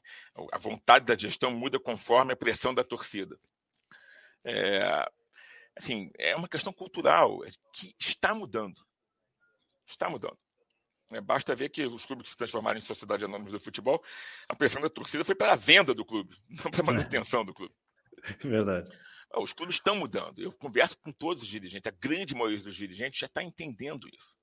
a 0.51 0.57
vontade 0.57 1.05
da 1.05 1.15
gestão 1.15 1.51
muda 1.51 1.79
conforme 1.79 2.33
a 2.33 2.37
pressão 2.37 2.73
da 2.73 2.83
torcida? 2.83 3.39
É, 4.43 5.07
assim, 5.75 6.09
é 6.17 6.35
uma 6.35 6.47
questão 6.47 6.73
cultural 6.73 7.43
é 7.45 7.51
que 7.73 7.93
está 7.99 8.33
mudando. 8.33 8.81
Está 9.85 10.09
mudando. 10.09 10.37
É, 11.11 11.21
basta 11.21 11.55
ver 11.55 11.69
que 11.69 11.85
os 11.85 12.05
clubes 12.05 12.29
se 12.29 12.37
transformaram 12.37 12.77
em 12.77 12.81
sociedade 12.81 13.23
anônima 13.23 13.49
do 13.49 13.59
futebol, 13.59 14.03
a 14.47 14.55
pressão 14.55 14.81
da 14.81 14.89
torcida 14.89 15.23
foi 15.23 15.35
para 15.35 15.53
a 15.53 15.55
venda 15.55 15.93
do 15.93 16.03
clube, 16.03 16.35
não 16.49 16.69
para 16.69 16.81
a 16.81 16.85
manutenção 16.85 17.45
do 17.45 17.53
clube. 17.53 17.73
Verdade. 18.43 18.91
Os 19.35 19.53
clubes 19.53 19.75
estão 19.75 19.95
mudando. 19.95 20.39
Eu 20.39 20.51
converso 20.53 20.97
com 20.97 21.11
todos 21.11 21.43
os 21.43 21.49
dirigentes, 21.49 21.87
a 21.87 21.95
grande 21.95 22.33
maioria 22.33 22.59
dos 22.59 22.75
dirigentes 22.75 23.19
já 23.19 23.27
está 23.27 23.43
entendendo 23.43 24.07
isso. 24.07 24.35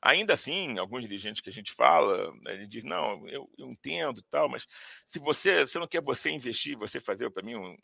Ainda 0.00 0.34
assim, 0.34 0.78
alguns 0.78 1.02
dirigentes 1.02 1.42
que 1.42 1.50
a 1.50 1.52
gente 1.52 1.72
fala, 1.72 2.32
né, 2.42 2.54
ele 2.54 2.66
diz, 2.68 2.84
não, 2.84 3.28
eu, 3.28 3.50
eu 3.58 3.68
entendo 3.68 4.22
tal, 4.30 4.48
mas 4.48 4.66
se 5.04 5.18
você, 5.18 5.66
se 5.66 5.78
não 5.78 5.88
quer 5.88 6.00
você 6.00 6.30
investir, 6.30 6.76
você 6.76 7.00
fazer 7.00 7.28
para 7.30 7.42
mim 7.42 7.56
um, 7.56 7.76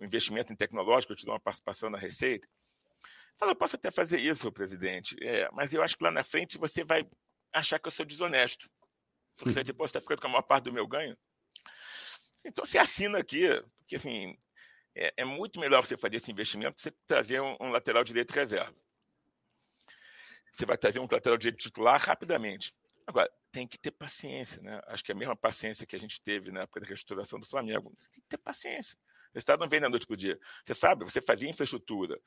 um, 0.00 0.04
investimento 0.04 0.52
em 0.52 0.56
tecnológico, 0.56 1.12
eu 1.12 1.16
te 1.16 1.24
dou 1.24 1.34
uma 1.34 1.40
participação 1.40 1.88
na 1.90 1.98
receita. 1.98 2.48
Fala, 3.36 3.52
eu 3.52 3.56
posso 3.56 3.76
até 3.76 3.88
fazer 3.88 4.18
isso, 4.18 4.50
presidente, 4.50 5.16
é, 5.22 5.48
mas 5.52 5.72
eu 5.72 5.80
acho 5.80 5.96
que 5.96 6.02
lá 6.02 6.10
na 6.10 6.24
frente 6.24 6.58
você 6.58 6.82
vai 6.82 7.06
achar 7.52 7.78
que 7.78 7.86
eu 7.86 7.92
sou 7.92 8.04
desonesto. 8.06 8.68
Porque 9.36 9.52
você 9.52 9.64
depois 9.64 9.90
está 9.90 10.00
ficando 10.00 10.20
com 10.20 10.26
a 10.26 10.30
maior 10.30 10.42
parte 10.42 10.64
do 10.64 10.72
meu 10.72 10.86
ganho. 10.86 11.16
Então 12.44 12.64
você 12.64 12.78
assina 12.78 13.18
aqui, 13.18 13.46
porque 13.78 13.96
assim, 13.96 14.36
é, 14.94 15.12
é 15.18 15.24
muito 15.24 15.60
melhor 15.60 15.84
você 15.84 15.96
fazer 15.96 16.16
esse 16.16 16.30
investimento 16.30 16.76
que 16.76 16.82
você 16.82 16.90
trazer 17.06 17.40
um, 17.40 17.56
um 17.60 17.70
lateral 17.70 18.02
direito 18.02 18.32
reserva. 18.32 18.74
Você 20.52 20.66
vai 20.66 20.76
trazer 20.76 20.98
um 20.98 21.08
lateral 21.10 21.36
direito 21.36 21.60
titular 21.60 22.00
rapidamente. 22.00 22.74
Agora, 23.06 23.30
tem 23.52 23.66
que 23.66 23.78
ter 23.78 23.90
paciência, 23.90 24.60
né? 24.60 24.80
Acho 24.86 25.04
que 25.04 25.12
é 25.12 25.14
a 25.14 25.18
mesma 25.18 25.36
paciência 25.36 25.86
que 25.86 25.96
a 25.96 25.98
gente 25.98 26.20
teve 26.20 26.50
na 26.50 26.62
época 26.62 26.80
da 26.80 26.86
restauração 26.86 27.38
do 27.38 27.46
Flamengo. 27.46 27.94
Tem 28.12 28.22
que 28.22 28.28
ter 28.28 28.38
paciência. 28.38 28.98
O 29.30 29.34
resultado 29.34 29.60
não 29.60 29.68
vem 29.68 29.80
da 29.80 29.88
noite 29.88 30.06
para 30.06 30.14
o 30.14 30.16
dia. 30.16 30.38
Você 30.64 30.74
sabe, 30.74 31.04
você 31.04 31.20
fazia 31.20 31.48
infraestrutura, 31.48 32.20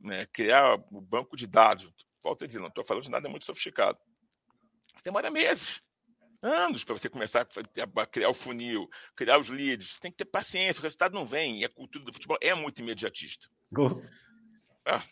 né? 0.00 0.26
criar 0.26 0.74
o 0.90 1.00
banco 1.00 1.36
de 1.36 1.46
dados. 1.46 1.92
Volto 2.22 2.44
a 2.44 2.46
dizer, 2.46 2.60
não 2.60 2.68
estou 2.68 2.84
falando 2.84 3.02
de 3.02 3.10
nada 3.10 3.28
muito 3.28 3.44
sofisticado. 3.44 3.98
Demora 5.04 5.30
meses 5.30 5.82
anos 6.42 6.82
para 6.82 6.98
você 6.98 7.08
começar 7.08 7.46
a 7.96 8.06
criar 8.06 8.28
o 8.28 8.34
funil, 8.34 8.90
criar 9.14 9.38
os 9.38 9.48
leads. 9.48 9.92
Você 9.92 10.00
tem 10.00 10.10
que 10.10 10.18
ter 10.18 10.24
paciência, 10.24 10.80
o 10.80 10.82
resultado 10.82 11.14
não 11.14 11.24
vem. 11.24 11.60
E 11.60 11.64
a 11.64 11.68
cultura 11.68 12.04
do 12.04 12.12
futebol 12.12 12.36
é 12.40 12.52
muito 12.52 12.80
imediatista. 12.80 13.48
Ah, 14.84 15.04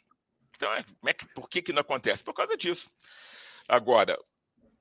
então, 0.57 0.73
é, 0.75 0.85
é 1.07 1.15
que, 1.15 1.27
por 1.27 1.49
que, 1.49 1.63
que 1.63 1.73
não 1.73 1.81
acontece? 1.81 2.25
Por 2.25 2.35
causa 2.35 2.57
disso. 2.57 2.91
Agora, 3.69 4.19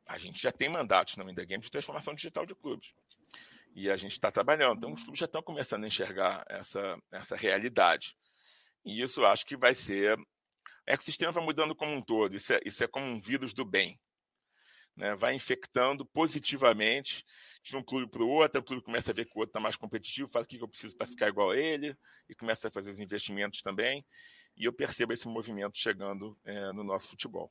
a 0.07 0.17
gente 0.17 0.41
já 0.41 0.51
tem 0.51 0.67
mandatos 0.67 1.15
na 1.15 1.23
Winda 1.23 1.45
Games 1.45 1.65
de 1.65 1.71
transformação 1.71 2.15
digital 2.15 2.45
de 2.45 2.55
clubes. 2.55 2.91
E 3.75 3.89
a 3.89 3.95
gente 3.95 4.13
está 4.13 4.31
trabalhando. 4.31 4.77
Então, 4.77 4.93
os 4.93 5.03
clubes 5.03 5.19
já 5.19 5.27
estão 5.27 5.43
começando 5.43 5.83
a 5.83 5.87
enxergar 5.87 6.43
essa, 6.49 6.97
essa 7.11 7.35
realidade. 7.35 8.17
E 8.83 9.01
isso 9.01 9.23
acho 9.23 9.45
que 9.45 9.55
vai 9.55 9.75
ser. 9.75 10.17
O 10.17 10.25
ecossistema 10.87 11.31
vai 11.31 11.43
mudando 11.43 11.75
como 11.75 11.93
um 11.93 12.01
todo. 12.01 12.35
Isso 12.35 12.51
é, 12.51 12.59
isso 12.65 12.83
é 12.83 12.87
como 12.87 13.05
um 13.05 13.21
vírus 13.21 13.53
do 13.53 13.63
bem 13.63 13.99
né, 14.99 15.15
vai 15.15 15.33
infectando 15.33 16.05
positivamente 16.05 17.25
de 17.63 17.75
um 17.75 17.81
clube 17.81 18.11
para 18.11 18.21
o 18.21 18.27
outro, 18.27 18.59
o 18.59 18.63
clube 18.63 18.83
começa 18.83 19.11
a 19.11 19.13
ver 19.13 19.25
que 19.25 19.31
o 19.33 19.39
outro 19.39 19.51
está 19.51 19.59
mais 19.59 19.77
competitivo, 19.77 20.29
faz 20.29 20.45
o 20.45 20.49
que 20.49 20.61
eu 20.61 20.67
preciso 20.67 20.95
para 20.95 21.07
ficar 21.07 21.29
igual 21.29 21.51
a 21.51 21.57
ele, 21.57 21.95
e 22.29 22.35
começa 22.35 22.67
a 22.67 22.71
fazer 22.71 22.91
os 22.91 22.99
investimentos 22.99 23.61
também, 23.61 24.05
e 24.57 24.65
eu 24.65 24.73
percebo 24.73 25.13
esse 25.13 25.27
movimento 25.27 25.77
chegando 25.77 26.37
é, 26.43 26.73
no 26.73 26.83
nosso 26.83 27.07
futebol. 27.07 27.49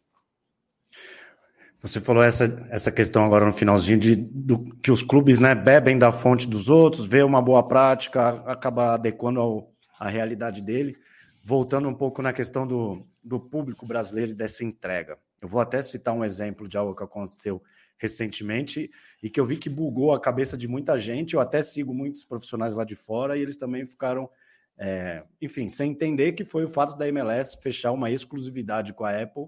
Você 1.81 2.01
falou 2.01 2.23
essa, 2.23 2.45
essa 2.71 2.93
questão 2.93 3.25
agora 3.25 3.47
no 3.47 3.53
finalzinho 3.53 3.99
de 3.99 4.17
do, 4.17 4.77
que 4.77 4.91
os 4.91 5.03
clubes 5.03 5.39
né, 5.39 5.55
bebem 5.55 5.99
da 5.99 6.13
fonte 6.13 6.47
dos 6.47 6.69
outros, 6.69 7.07
vê 7.07 7.23
uma 7.23 7.41
boa 7.41 7.67
prática, 7.67 8.29
acaba 8.51 8.95
adequando 8.95 9.41
ao, 9.41 9.73
à 9.99 10.09
realidade 10.09 10.61
dele. 10.61 10.99
Voltando 11.43 11.89
um 11.89 11.95
pouco 11.95 12.21
na 12.21 12.33
questão 12.33 12.67
do, 12.67 13.07
do 13.23 13.39
público 13.39 13.87
brasileiro 13.87 14.33
e 14.33 14.35
dessa 14.35 14.65
entrega. 14.65 15.17
Eu 15.41 15.49
vou 15.49 15.61
até 15.61 15.81
citar 15.81 16.15
um 16.15 16.25
exemplo 16.25 16.67
de 16.67 16.77
algo 16.77 16.95
que 16.95 17.03
aconteceu 17.03 17.63
recentemente 17.97 18.91
e 19.23 19.29
que 19.29 19.39
eu 19.41 19.45
vi 19.45 19.57
que 19.57 19.69
bugou 19.69 20.15
a 20.15 20.21
cabeça 20.21 20.57
de 20.57 20.69
muita 20.69 20.97
gente. 20.97 21.35
Eu 21.35 21.41
até 21.41 21.61
sigo 21.61 21.93
muitos 21.93 22.25
profissionais 22.25 22.75
lá 22.75 22.85
de 22.85 22.95
fora 22.95 23.37
e 23.37 23.43
eles 23.43 23.57
também 23.57 23.85
ficaram, 23.85 24.29
é, 24.77 25.25
enfim, 25.43 25.69
sem 25.69 25.91
entender 25.91 26.33
que 26.33 26.45
foi 26.45 26.65
o 26.65 26.69
fato 26.69 26.97
da 26.97 27.09
MLS 27.09 27.61
fechar 27.61 27.93
uma 27.93 28.11
exclusividade 28.11 28.93
com 28.93 29.05
a 29.05 29.11
Apple 29.11 29.47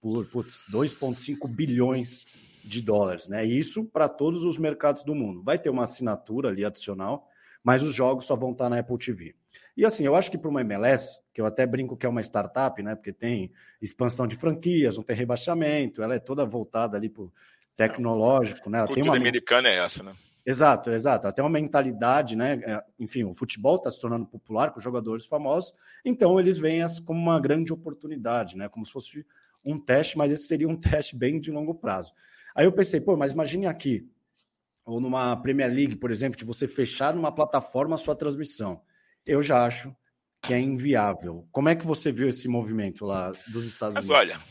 por 0.00 0.26
2,5 0.26 1.48
bilhões 1.48 2.24
de 2.64 2.82
dólares, 2.82 3.28
né? 3.28 3.44
Isso 3.44 3.84
para 3.84 4.08
todos 4.08 4.44
os 4.44 4.58
mercados 4.58 5.02
do 5.02 5.14
mundo. 5.14 5.42
Vai 5.42 5.58
ter 5.58 5.70
uma 5.70 5.84
assinatura 5.84 6.50
ali 6.50 6.64
adicional, 6.64 7.26
mas 7.64 7.82
os 7.82 7.94
jogos 7.94 8.26
só 8.26 8.36
vão 8.36 8.52
estar 8.52 8.68
na 8.68 8.78
Apple 8.78 8.98
TV. 8.98 9.34
E 9.78 9.86
assim, 9.86 10.04
eu 10.04 10.16
acho 10.16 10.28
que 10.28 10.36
para 10.36 10.50
uma 10.50 10.60
MLS, 10.62 11.20
que 11.32 11.40
eu 11.40 11.46
até 11.46 11.64
brinco 11.64 11.96
que 11.96 12.04
é 12.04 12.08
uma 12.08 12.20
startup, 12.20 12.82
né? 12.82 12.96
Porque 12.96 13.12
tem 13.12 13.52
expansão 13.80 14.26
de 14.26 14.34
franquias, 14.34 14.96
não 14.96 15.04
tem 15.04 15.14
rebaixamento, 15.14 16.02
ela 16.02 16.16
é 16.16 16.18
toda 16.18 16.44
voltada 16.44 16.96
ali 16.96 17.08
para 17.08 17.22
o 17.22 17.32
tecnológico, 17.76 18.68
né? 18.68 18.80
A 18.80 18.86
cultura 18.88 19.02
tem 19.02 19.08
uma... 19.08 19.16
americana 19.16 19.68
é 19.68 19.76
essa, 19.76 20.02
né? 20.02 20.16
Exato, 20.44 20.90
exato. 20.90 21.28
Até 21.28 21.40
uma 21.40 21.48
mentalidade, 21.48 22.36
né? 22.36 22.60
É, 22.64 22.82
enfim, 22.98 23.22
o 23.22 23.32
futebol 23.32 23.76
está 23.76 23.88
se 23.88 24.00
tornando 24.00 24.26
popular 24.26 24.72
com 24.72 24.80
jogadores 24.80 25.26
famosos, 25.26 25.72
então 26.04 26.40
eles 26.40 26.58
veem 26.58 26.82
essa 26.82 27.00
como 27.00 27.20
uma 27.20 27.38
grande 27.38 27.72
oportunidade, 27.72 28.56
né? 28.56 28.68
Como 28.68 28.84
se 28.84 28.90
fosse 28.90 29.24
um 29.64 29.78
teste, 29.78 30.18
mas 30.18 30.32
esse 30.32 30.48
seria 30.48 30.68
um 30.68 30.74
teste 30.90 31.14
bem 31.14 31.38
de 31.38 31.52
longo 31.52 31.72
prazo. 31.72 32.12
Aí 32.52 32.66
eu 32.66 32.72
pensei, 32.72 33.00
pô, 33.00 33.16
mas 33.16 33.30
imagine 33.30 33.68
aqui, 33.68 34.10
ou 34.84 35.00
numa 35.00 35.36
Premier 35.36 35.72
League, 35.72 35.94
por 35.94 36.10
exemplo, 36.10 36.36
de 36.36 36.44
você 36.44 36.66
fechar 36.66 37.14
numa 37.14 37.30
plataforma 37.30 37.94
a 37.94 37.98
sua 37.98 38.16
transmissão. 38.16 38.82
Eu 39.28 39.42
já 39.42 39.66
acho 39.66 39.94
que 40.42 40.54
é 40.54 40.58
inviável. 40.58 41.46
Como 41.52 41.68
é 41.68 41.76
que 41.76 41.84
você 41.84 42.10
viu 42.10 42.28
esse 42.28 42.48
movimento 42.48 43.04
lá 43.04 43.30
dos 43.48 43.66
Estados 43.66 43.96
Unidos? 43.96 44.08
Mas 44.08 44.18
olha, 44.18 44.42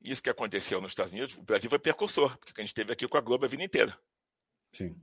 isso 0.00 0.22
que 0.22 0.30
aconteceu 0.30 0.80
nos 0.80 0.92
Estados 0.92 1.12
Unidos, 1.12 1.36
o 1.36 1.42
Brasil 1.42 1.68
foi 1.68 1.80
precursor, 1.80 2.38
porque 2.38 2.60
a 2.60 2.64
gente 2.64 2.74
teve 2.74 2.92
aqui 2.92 3.08
com 3.08 3.16
a 3.16 3.20
Globo 3.20 3.44
a 3.44 3.48
vida 3.48 3.64
inteira. 3.64 3.98
Sim. 4.72 4.94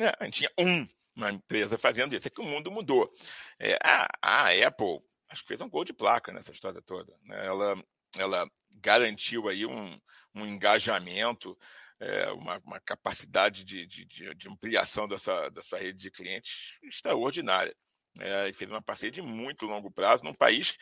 É, 0.00 0.12
a 0.18 0.24
gente 0.24 0.38
tinha 0.38 0.50
um, 0.58 0.88
uma 1.14 1.30
empresa 1.30 1.78
fazendo 1.78 2.16
isso, 2.16 2.26
é 2.26 2.30
que 2.30 2.40
o 2.40 2.44
mundo 2.44 2.68
mudou. 2.68 3.12
É, 3.60 3.78
a, 3.80 4.08
a, 4.20 4.66
Apple, 4.66 5.00
acho 5.28 5.42
que 5.42 5.48
fez 5.48 5.60
um 5.60 5.68
gol 5.68 5.84
de 5.84 5.92
placa 5.92 6.32
nessa 6.32 6.50
história 6.50 6.82
toda. 6.82 7.14
Né? 7.24 7.46
Ela, 7.46 7.84
ela 8.16 8.50
garantiu 8.70 9.48
aí 9.48 9.66
um, 9.66 10.00
um 10.34 10.44
engajamento, 10.44 11.56
é, 12.00 12.30
uma, 12.32 12.58
uma, 12.64 12.80
capacidade 12.80 13.64
de, 13.64 13.86
de, 13.86 14.04
de, 14.04 14.48
ampliação 14.48 15.06
dessa, 15.06 15.48
dessa 15.50 15.76
rede 15.76 15.98
de 15.98 16.10
clientes 16.10 16.78
extraordinária. 16.82 17.76
É, 18.18 18.48
e 18.48 18.52
fez 18.52 18.70
uma 18.70 18.82
parceria 18.82 19.12
de 19.12 19.22
muito 19.22 19.66
longo 19.66 19.90
prazo 19.90 20.24
num 20.24 20.34
país 20.34 20.76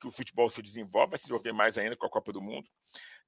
que 0.00 0.06
o 0.06 0.10
futebol 0.10 0.48
se 0.48 0.62
desenvolve, 0.62 1.10
vai 1.10 1.18
se 1.18 1.24
desenvolver 1.24 1.52
mais 1.52 1.76
ainda 1.76 1.94
com 1.96 2.06
a 2.06 2.10
Copa 2.10 2.32
do 2.32 2.40
Mundo. 2.40 2.66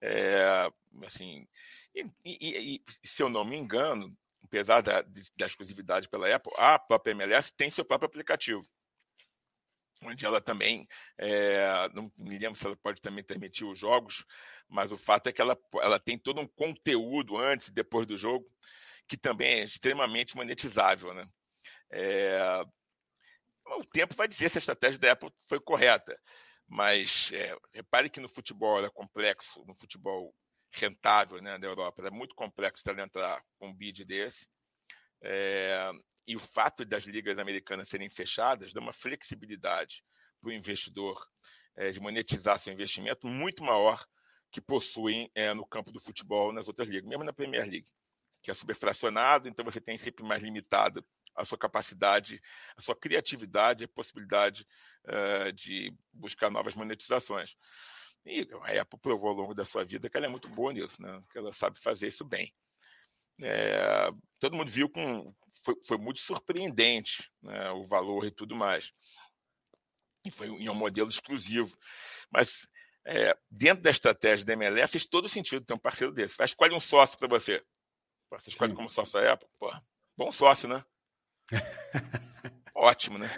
É, 0.00 0.70
assim, 1.04 1.46
e, 1.94 2.06
e, 2.24 2.76
e, 2.76 2.82
se 3.04 3.22
eu 3.22 3.28
não 3.28 3.44
me 3.44 3.56
engano, 3.56 4.16
apesar 4.42 4.80
da, 4.80 5.02
da 5.02 5.46
exclusividade 5.46 6.08
pela 6.08 6.34
Apple, 6.34 6.52
a 6.56 6.78
própria 6.78 7.12
MLS 7.12 7.52
tem 7.54 7.68
seu 7.70 7.84
próprio 7.84 8.08
aplicativo 8.08 8.62
onde 10.04 10.26
ela 10.26 10.40
também, 10.40 10.86
é, 11.18 11.88
não 11.94 12.12
me 12.18 12.38
lembro 12.38 12.58
se 12.58 12.66
ela 12.66 12.76
pode 12.76 13.00
também 13.00 13.24
permitir 13.24 13.64
os 13.64 13.78
jogos, 13.78 14.24
mas 14.68 14.92
o 14.92 14.96
fato 14.96 15.28
é 15.28 15.32
que 15.32 15.40
ela, 15.40 15.56
ela 15.80 15.98
tem 15.98 16.18
todo 16.18 16.40
um 16.40 16.48
conteúdo 16.48 17.36
antes 17.38 17.68
e 17.68 17.72
depois 17.72 18.06
do 18.06 18.18
jogo 18.18 18.46
que 19.06 19.16
também 19.16 19.60
é 19.60 19.64
extremamente 19.64 20.36
monetizável, 20.36 21.12
né? 21.12 21.26
É, 21.90 22.64
o 23.66 23.84
tempo 23.84 24.14
vai 24.14 24.28
dizer 24.28 24.48
se 24.48 24.58
a 24.58 24.60
estratégia 24.60 24.98
da 24.98 25.12
Apple 25.12 25.32
foi 25.48 25.60
correta, 25.60 26.18
mas 26.66 27.30
é, 27.32 27.56
repare 27.72 28.10
que 28.10 28.20
no 28.20 28.28
futebol 28.28 28.84
é 28.84 28.90
complexo, 28.90 29.64
no 29.66 29.74
futebol 29.74 30.34
rentável 30.72 31.40
né, 31.40 31.58
da 31.58 31.66
Europa, 31.66 32.06
é 32.06 32.10
muito 32.10 32.34
complexo 32.34 32.82
para 32.82 33.02
entrar 33.02 33.42
com 33.58 33.68
um 33.68 33.74
bid 33.74 34.04
desse. 34.04 34.48
É, 35.22 35.90
e 36.26 36.36
o 36.36 36.40
fato 36.40 36.84
das 36.84 37.04
ligas 37.04 37.38
americanas 37.38 37.88
serem 37.88 38.08
fechadas 38.08 38.72
dá 38.72 38.80
uma 38.80 38.92
flexibilidade 38.92 40.02
para 40.40 40.50
o 40.50 40.52
investidor 40.52 41.24
é, 41.76 41.90
de 41.90 42.00
monetizar 42.00 42.58
seu 42.58 42.72
investimento 42.72 43.26
muito 43.26 43.62
maior 43.62 44.04
que 44.50 44.60
possuem 44.60 45.30
é, 45.34 45.54
no 45.54 45.66
campo 45.66 45.90
do 45.90 46.00
futebol 46.00 46.52
nas 46.52 46.68
outras 46.68 46.88
ligas, 46.88 47.08
mesmo 47.08 47.24
na 47.24 47.32
Premier 47.32 47.68
League, 47.68 47.88
que 48.42 48.50
é 48.50 48.54
superfracionado, 48.54 49.48
então 49.48 49.64
você 49.64 49.80
tem 49.80 49.96
sempre 49.96 50.24
mais 50.24 50.42
limitado 50.42 51.04
a 51.34 51.44
sua 51.44 51.58
capacidade, 51.58 52.40
a 52.76 52.80
sua 52.82 52.94
criatividade, 52.94 53.84
a 53.84 53.88
possibilidade 53.88 54.66
uh, 55.06 55.52
de 55.52 55.94
buscar 56.12 56.50
novas 56.50 56.74
monetizações. 56.74 57.56
E 58.24 58.46
a 58.62 58.82
Apple 58.82 59.00
provou 59.00 59.30
ao 59.30 59.36
longo 59.36 59.54
da 59.54 59.64
sua 59.64 59.84
vida 59.84 60.08
que 60.08 60.16
ela 60.16 60.26
é 60.26 60.28
muito 60.28 60.48
boa 60.48 60.72
nisso, 60.72 61.02
né? 61.02 61.22
que 61.30 61.38
ela 61.38 61.52
sabe 61.52 61.78
fazer 61.78 62.06
isso 62.06 62.24
bem. 62.24 62.54
É, 63.40 64.10
todo 64.38 64.56
mundo 64.56 64.70
viu 64.70 64.88
com, 64.88 65.34
foi, 65.64 65.74
foi 65.86 65.98
muito 65.98 66.20
surpreendente 66.20 67.30
né, 67.42 67.70
o 67.70 67.82
valor 67.84 68.24
e 68.24 68.30
tudo 68.30 68.54
mais. 68.54 68.92
E 70.24 70.30
foi 70.30 70.46
em 70.46 70.68
um 70.68 70.74
modelo 70.74 71.10
exclusivo. 71.10 71.76
Mas 72.30 72.68
é, 73.04 73.36
dentro 73.50 73.82
da 73.82 73.90
estratégia 73.90 74.46
da 74.46 74.52
MLF 74.52 74.92
fez 74.92 75.06
todo 75.06 75.28
sentido 75.28 75.64
ter 75.64 75.74
um 75.74 75.78
parceiro 75.78 76.12
desse. 76.12 76.36
Vai 76.36 76.44
escolhe 76.44 76.74
um 76.74 76.80
sócio 76.80 77.18
para 77.18 77.26
você. 77.26 77.64
Você 78.30 78.50
escolhe 78.50 78.70
Sim. 78.70 78.76
como 78.76 78.88
sócio 78.88 79.18
a 79.18 79.32
Apple. 79.32 79.48
Pô, 79.58 79.72
bom 80.16 80.30
sócio, 80.30 80.68
né? 80.68 80.84
Ótimo, 82.74 83.18
né? 83.18 83.30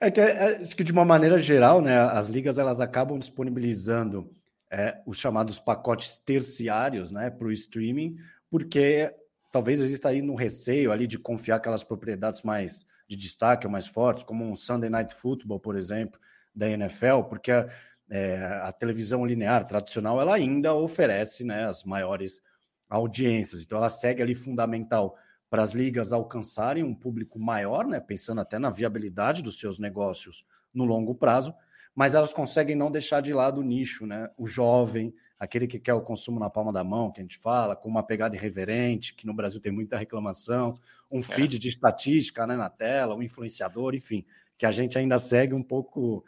É 0.00 0.10
que, 0.10 0.20
é, 0.20 0.62
acho 0.62 0.76
que 0.76 0.84
de 0.84 0.92
uma 0.92 1.04
maneira 1.04 1.38
geral, 1.38 1.80
né, 1.80 1.98
as 1.98 2.28
ligas 2.28 2.58
elas 2.58 2.80
acabam 2.80 3.18
disponibilizando 3.18 4.30
é, 4.70 5.00
os 5.06 5.18
chamados 5.18 5.58
pacotes 5.58 6.16
terciários, 6.16 7.10
né, 7.10 7.30
para 7.30 7.46
o 7.46 7.52
streaming, 7.52 8.16
porque 8.50 9.10
talvez 9.50 9.80
exista 9.80 10.10
aí 10.10 10.20
um 10.20 10.34
receio 10.34 10.92
ali 10.92 11.06
de 11.06 11.18
confiar 11.18 11.56
aquelas 11.56 11.82
propriedades 11.82 12.42
mais 12.42 12.84
de 13.08 13.16
destaque 13.16 13.66
ou 13.66 13.72
mais 13.72 13.86
fortes, 13.86 14.22
como 14.22 14.44
um 14.44 14.54
Sunday 14.54 14.90
Night 14.90 15.14
Football, 15.14 15.60
por 15.60 15.76
exemplo, 15.76 16.20
da 16.54 16.68
NFL, 16.68 17.22
porque 17.28 17.52
a, 17.52 17.68
é, 18.10 18.36
a 18.62 18.72
televisão 18.72 19.24
linear 19.24 19.66
tradicional 19.66 20.20
ela 20.20 20.34
ainda 20.34 20.74
oferece 20.74 21.44
né, 21.44 21.66
as 21.66 21.84
maiores 21.84 22.42
audiências, 22.88 23.62
então 23.62 23.78
ela 23.78 23.88
segue 23.88 24.22
ali 24.22 24.34
fundamental 24.34 25.16
para 25.48 25.62
as 25.62 25.72
ligas 25.72 26.12
alcançarem 26.12 26.82
um 26.82 26.94
público 26.94 27.38
maior, 27.38 27.86
né, 27.86 28.00
pensando 28.00 28.40
até 28.40 28.58
na 28.58 28.70
viabilidade 28.70 29.42
dos 29.42 29.58
seus 29.58 29.78
negócios 29.78 30.44
no 30.74 30.84
longo 30.84 31.14
prazo, 31.14 31.54
mas 31.94 32.14
elas 32.14 32.32
conseguem 32.32 32.76
não 32.76 32.90
deixar 32.90 33.20
de 33.20 33.32
lado 33.32 33.60
o 33.60 33.64
nicho, 33.64 34.06
né, 34.06 34.28
o 34.36 34.46
jovem, 34.46 35.14
aquele 35.38 35.66
que 35.66 35.78
quer 35.78 35.94
o 35.94 36.00
consumo 36.00 36.40
na 36.40 36.50
palma 36.50 36.72
da 36.72 36.82
mão, 36.82 37.10
que 37.10 37.20
a 37.20 37.22
gente 37.22 37.38
fala, 37.38 37.76
com 37.76 37.88
uma 37.88 38.02
pegada 38.02 38.34
irreverente, 38.34 39.14
que 39.14 39.26
no 39.26 39.34
Brasil 39.34 39.60
tem 39.60 39.72
muita 39.72 39.96
reclamação, 39.96 40.78
um 41.10 41.20
é. 41.20 41.22
feed 41.22 41.56
é. 41.56 41.58
de 41.58 41.68
estatística 41.68 42.46
né, 42.46 42.56
na 42.56 42.68
tela, 42.68 43.14
um 43.14 43.22
influenciador, 43.22 43.94
enfim, 43.94 44.24
que 44.58 44.66
a 44.66 44.72
gente 44.72 44.98
ainda 44.98 45.18
segue 45.18 45.54
um 45.54 45.62
pouco 45.62 46.24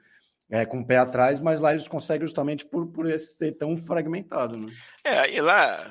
é, 0.51 0.65
com 0.65 0.81
o 0.81 0.87
pé 0.87 0.99
atrás, 0.99 1.41
mas 1.41 1.61
lá 1.61 1.73
eles 1.73 1.89
conseguem 1.89 2.27
justamente 2.27 2.65
por, 2.65 2.87
por 2.87 3.11
esse 3.11 3.37
ser 3.37 3.53
tão 3.53 3.77
fragmentado. 3.77 4.59
Né? 4.59 4.73
É, 5.05 5.35
e 5.35 5.41
lá 5.41 5.91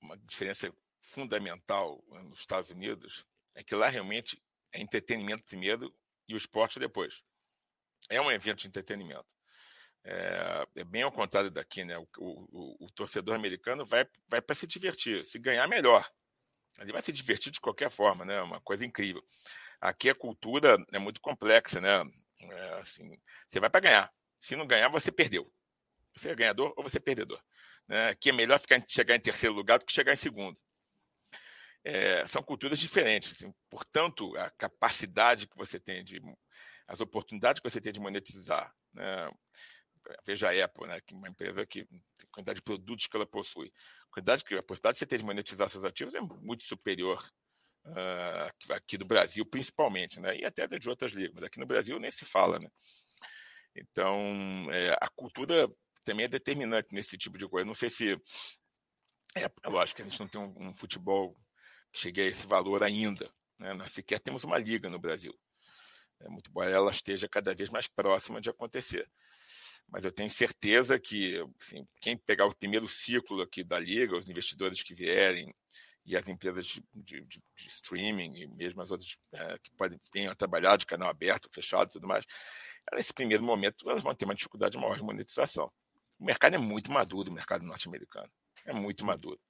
uma 0.00 0.16
diferença 0.26 0.72
fundamental 1.08 2.02
nos 2.24 2.40
Estados 2.40 2.70
Unidos 2.70 3.24
é 3.54 3.62
que 3.62 3.74
lá 3.74 3.88
realmente 3.88 4.40
é 4.72 4.80
entretenimento 4.80 5.44
primeiro 5.44 5.92
e 6.28 6.34
o 6.34 6.36
esporte 6.36 6.78
depois. 6.78 7.22
É 8.08 8.20
um 8.20 8.30
evento 8.30 8.60
de 8.60 8.68
entretenimento. 8.68 9.26
É, 10.04 10.66
é, 10.76 10.84
bem 10.84 11.02
ao 11.02 11.12
contrário 11.12 11.50
daqui, 11.50 11.84
né? 11.84 11.98
O, 11.98 12.06
o, 12.18 12.86
o 12.86 12.90
torcedor 12.92 13.34
americano 13.34 13.84
vai, 13.84 14.06
vai 14.28 14.40
para 14.40 14.54
se 14.54 14.66
divertir. 14.66 15.24
Se 15.24 15.38
ganhar, 15.38 15.66
melhor. 15.66 16.08
Ele 16.78 16.92
vai 16.92 17.02
se 17.02 17.12
divertir 17.12 17.50
de 17.50 17.60
qualquer 17.60 17.90
forma, 17.90 18.24
né? 18.24 18.40
Uma 18.40 18.60
coisa 18.60 18.86
incrível. 18.86 19.22
Aqui 19.80 20.08
a 20.08 20.14
cultura 20.14 20.76
é 20.92 20.98
muito 20.98 21.20
complexa, 21.20 21.80
né? 21.80 22.04
É, 22.40 22.68
assim, 22.80 23.18
você 23.48 23.58
vai 23.58 23.68
para 23.68 23.80
ganhar. 23.80 24.14
Se 24.40 24.54
não 24.54 24.66
ganhar, 24.66 24.88
você 24.88 25.10
perdeu. 25.10 25.52
Você 26.14 26.30
é 26.30 26.34
ganhador 26.34 26.72
ou 26.76 26.84
você 26.84 26.98
é 26.98 27.00
perdedor. 27.00 27.42
Né? 27.86 28.08
Aqui 28.10 28.30
é 28.30 28.32
melhor 28.32 28.60
ficar, 28.60 28.82
chegar 28.86 29.16
em 29.16 29.20
terceiro 29.20 29.54
lugar 29.54 29.78
do 29.78 29.84
que 29.84 29.92
chegar 29.92 30.12
em 30.12 30.16
segundo. 30.16 30.58
É, 31.90 32.26
são 32.26 32.42
culturas 32.42 32.78
diferentes. 32.78 33.32
Assim, 33.32 33.52
portanto, 33.70 34.36
a 34.36 34.50
capacidade 34.50 35.46
que 35.46 35.56
você 35.56 35.80
tem 35.80 36.04
de. 36.04 36.20
as 36.86 37.00
oportunidades 37.00 37.60
que 37.60 37.70
você 37.70 37.80
tem 37.80 37.92
de 37.92 38.00
monetizar. 38.00 38.74
Né? 38.92 39.30
veja 40.24 40.48
a 40.48 40.64
Apple, 40.64 40.86
né, 40.86 41.00
que 41.00 41.14
é 41.14 41.16
uma 41.16 41.28
empresa 41.28 41.66
que 41.66 41.80
a 41.80 42.26
quantidade 42.32 42.56
de 42.56 42.62
produtos 42.62 43.06
que 43.06 43.16
ela 43.16 43.26
possui, 43.26 43.70
a 44.10 44.14
quantidade 44.14 44.44
que 44.44 44.54
a 44.54 44.62
possibilidade 44.62 44.94
de 44.94 44.98
você 45.00 45.06
ter 45.06 45.18
de 45.18 45.24
monetizar 45.24 45.68
seus 45.68 45.84
ativos 45.84 46.14
é 46.14 46.20
muito 46.20 46.62
superior 46.62 47.22
uh, 47.84 48.72
aqui 48.72 48.96
do 48.96 49.04
Brasil, 49.04 49.44
principalmente, 49.44 50.18
né, 50.18 50.38
e 50.38 50.46
até 50.46 50.66
de 50.66 50.88
outras 50.88 51.12
mas 51.12 51.42
aqui 51.42 51.58
no 51.58 51.66
Brasil 51.66 51.98
nem 51.98 52.10
se 52.10 52.24
fala, 52.24 52.58
né. 52.58 52.70
Então, 53.74 54.66
é, 54.72 54.96
a 55.00 55.08
cultura 55.08 55.68
também 56.04 56.24
é 56.24 56.28
determinante 56.28 56.88
nesse 56.90 57.18
tipo 57.18 57.36
de 57.36 57.46
coisa. 57.46 57.66
Não 57.66 57.74
sei 57.74 57.90
se 57.90 58.12
é, 59.36 59.44
é 59.62 59.68
lógico 59.68 59.96
que 59.96 60.02
a 60.02 60.08
gente 60.08 60.18
não 60.18 60.26
tem 60.26 60.40
um, 60.40 60.68
um 60.68 60.74
futebol 60.74 61.36
que 61.92 61.98
chegue 62.00 62.20
a 62.20 62.26
esse 62.26 62.46
valor 62.46 62.82
ainda, 62.82 63.30
né, 63.58 63.72
nós 63.74 63.92
sequer 63.92 64.20
temos 64.20 64.44
uma 64.44 64.58
liga 64.58 64.88
no 64.88 64.98
Brasil. 64.98 65.34
É 66.20 66.28
muito 66.28 66.50
bom 66.50 66.62
ela 66.62 66.90
esteja 66.90 67.28
cada 67.28 67.54
vez 67.54 67.70
mais 67.70 67.86
próxima 67.86 68.40
de 68.40 68.50
acontecer 68.50 69.08
mas 69.90 70.04
eu 70.04 70.12
tenho 70.12 70.30
certeza 70.30 70.98
que 70.98 71.42
assim, 71.60 71.86
quem 72.00 72.16
pegar 72.16 72.46
o 72.46 72.54
primeiro 72.54 72.86
ciclo 72.86 73.40
aqui 73.40 73.64
da 73.64 73.78
liga, 73.78 74.16
os 74.16 74.28
investidores 74.28 74.82
que 74.82 74.94
vierem 74.94 75.54
e 76.04 76.16
as 76.16 76.28
empresas 76.28 76.66
de, 76.66 76.82
de, 76.94 77.22
de 77.22 77.66
streaming 77.66 78.36
e 78.36 78.46
mesmo 78.46 78.80
as 78.82 78.90
outras 78.90 79.16
é, 79.32 79.58
que 79.58 79.70
podem 79.72 80.00
venham 80.12 80.32
a 80.32 80.36
trabalhar 80.36 80.76
de 80.76 80.86
canal 80.86 81.08
aberto, 81.08 81.48
fechado 81.52 81.90
tudo 81.90 82.06
mais, 82.06 82.24
nesse 82.92 83.12
primeiro 83.12 83.42
momento 83.42 83.88
elas 83.88 84.02
vão 84.02 84.14
ter 84.14 84.24
uma 84.24 84.34
dificuldade 84.34 84.76
maior 84.76 84.96
de 84.96 85.02
monetização. 85.02 85.70
O 86.18 86.24
mercado 86.24 86.54
é 86.54 86.58
muito 86.58 86.90
maduro, 86.90 87.30
o 87.30 87.34
mercado 87.34 87.64
norte-americano. 87.64 88.30
É 88.66 88.72
muito 88.72 89.06
maduro. 89.06 89.40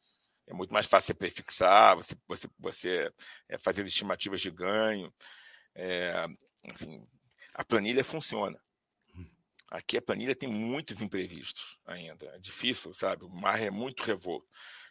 É 0.48 0.54
muito 0.54 0.72
mais 0.72 0.86
fácil 0.86 1.08
você 1.08 1.14
prefixar, 1.14 1.94
você, 1.94 2.16
você, 2.26 2.48
você 2.58 3.12
é, 3.48 3.58
fazer 3.58 3.86
estimativas 3.86 4.40
de 4.40 4.50
ganho. 4.50 5.12
É, 5.74 6.26
assim, 6.72 7.06
a 7.54 7.62
planilha 7.62 8.02
funciona. 8.02 8.58
Aqui 9.70 9.98
a 9.98 10.02
planilha 10.02 10.34
tem 10.34 10.48
muitos 10.48 11.02
imprevistos 11.02 11.78
ainda. 11.84 12.26
É 12.34 12.38
difícil, 12.38 12.94
sabe? 12.94 13.24
O 13.24 13.28
mar 13.28 13.60
é 13.60 13.70
muito 13.70 14.02
revolto. 14.02 14.48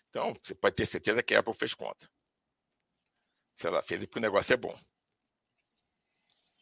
Então, 0.10 0.36
você 0.44 0.54
pode 0.54 0.76
ter 0.76 0.86
certeza 0.86 1.24
que 1.24 1.34
a 1.34 1.40
Apple 1.40 1.56
fez 1.56 1.74
conta. 1.74 2.08
Se 3.56 3.66
ela 3.66 3.82
fez, 3.82 4.06
porque 4.06 4.20
o 4.20 4.22
negócio 4.22 4.54
é 4.54 4.58
bom. 4.58 4.80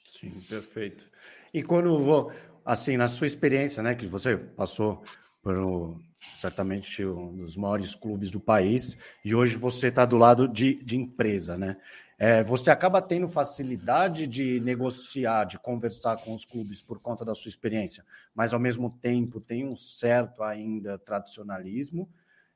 Sim, 0.06 0.40
perfeito. 0.44 1.10
E 1.54 1.62
quando 1.62 1.98
vou, 1.98 2.32
assim, 2.64 2.96
na 2.96 3.10
sua 3.10 3.28
experiência, 3.28 3.84
né, 3.84 3.94
que 3.94 4.08
você 4.08 4.38
passou 4.38 5.04
por 5.42 6.00
certamente 6.34 7.06
um 7.06 7.38
dos 7.38 7.56
maiores 7.56 7.96
clubes 7.96 8.32
do 8.32 8.40
país, 8.40 8.98
e 9.24 9.34
hoje 9.34 9.56
você 9.56 9.88
está 9.88 10.06
do 10.06 10.18
lado 10.18 10.48
de, 10.48 10.76
de 10.84 10.98
empresa, 10.98 11.58
né? 11.58 11.78
É, 12.18 12.42
você 12.44 12.72
acaba 12.72 13.02
tendo 13.02 13.28
facilidade 13.28 14.26
de 14.26 14.62
negociar, 14.62 15.44
de 15.44 15.60
conversar 15.60 16.18
com 16.18 16.34
os 16.34 16.46
clubes 16.46 16.82
por 16.82 17.02
conta 17.02 17.26
da 17.26 17.34
sua 17.34 17.50
experiência, 17.50 18.06
mas 18.34 18.54
ao 18.54 18.60
mesmo 18.60 18.90
tempo 18.90 19.42
tem 19.42 19.66
um 19.68 19.76
certo 19.76 20.42
ainda 20.42 20.98
tradicionalismo. 20.98 22.10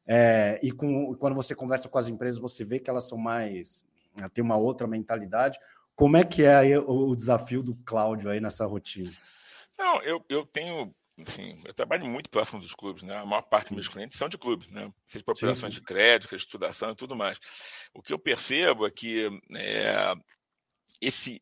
É, 0.07 0.59
e 0.63 0.71
com, 0.71 1.13
quando 1.15 1.35
você 1.35 1.53
conversa 1.53 1.89
com 1.89 1.97
as 1.97 2.07
empresas, 2.07 2.39
você 2.39 2.63
vê 2.63 2.79
que 2.79 2.89
elas 2.89 3.07
são 3.07 3.17
mais. 3.17 3.85
tem 4.33 4.43
uma 4.43 4.57
outra 4.57 4.87
mentalidade. 4.87 5.59
Como 5.93 6.15
é 6.15 6.23
que 6.23 6.43
é 6.43 6.79
o, 6.79 7.09
o 7.09 7.15
desafio 7.15 7.61
do 7.61 7.75
Cláudio 7.85 8.31
aí 8.31 8.39
nessa 8.39 8.65
rotina? 8.65 9.11
Não, 9.77 10.01
eu, 10.03 10.23
eu 10.29 10.45
tenho 10.45 10.93
Sim, 11.27 11.61
eu 11.65 11.73
trabalho 11.73 12.05
muito 12.05 12.29
próximo 12.29 12.61
dos 12.61 12.73
clubes, 12.73 13.03
né? 13.03 13.15
A 13.17 13.25
maior 13.25 13.41
parte 13.41 13.69
dos 13.69 13.75
meus 13.75 13.87
clientes 13.87 14.17
são 14.17 14.29
de 14.29 14.37
clubes, 14.37 14.69
né? 14.69 14.91
Seja 15.07 15.23
por 15.23 15.35
operações 15.35 15.73
de 15.73 15.81
crédito, 15.81 16.35
estudação 16.35 16.91
e 16.91 16.95
tudo 16.95 17.15
mais. 17.15 17.37
O 17.93 18.01
que 18.01 18.13
eu 18.13 18.19
percebo 18.19 18.85
é 18.85 18.91
que 18.91 19.27
é, 19.55 20.13
esse 21.01 21.41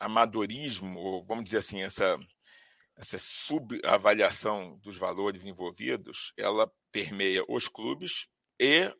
amadorismo, 0.00 0.98
ou 0.98 1.24
vamos 1.24 1.44
dizer 1.44 1.58
assim, 1.58 1.82
essa, 1.82 2.18
essa 2.96 3.18
subavaliação 3.18 4.78
dos 4.78 4.96
valores 4.96 5.44
envolvidos, 5.44 6.32
ela 6.36 6.70
permeia 6.90 7.44
os 7.48 7.68
clubes 7.68 8.26
e 8.58 8.92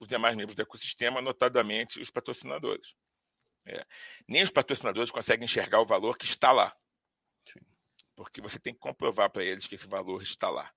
os 0.00 0.08
demais 0.08 0.36
membros 0.36 0.56
do 0.56 0.62
ecossistema, 0.62 1.22
notadamente 1.22 2.00
os 2.00 2.10
patrocinadores. 2.10 2.94
É. 3.64 3.86
Nem 4.26 4.42
os 4.42 4.50
patrocinadores 4.50 5.10
conseguem 5.10 5.44
enxergar 5.44 5.80
o 5.80 5.86
valor 5.86 6.18
que 6.18 6.24
está 6.24 6.50
lá. 6.50 6.76
Sim 7.46 7.60
porque 8.16 8.40
você 8.40 8.58
tem 8.58 8.72
que 8.72 8.80
comprovar 8.80 9.30
para 9.30 9.44
eles 9.44 9.66
que 9.66 9.74
esse 9.74 9.86
valor 9.86 10.22
está 10.22 10.48
lá. 10.48 10.70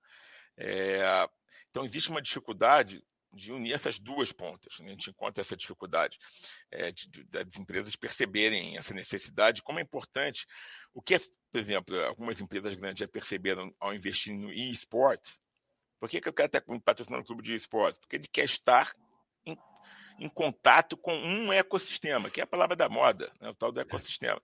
É, 0.56 1.28
então, 1.70 1.84
existe 1.84 2.10
uma 2.10 2.22
dificuldade 2.22 3.02
de 3.32 3.52
unir 3.52 3.74
essas 3.74 3.98
duas 3.98 4.32
pontas. 4.32 4.78
Né? 4.80 4.88
A 4.88 4.90
gente 4.90 5.10
encontra 5.10 5.42
essa 5.42 5.56
dificuldade 5.56 6.18
é, 6.70 6.90
de, 6.90 7.08
de, 7.08 7.24
das 7.24 7.56
empresas 7.56 7.94
perceberem 7.94 8.76
essa 8.76 8.94
necessidade, 8.94 9.62
como 9.62 9.78
é 9.78 9.82
importante. 9.82 10.46
O 10.94 11.02
que, 11.02 11.16
é, 11.16 11.18
por 11.18 11.58
exemplo, 11.58 12.00
algumas 12.04 12.40
empresas 12.40 12.74
grandes 12.74 13.00
já 13.00 13.08
perceberam 13.08 13.74
ao 13.78 13.94
investir 13.94 14.34
no 14.34 14.52
e-sport. 14.52 15.20
Por 16.00 16.08
que, 16.08 16.20
que 16.20 16.28
eu 16.28 16.32
quero 16.32 16.46
estar 16.46 16.62
patrocinando 16.84 17.22
um 17.22 17.26
clube 17.26 17.42
de 17.42 17.54
e-sport? 17.54 17.98
Porque 17.98 18.16
ele 18.16 18.28
quer 18.28 18.44
estar 18.44 18.92
em, 19.44 19.56
em, 20.18 20.28
contato 20.28 20.96
com 20.96 21.14
um 21.14 21.52
ecossistema, 21.52 22.30
que 22.30 22.40
é 22.40 22.44
a 22.44 22.46
palavra 22.46 22.76
da 22.76 22.88
moda, 22.88 23.32
né? 23.40 23.50
o 23.50 23.54
tal 23.54 23.72
do 23.72 23.80
ecossistema. 23.80 24.40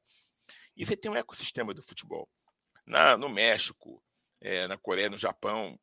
E 0.76 0.85
você 0.85 0.96
tem 0.96 1.11
um 1.11 1.16
ecossistema 1.16 1.74
do 1.74 1.83
futebol 1.83 2.28
na, 2.87 3.16
no 3.16 3.29
México, 3.29 4.03
é, 4.40 4.66
na 4.66 4.77
Coreia, 4.77 5.11
no 5.11 5.16
Japão, 5.16 5.79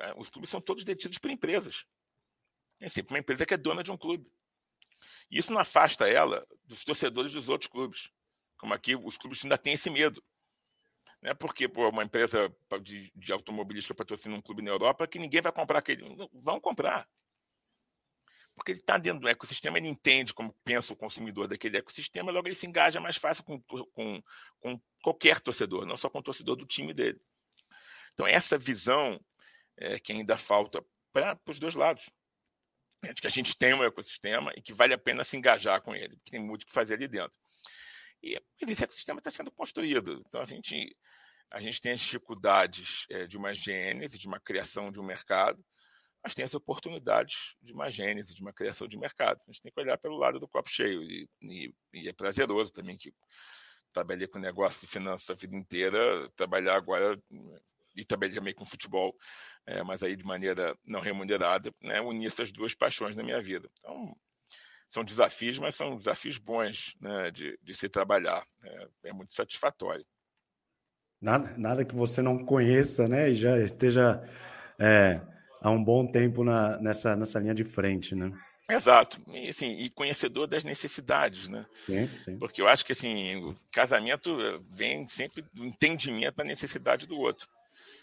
é, 0.00 0.14
os 0.16 0.28
clubes 0.28 0.50
são 0.50 0.60
todos 0.60 0.84
detidos 0.84 1.18
por 1.18 1.30
empresas. 1.30 1.84
É 2.80 2.88
sempre 2.88 3.14
uma 3.14 3.18
empresa 3.18 3.46
que 3.46 3.54
é 3.54 3.56
dona 3.56 3.82
de 3.82 3.90
um 3.90 3.96
clube. 3.96 4.30
E 5.30 5.38
isso 5.38 5.52
não 5.52 5.60
afasta 5.60 6.08
ela 6.08 6.46
dos 6.64 6.84
torcedores 6.84 7.32
dos 7.32 7.48
outros 7.48 7.70
clubes. 7.70 8.10
Como 8.58 8.74
aqui, 8.74 8.94
os 8.94 9.16
clubes 9.16 9.42
ainda 9.44 9.58
têm 9.58 9.74
esse 9.74 9.90
medo. 9.90 10.22
Não 11.22 11.30
é 11.30 11.34
porque 11.34 11.68
pô, 11.68 11.88
uma 11.88 12.04
empresa 12.04 12.54
de, 12.82 13.10
de 13.14 13.32
automobilística 13.32 13.94
patrocina 13.94 14.36
um 14.36 14.42
clube 14.42 14.62
na 14.62 14.70
Europa 14.70 15.06
que 15.06 15.18
ninguém 15.18 15.40
vai 15.40 15.52
comprar 15.52 15.78
aquele. 15.78 16.04
Vão 16.32 16.60
comprar. 16.60 17.08
Porque 18.54 18.72
ele 18.72 18.80
está 18.80 18.96
dentro 18.98 19.20
do 19.20 19.28
ecossistema, 19.28 19.78
ele 19.78 19.88
entende 19.88 20.32
como 20.32 20.54
pensa 20.64 20.92
o 20.92 20.96
consumidor 20.96 21.48
daquele 21.48 21.76
ecossistema, 21.76 22.30
logo 22.30 22.46
ele 22.46 22.54
se 22.54 22.66
engaja 22.66 23.00
mais 23.00 23.16
fácil 23.16 23.42
com, 23.42 23.60
com, 23.60 24.22
com 24.60 24.80
qualquer 25.02 25.40
torcedor, 25.40 25.84
não 25.84 25.96
só 25.96 26.08
com 26.08 26.20
o 26.20 26.22
torcedor 26.22 26.54
do 26.56 26.64
time 26.64 26.94
dele. 26.94 27.20
Então, 28.12 28.26
essa 28.26 28.56
visão 28.56 29.20
é, 29.76 29.98
que 29.98 30.12
ainda 30.12 30.36
falta 30.36 30.84
para 31.12 31.38
os 31.46 31.58
dois 31.58 31.74
lados. 31.74 32.10
É 33.02 33.12
de 33.12 33.20
que 33.20 33.26
a 33.26 33.30
gente 33.30 33.56
tem 33.56 33.74
um 33.74 33.84
ecossistema 33.84 34.52
e 34.56 34.62
que 34.62 34.72
vale 34.72 34.94
a 34.94 34.98
pena 34.98 35.24
se 35.24 35.36
engajar 35.36 35.80
com 35.82 35.94
ele, 35.94 36.16
porque 36.16 36.30
tem 36.30 36.40
muito 36.40 36.62
o 36.62 36.66
que 36.66 36.72
fazer 36.72 36.94
ali 36.94 37.06
dentro. 37.06 37.36
E 38.22 38.40
esse 38.66 38.82
ecossistema 38.82 39.20
está 39.20 39.30
sendo 39.30 39.50
construído. 39.50 40.22
Então, 40.26 40.40
a 40.40 40.46
gente, 40.46 40.96
a 41.50 41.60
gente 41.60 41.80
tem 41.80 41.92
as 41.92 42.00
dificuldades 42.00 43.04
é, 43.10 43.26
de 43.26 43.36
uma 43.36 43.52
gênese, 43.52 44.18
de 44.18 44.26
uma 44.26 44.40
criação 44.40 44.90
de 44.90 44.98
um 44.98 45.04
mercado, 45.04 45.62
mas 46.24 46.34
tem 46.34 46.42
as 46.42 46.54
oportunidades 46.54 47.54
de 47.60 47.74
uma 47.74 47.90
gênese, 47.90 48.34
de 48.34 48.40
uma 48.40 48.52
criação 48.52 48.88
de 48.88 48.96
mercado. 48.96 49.42
A 49.46 49.52
gente 49.52 49.60
tem 49.60 49.70
que 49.70 49.78
olhar 49.78 49.98
pelo 49.98 50.16
lado 50.16 50.40
do 50.40 50.48
copo 50.48 50.70
cheio 50.70 51.02
e, 51.02 51.28
e, 51.42 51.74
e 51.92 52.08
é 52.08 52.12
prazeroso 52.14 52.72
também 52.72 52.96
que 52.96 53.12
trabalhei 53.92 54.26
com 54.26 54.38
negócio 54.38 54.80
de 54.80 54.86
finanças 54.86 55.28
a 55.28 55.34
vida 55.34 55.54
inteira, 55.54 56.26
trabalhar 56.34 56.76
agora 56.76 57.22
e 57.94 58.04
trabalhei 58.06 58.34
também 58.34 58.54
com 58.54 58.64
futebol, 58.64 59.14
é, 59.66 59.82
mas 59.82 60.02
aí 60.02 60.16
de 60.16 60.24
maneira 60.24 60.74
não 60.82 61.00
remunerada, 61.00 61.72
né, 61.82 62.00
unir 62.00 62.26
essas 62.26 62.50
duas 62.50 62.74
paixões 62.74 63.14
na 63.14 63.22
minha 63.22 63.40
vida. 63.42 63.70
Então, 63.78 64.16
são 64.88 65.04
desafios, 65.04 65.58
mas 65.58 65.74
são 65.76 65.96
desafios 65.96 66.38
bons 66.38 66.96
né, 67.00 67.30
de, 67.30 67.58
de 67.62 67.74
se 67.74 67.88
trabalhar. 67.88 68.46
É, 68.62 68.88
é 69.04 69.12
muito 69.12 69.34
satisfatório. 69.34 70.06
Nada, 71.20 71.54
nada 71.56 71.84
que 71.84 71.94
você 71.94 72.22
não 72.22 72.44
conheça, 72.44 73.06
né, 73.06 73.30
e 73.30 73.34
já 73.34 73.58
esteja 73.58 74.22
é, 74.78 75.20
há 75.64 75.70
um 75.70 75.82
bom 75.82 76.06
tempo 76.06 76.44
na, 76.44 76.78
nessa, 76.78 77.16
nessa 77.16 77.40
linha 77.40 77.54
de 77.54 77.64
frente, 77.64 78.14
né? 78.14 78.30
Exato. 78.68 79.20
E, 79.28 79.48
assim, 79.48 79.78
e 79.78 79.88
conhecedor 79.88 80.46
das 80.46 80.62
necessidades, 80.62 81.48
né? 81.48 81.66
Sim, 81.86 82.06
sim. 82.20 82.38
Porque 82.38 82.60
eu 82.60 82.68
acho 82.68 82.84
que 82.84 82.92
assim, 82.92 83.36
o 83.36 83.56
casamento 83.72 84.36
vem 84.70 85.08
sempre 85.08 85.42
do 85.52 85.64
entendimento 85.64 86.36
da 86.36 86.44
necessidade 86.44 87.06
do 87.06 87.18
outro. 87.18 87.48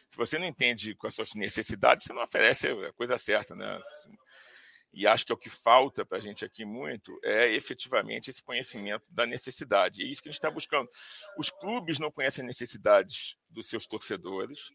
Se 0.10 0.18
você 0.18 0.38
não 0.38 0.46
entende 0.46 0.96
com 0.96 1.08
as 1.08 1.14
suas 1.14 1.34
necessidades, 1.36 2.06
você 2.06 2.14
não 2.14 2.24
oferece 2.24 2.68
a 2.68 2.92
coisa 2.94 3.18
certa, 3.18 3.56
né? 3.56 3.80
E 4.94 5.08
acho 5.08 5.26
que 5.26 5.32
é 5.32 5.36
o 5.36 5.38
que 5.38 5.50
falta 5.50 6.06
para 6.06 6.18
a 6.18 6.22
gente 6.22 6.44
aqui 6.44 6.66
muito 6.66 7.18
é 7.24 7.50
efetivamente 7.54 8.30
esse 8.30 8.44
conhecimento 8.44 9.06
da 9.10 9.26
necessidade. 9.26 10.02
E 10.02 10.06
é 10.06 10.08
isso 10.08 10.22
que 10.22 10.30
a 10.30 10.32
gente 10.32 10.40
está 10.40 10.52
buscando. 10.52 10.90
Os 11.38 11.50
clubes 11.50 11.98
não 11.98 12.12
conhecem 12.12 12.44
necessidades 12.44 13.38
dos 13.50 13.70
seus 13.70 13.88
torcedores, 13.88 14.70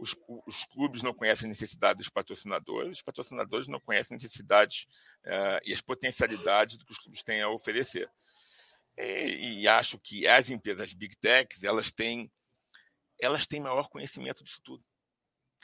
os, 0.00 0.16
os, 0.46 0.64
clubes 0.64 1.02
não 1.02 1.12
conhecem 1.12 1.46
a 1.46 1.48
necessidade 1.48 1.98
dos 1.98 2.08
patrocinadores, 2.08 2.98
os 2.98 3.02
patrocinadores 3.02 3.68
não 3.68 3.78
conhecem 3.78 4.16
necessidades 4.16 4.86
uh, 5.26 5.60
e 5.64 5.72
as 5.72 5.80
potencialidades 5.80 6.78
do 6.78 6.86
que 6.86 6.92
os 6.92 6.98
clubes 6.98 7.22
têm 7.22 7.42
a 7.42 7.48
oferecer. 7.48 8.10
E, 8.96 9.60
e, 9.62 9.68
acho 9.68 9.98
que 9.98 10.26
as 10.26 10.50
empresas 10.50 10.92
Big 10.92 11.16
Techs, 11.16 11.62
elas 11.62 11.90
têm, 11.90 12.30
elas 13.20 13.46
têm 13.46 13.60
maior 13.60 13.88
conhecimento 13.88 14.42
disso 14.42 14.60
tudo. 14.64 14.84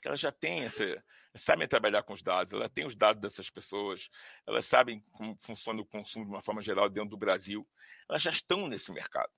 Elas 0.04 0.20
já 0.20 0.30
têm 0.30 0.64
essa, 0.64 1.04
sabem 1.34 1.66
trabalhar 1.66 2.02
com 2.02 2.12
os 2.12 2.22
dados, 2.22 2.52
elas 2.52 2.70
têm 2.70 2.86
os 2.86 2.94
dados 2.94 3.20
dessas 3.20 3.50
pessoas, 3.50 4.08
elas 4.46 4.64
sabem 4.66 5.00
como 5.12 5.36
funciona 5.38 5.80
o 5.80 5.86
consumo 5.86 6.26
de 6.26 6.30
uma 6.30 6.42
forma 6.42 6.62
geral 6.62 6.88
dentro 6.88 7.10
do 7.10 7.16
Brasil, 7.16 7.66
elas 8.08 8.22
já 8.22 8.30
estão 8.30 8.68
nesse 8.68 8.92
mercado. 8.92 9.32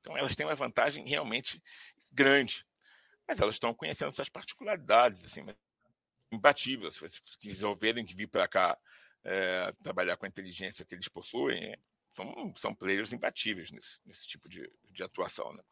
Então, 0.00 0.16
elas 0.16 0.36
têm 0.36 0.46
uma 0.46 0.54
vantagem 0.54 1.06
realmente 1.08 1.60
grande 2.12 2.67
mas 3.28 3.40
elas 3.40 3.56
estão 3.56 3.74
conhecendo 3.74 4.08
essas 4.08 4.30
particularidades, 4.30 5.22
assim, 5.22 5.44
imbatíveis. 6.32 6.96
Se 6.96 7.48
resolverem 7.48 8.06
que 8.06 8.14
vir 8.14 8.26
para 8.26 8.48
cá 8.48 8.78
é, 9.22 9.72
trabalhar 9.82 10.16
com 10.16 10.24
a 10.24 10.28
inteligência 10.28 10.84
que 10.84 10.94
eles 10.94 11.08
possuem, 11.08 11.76
são, 12.16 12.52
são 12.56 12.74
players 12.74 13.12
imbatíveis 13.12 13.70
nesse, 13.70 14.00
nesse 14.06 14.26
tipo 14.26 14.48
de, 14.48 14.68
de 14.90 15.02
atuação. 15.02 15.52
Né? 15.52 15.62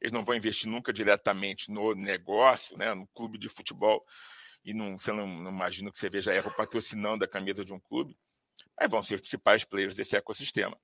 Eles 0.00 0.12
não 0.12 0.24
vão 0.24 0.36
investir 0.36 0.70
nunca 0.70 0.92
diretamente 0.92 1.70
no 1.70 1.94
negócio, 1.94 2.78
né, 2.78 2.94
no 2.94 3.06
clube 3.08 3.38
de 3.38 3.48
futebol, 3.48 4.06
e 4.64 4.72
não, 4.72 4.98
você 4.98 5.12
não, 5.12 5.26
não 5.26 5.50
imagina 5.50 5.90
que 5.90 5.98
você 5.98 6.08
veja 6.08 6.34
erro 6.34 6.54
patrocinando 6.54 7.24
a 7.24 7.28
camisa 7.28 7.64
de 7.64 7.72
um 7.72 7.80
clube, 7.80 8.16
mas 8.78 8.90
vão 8.90 9.02
ser 9.02 9.16
os 9.16 9.20
principais 9.20 9.64
players 9.64 9.96
desse 9.96 10.16
ecossistema, 10.16 10.78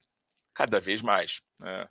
cada 0.55 0.81
vez 0.81 1.03
mais. 1.03 1.41
Né? 1.61 1.89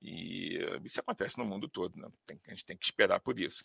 E 0.00 0.58
isso 0.84 1.00
acontece 1.00 1.36
no 1.38 1.44
mundo 1.44 1.68
todo, 1.68 1.98
né? 1.98 2.08
Tem, 2.26 2.40
a 2.46 2.50
gente 2.50 2.64
tem 2.64 2.76
que 2.76 2.86
esperar 2.86 3.20
por 3.20 3.38
isso. 3.38 3.64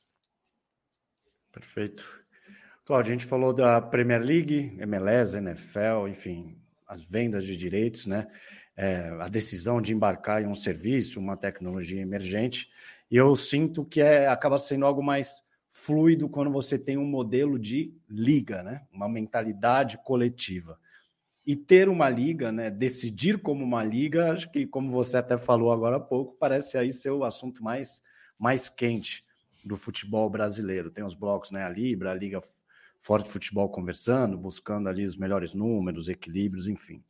Perfeito. 1.51 2.23
Claudio, 2.83 3.09
a 3.13 3.17
gente 3.17 3.25
falou 3.25 3.53
da 3.53 3.81
Premier 3.81 4.21
League, 4.21 4.75
MLS, 4.79 5.37
NFL, 5.37 6.07
enfim, 6.07 6.61
as 6.87 7.01
vendas 7.01 7.45
de 7.45 7.55
direitos, 7.55 8.05
né? 8.05 8.27
É, 8.77 9.07
a 9.21 9.29
decisão 9.29 9.81
de 9.81 9.93
embarcar 9.93 10.41
em 10.41 10.47
um 10.47 10.53
serviço, 10.53 11.19
uma 11.19 11.37
tecnologia 11.37 12.01
emergente. 12.01 12.69
E 13.09 13.15
eu 13.15 13.35
sinto 13.35 13.85
que 13.85 14.01
é, 14.01 14.27
acaba 14.27 14.57
sendo 14.57 14.85
algo 14.85 15.01
mais 15.01 15.41
fluido 15.69 16.29
quando 16.29 16.51
você 16.51 16.77
tem 16.77 16.97
um 16.97 17.05
modelo 17.05 17.57
de 17.57 17.93
liga, 18.09 18.61
né? 18.61 18.85
Uma 18.91 19.07
mentalidade 19.07 19.97
coletiva. 20.03 20.79
E 21.45 21.55
ter 21.55 21.87
uma 21.87 22.09
liga, 22.09 22.51
né, 22.51 22.71
decidir 22.71 23.39
como 23.39 23.63
uma 23.63 23.83
liga, 23.83 24.31
acho 24.31 24.51
que, 24.51 24.65
como 24.65 24.89
você 24.89 25.17
até 25.17 25.37
falou 25.37 25.71
agora 25.71 25.97
há 25.97 25.99
pouco, 25.99 26.35
parece 26.39 26.77
aí 26.77 26.91
ser 26.91 27.11
o 27.11 27.23
assunto 27.23 27.63
mais, 27.63 28.01
mais 28.39 28.67
quente 28.67 29.23
do 29.63 29.77
futebol 29.77 30.29
brasileiro. 30.29 30.89
Tem 30.89 31.03
os 31.03 31.13
blocos, 31.13 31.51
né, 31.51 31.63
a 31.63 31.69
Libra, 31.69 32.11
a 32.11 32.15
Liga 32.15 32.39
Forte 32.99 33.29
Futebol 33.29 33.69
conversando, 33.69 34.37
buscando 34.37 34.89
ali 34.89 35.05
os 35.05 35.15
melhores 35.15 35.53
números, 35.53 36.09
equilíbrios, 36.09 36.67
enfim. 36.67 37.03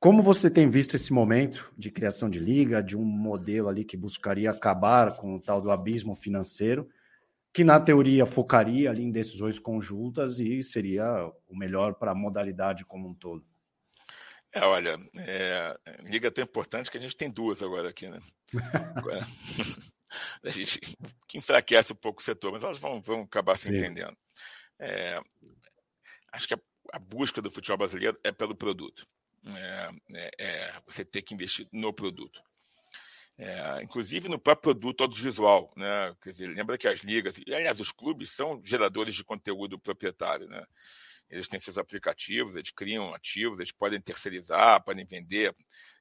Como 0.00 0.22
você 0.22 0.50
tem 0.50 0.68
visto 0.68 0.96
esse 0.96 1.12
momento 1.12 1.72
de 1.78 1.90
criação 1.90 2.28
de 2.28 2.38
liga, 2.38 2.82
de 2.82 2.96
um 2.96 3.04
modelo 3.04 3.68
ali 3.68 3.84
que 3.84 3.96
buscaria 3.96 4.50
acabar 4.50 5.16
com 5.16 5.36
o 5.36 5.40
tal 5.40 5.62
do 5.62 5.70
abismo 5.70 6.14
financeiro, 6.14 6.88
que 7.54 7.62
na 7.62 7.78
teoria 7.78 8.26
focaria 8.26 8.90
ali 8.90 9.04
em 9.04 9.12
decisões 9.12 9.60
conjuntas 9.60 10.40
e 10.40 10.60
seria 10.60 11.30
o 11.46 11.56
melhor 11.56 11.94
para 11.94 12.10
a 12.10 12.14
modalidade 12.14 12.84
como 12.84 13.08
um 13.08 13.14
todo. 13.14 13.46
É, 14.52 14.60
olha, 14.64 14.96
é, 15.18 15.76
liga 16.00 16.32
tão 16.32 16.42
importante 16.42 16.90
que 16.90 16.98
a 16.98 17.00
gente 17.00 17.16
tem 17.16 17.30
duas 17.30 17.62
agora 17.62 17.90
aqui, 17.90 18.08
né? 18.08 18.18
Agora, 18.96 19.24
a 20.42 20.50
gente, 20.50 20.80
que 21.28 21.38
enfraquece 21.38 21.92
um 21.92 21.96
pouco 21.96 22.20
o 22.20 22.24
setor, 22.24 22.50
mas 22.50 22.64
elas 22.64 22.80
vão, 22.80 23.00
vão 23.00 23.22
acabar 23.22 23.56
se 23.56 23.68
Sim. 23.68 23.76
entendendo. 23.76 24.16
É, 24.80 25.20
acho 26.32 26.48
que 26.48 26.54
a, 26.54 26.58
a, 26.92 26.98
busca 26.98 27.40
do 27.40 27.52
futebol 27.52 27.78
brasileiro 27.78 28.18
é 28.24 28.32
pelo 28.32 28.56
produto. 28.56 29.06
É, 29.46 29.90
é, 30.12 30.30
é 30.38 30.82
você 30.86 31.04
ter 31.04 31.22
que 31.22 31.34
investir 31.34 31.68
no 31.72 31.92
produto. 31.92 32.40
É, 33.36 33.82
inclusive 33.82 34.28
no 34.28 34.38
próprio 34.38 34.74
produto 34.74 35.02
audiovisual. 35.02 35.72
Né? 35.76 36.14
Quer 36.22 36.30
dizer, 36.30 36.46
lembra 36.48 36.78
que 36.78 36.86
as 36.86 37.00
ligas, 37.00 37.36
e 37.44 37.54
aliás, 37.54 37.80
os 37.80 37.90
clubes 37.90 38.30
são 38.30 38.60
geradores 38.64 39.14
de 39.14 39.24
conteúdo 39.24 39.78
proprietário. 39.78 40.46
Né? 40.48 40.64
Eles 41.28 41.48
têm 41.48 41.58
seus 41.58 41.76
aplicativos, 41.76 42.54
eles 42.54 42.70
criam 42.70 43.12
ativos, 43.12 43.58
eles 43.58 43.72
podem 43.72 44.00
terceirizar, 44.00 44.84
podem 44.84 45.04
vender, 45.04 45.54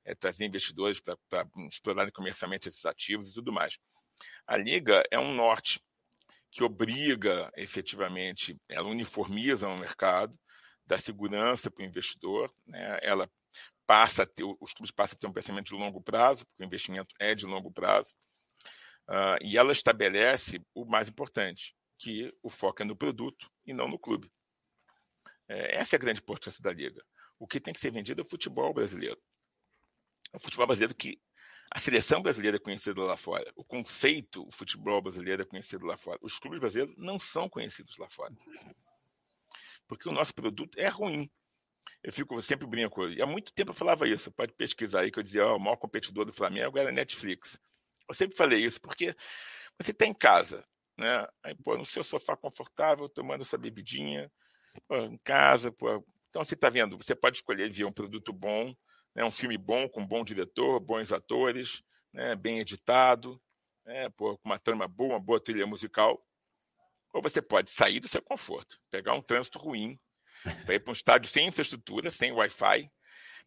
é, 0.05 0.13
trazer 0.13 0.45
investidores 0.45 0.99
para 0.99 1.17
explorarem 1.69 2.11
comercialmente 2.11 2.67
esses 2.67 2.86
ativos 2.86 3.31
e 3.31 3.34
tudo 3.34 3.51
mais. 3.51 3.77
A 4.45 4.55
liga 4.55 5.03
é 5.09 5.17
um 5.17 5.34
norte 5.34 5.81
que 6.51 6.63
obriga 6.63 7.51
efetivamente, 7.57 8.55
ela 8.69 8.88
uniformiza 8.88 9.67
o 9.67 9.77
mercado, 9.77 10.38
dá 10.86 10.99
segurança 10.99 11.71
para 11.71 11.81
o 11.81 11.86
investidor, 11.86 12.53
né? 12.67 12.99
ela 13.01 13.27
passa 13.86 14.25
ter, 14.25 14.43
os 14.43 14.73
clubes 14.73 14.91
passam 14.91 15.15
a 15.15 15.19
ter 15.19 15.27
um 15.27 15.34
pensamento 15.34 15.67
de 15.67 15.75
longo 15.75 16.01
prazo, 16.01 16.45
porque 16.45 16.63
o 16.63 16.65
investimento 16.65 17.13
é 17.19 17.36
de 17.36 17.45
longo 17.45 17.71
prazo, 17.71 18.13
uh, 19.09 19.38
e 19.41 19.57
ela 19.57 19.71
estabelece 19.71 20.61
o 20.73 20.86
mais 20.86 21.09
importante, 21.09 21.75
que 21.97 22.34
o 22.41 22.49
foco 22.49 22.81
é 22.81 22.86
no 22.86 22.95
produto 22.95 23.49
e 23.65 23.73
não 23.73 23.88
no 23.88 23.99
clube. 23.99 24.31
É, 25.47 25.77
essa 25.77 25.95
é 25.95 25.97
a 25.97 25.99
grande 25.99 26.19
importância 26.19 26.61
da 26.61 26.71
liga. 26.71 27.03
O 27.38 27.47
que 27.47 27.59
tem 27.59 27.73
que 27.73 27.79
ser 27.79 27.91
vendido 27.91 28.21
é 28.21 28.25
o 28.25 28.29
futebol 28.29 28.73
brasileiro. 28.73 29.21
O 30.34 30.39
futebol 30.39 30.67
brasileiro 30.67 30.95
que 30.95 31.19
a 31.71 31.79
seleção 31.79 32.21
brasileira 32.21 32.57
é 32.57 32.59
conhecida 32.59 33.01
lá 33.01 33.17
fora. 33.17 33.51
O 33.55 33.63
conceito, 33.63 34.47
o 34.47 34.51
futebol 34.51 35.01
brasileiro 35.01 35.41
é 35.41 35.45
conhecido 35.45 35.86
lá 35.86 35.97
fora. 35.97 36.19
Os 36.21 36.38
clubes 36.38 36.59
brasileiros 36.59 36.95
não 36.97 37.19
são 37.19 37.49
conhecidos 37.49 37.97
lá 37.97 38.09
fora. 38.09 38.34
Porque 39.88 40.07
o 40.07 40.11
nosso 40.11 40.34
produto 40.34 40.77
é 40.79 40.88
ruim. 40.88 41.31
Eu 42.03 42.11
fico 42.11 42.41
sempre 42.41 42.67
brinco. 42.67 43.07
E 43.09 43.21
há 43.21 43.25
muito 43.25 43.53
tempo 43.53 43.71
eu 43.71 43.75
falava 43.75 44.07
isso. 44.07 44.31
Pode 44.31 44.53
pesquisar 44.53 45.01
aí 45.01 45.11
que 45.11 45.19
eu 45.19 45.23
dizia, 45.23 45.47
oh, 45.47 45.55
o 45.55 45.59
maior 45.59 45.77
competidor 45.77 46.25
do 46.25 46.34
Flamengo 46.34 46.77
era 46.77 46.89
a 46.89 46.91
Netflix. 46.91 47.57
Eu 48.07 48.13
sempre 48.13 48.36
falei 48.36 48.59
isso, 48.59 48.81
porque 48.81 49.15
você 49.79 49.91
está 49.91 50.05
em 50.05 50.13
casa, 50.13 50.65
né? 50.97 51.25
Aí, 51.43 51.55
pô, 51.55 51.77
no 51.77 51.86
seu 51.86 52.03
sofá 52.03 52.36
confortável, 52.36 53.07
tomando 53.07 53.45
sua 53.45 53.57
bebidinha, 53.57 54.31
pô, 54.88 54.97
em 54.97 55.17
casa, 55.19 55.71
pô. 55.71 56.03
Então 56.29 56.43
você 56.43 56.55
está 56.55 56.69
vendo, 56.69 56.97
você 56.97 57.15
pode 57.15 57.38
escolher 57.38 57.71
ver 57.71 57.86
um 57.86 57.91
produto 57.91 58.34
bom, 58.34 58.75
né? 59.15 59.23
um 59.23 59.31
filme 59.31 59.57
bom, 59.57 59.88
com 59.88 60.01
um 60.01 60.07
bom 60.07 60.23
diretor, 60.23 60.79
bons 60.79 61.11
atores, 61.11 61.84
né? 62.11 62.36
bem 62.36 62.59
editado, 62.59 63.41
né? 63.86 64.09
pô, 64.09 64.38
com 64.38 64.49
uma 64.49 64.59
trama 64.59 64.88
boa, 64.88 65.13
uma 65.13 65.19
boa 65.19 65.39
trilha 65.39 65.67
musical. 65.67 66.21
Ou 67.13 67.21
você 67.21 67.41
pode 67.41 67.71
sair 67.71 67.99
do 67.99 68.07
seu 68.07 68.21
conforto, 68.21 68.79
pegar 68.89 69.13
um 69.13 69.21
trânsito 69.21 69.59
ruim, 69.59 69.99
para 70.66 70.76
ir 70.76 70.80
para 70.80 70.91
um 70.91 70.94
estádio 70.94 71.30
sem 71.30 71.48
infraestrutura, 71.48 72.10
sem 72.10 72.32
Wi-Fi, 72.32 72.91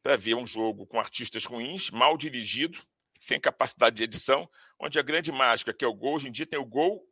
para 0.02 0.16
ver 0.16 0.34
um 0.34 0.46
jogo 0.46 0.86
com 0.86 0.98
artistas 0.98 1.44
ruins, 1.44 1.90
mal 1.90 2.16
dirigido, 2.16 2.78
sem 3.20 3.40
capacidade 3.40 3.96
de 3.96 4.04
edição, 4.04 4.48
onde 4.78 4.98
a 4.98 5.02
grande 5.02 5.32
mágica, 5.32 5.72
que 5.72 5.84
é 5.84 5.88
o 5.88 5.94
gol, 5.94 6.14
hoje 6.14 6.28
em 6.28 6.32
dia 6.32 6.46
tem 6.46 6.58
o 6.58 6.64
gol 6.64 7.02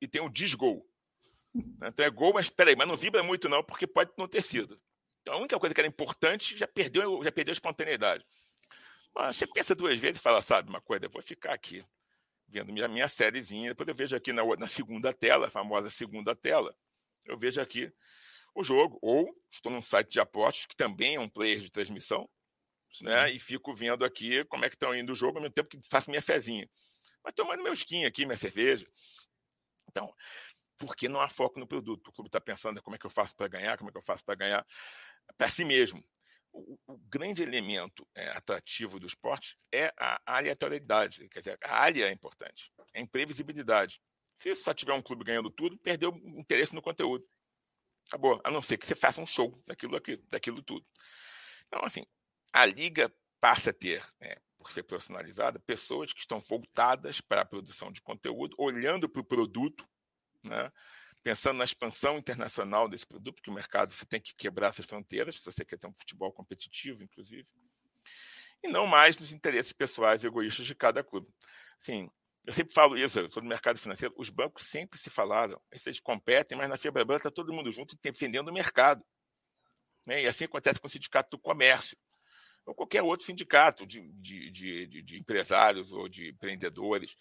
e 0.00 0.08
tem 0.08 0.20
o 0.20 0.28
desgol. 0.28 0.86
Então 1.54 2.04
é 2.04 2.10
gol, 2.10 2.32
mas 2.34 2.48
peraí, 2.48 2.74
mas 2.74 2.88
não 2.88 2.96
vibra 2.96 3.22
muito 3.22 3.48
não, 3.48 3.62
porque 3.62 3.86
pode 3.86 4.10
não 4.16 4.26
ter 4.26 4.42
sido. 4.42 4.80
Então 5.20 5.34
a 5.34 5.38
única 5.38 5.58
coisa 5.58 5.74
que 5.74 5.80
era 5.80 5.88
importante 5.88 6.56
já 6.56 6.66
perdeu, 6.66 7.22
já 7.22 7.30
perdeu 7.30 7.52
a 7.52 7.54
espontaneidade. 7.54 8.24
Mas 9.14 9.36
você 9.36 9.46
pensa 9.46 9.74
duas 9.74 9.98
vezes 9.98 10.18
e 10.18 10.22
fala, 10.22 10.40
sabe 10.40 10.68
uma 10.68 10.80
coisa, 10.80 11.04
eu 11.06 11.10
vou 11.10 11.22
ficar 11.22 11.52
aqui 11.52 11.84
vendo 12.48 12.72
minha, 12.72 12.86
minha 12.86 13.08
sériezinha, 13.08 13.70
depois 13.70 13.88
eu 13.88 13.94
vejo 13.94 14.14
aqui 14.14 14.30
na, 14.32 14.44
na 14.58 14.66
segunda 14.66 15.12
tela, 15.12 15.46
a 15.46 15.50
famosa 15.50 15.88
segunda 15.88 16.36
tela, 16.36 16.74
eu 17.24 17.38
vejo 17.38 17.60
aqui 17.60 17.90
o 18.54 18.62
jogo, 18.62 18.98
ou 19.00 19.34
estou 19.50 19.72
num 19.72 19.82
site 19.82 20.10
de 20.10 20.20
apostas, 20.20 20.66
que 20.66 20.76
também 20.76 21.16
é 21.16 21.20
um 21.20 21.28
player 21.28 21.60
de 21.60 21.70
transmissão, 21.70 22.28
né? 23.00 23.30
E 23.30 23.38
fico 23.38 23.74
vendo 23.74 24.04
aqui 24.04 24.44
como 24.46 24.64
é 24.64 24.68
que 24.68 24.76
estão 24.76 24.94
indo 24.94 25.12
o 25.12 25.16
jogo, 25.16 25.38
ao 25.38 25.42
mesmo 25.42 25.54
tempo 25.54 25.68
que 25.68 25.80
faço 25.88 26.10
minha 26.10 26.22
fezinha. 26.22 26.68
Mas 27.24 27.34
tomando 27.34 27.62
meu 27.62 27.72
skin 27.72 28.04
aqui, 28.04 28.26
minha 28.26 28.36
cerveja. 28.36 28.86
Então, 29.88 30.12
porque 30.78 31.08
não 31.08 31.20
há 31.20 31.28
foco 31.28 31.58
no 31.58 31.66
produto? 31.66 32.08
O 32.08 32.12
clube 32.12 32.28
está 32.28 32.40
pensando 32.40 32.82
como 32.82 32.96
é 32.96 32.98
que 32.98 33.06
eu 33.06 33.10
faço 33.10 33.34
para 33.36 33.48
ganhar, 33.48 33.78
como 33.78 33.88
é 33.88 33.92
que 33.92 33.98
eu 33.98 34.02
faço 34.02 34.24
para 34.24 34.34
ganhar 34.34 34.66
para 35.36 35.48
si 35.48 35.64
mesmo. 35.64 36.04
O, 36.52 36.78
o 36.86 36.98
grande 36.98 37.42
elemento 37.42 38.06
é, 38.14 38.28
atrativo 38.30 39.00
do 39.00 39.06
esporte 39.06 39.56
é 39.72 39.92
a 39.96 40.20
aleatoriedade, 40.26 41.28
quer 41.28 41.40
dizer, 41.40 41.58
a 41.62 41.76
área 41.76 42.06
é 42.06 42.12
importante, 42.12 42.70
é 42.92 42.98
a 42.98 43.02
imprevisibilidade. 43.02 44.02
Se 44.38 44.54
só 44.56 44.74
tiver 44.74 44.92
um 44.92 45.00
clube 45.00 45.24
ganhando 45.24 45.50
tudo, 45.50 45.78
perdeu 45.78 46.10
o 46.10 46.40
interesse 46.40 46.74
no 46.74 46.82
conteúdo. 46.82 47.24
Acabou. 48.08 48.40
A 48.44 48.50
não 48.50 48.62
ser 48.62 48.76
que 48.76 48.86
você 48.86 48.94
faça 48.94 49.20
um 49.20 49.26
show 49.26 49.62
daquilo, 49.66 49.92
daquilo, 49.92 50.22
daquilo 50.28 50.62
tudo. 50.62 50.86
Então, 51.64 51.84
assim, 51.84 52.04
a 52.52 52.66
liga 52.66 53.12
passa 53.40 53.70
a 53.70 53.72
ter, 53.72 54.04
né, 54.20 54.36
por 54.56 54.70
ser 54.70 54.82
personalizada, 54.84 55.58
pessoas 55.58 56.12
que 56.12 56.20
estão 56.20 56.40
voltadas 56.40 57.20
para 57.20 57.40
a 57.40 57.44
produção 57.44 57.90
de 57.90 58.00
conteúdo, 58.00 58.54
olhando 58.58 59.08
para 59.08 59.20
o 59.20 59.24
produto, 59.24 59.84
né, 60.44 60.70
pensando 61.22 61.56
na 61.58 61.64
expansão 61.64 62.18
internacional 62.18 62.88
desse 62.88 63.06
produto, 63.06 63.36
porque 63.36 63.50
o 63.50 63.54
mercado 63.54 63.92
você 63.92 64.04
tem 64.04 64.20
que 64.20 64.34
quebrar 64.34 64.68
essas 64.68 64.86
fronteiras, 64.86 65.36
se 65.36 65.44
você 65.44 65.64
quer 65.64 65.78
ter 65.78 65.86
um 65.86 65.94
futebol 65.94 66.32
competitivo, 66.32 67.02
inclusive, 67.02 67.46
e 68.62 68.68
não 68.68 68.86
mais 68.86 69.16
nos 69.16 69.32
interesses 69.32 69.72
pessoais 69.72 70.22
e 70.22 70.26
egoístas 70.26 70.66
de 70.66 70.74
cada 70.74 71.02
clube. 71.02 71.28
Sim, 71.80 72.08
eu 72.44 72.52
sempre 72.52 72.74
falo 72.74 72.96
isso, 72.96 73.30
sou 73.30 73.42
do 73.42 73.48
mercado 73.48 73.78
financeiro, 73.78 74.14
os 74.18 74.28
bancos 74.28 74.66
sempre 74.66 74.98
se 74.98 75.08
falaram, 75.08 75.60
eles 75.70 76.00
competem, 76.00 76.58
mas 76.58 76.68
na 76.68 76.76
Febraban 76.76 77.16
está 77.16 77.30
todo 77.30 77.52
mundo 77.52 77.70
junto 77.70 77.96
defendendo 78.02 78.48
o 78.48 78.52
mercado. 78.52 79.04
Né? 80.04 80.22
E 80.22 80.26
assim 80.26 80.44
acontece 80.44 80.80
com 80.80 80.88
o 80.88 80.90
sindicato 80.90 81.30
do 81.30 81.38
comércio, 81.38 81.96
ou 82.66 82.74
qualquer 82.74 83.02
outro 83.02 83.26
sindicato 83.26 83.86
de, 83.86 84.00
de, 84.14 84.50
de, 84.50 85.02
de 85.02 85.18
empresários 85.18 85.92
ou 85.92 86.08
de 86.08 86.30
empreendedores. 86.30 87.16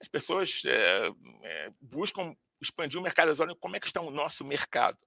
As 0.00 0.08
pessoas 0.08 0.62
é, 0.66 1.08
é, 1.44 1.70
buscam 1.80 2.34
expandir 2.60 3.00
o 3.00 3.02
mercado, 3.02 3.28
elas 3.28 3.40
olham 3.40 3.56
como 3.56 3.76
é 3.76 3.80
que 3.80 3.86
está 3.86 4.00
o 4.00 4.10
nosso 4.10 4.44
mercado. 4.44 4.98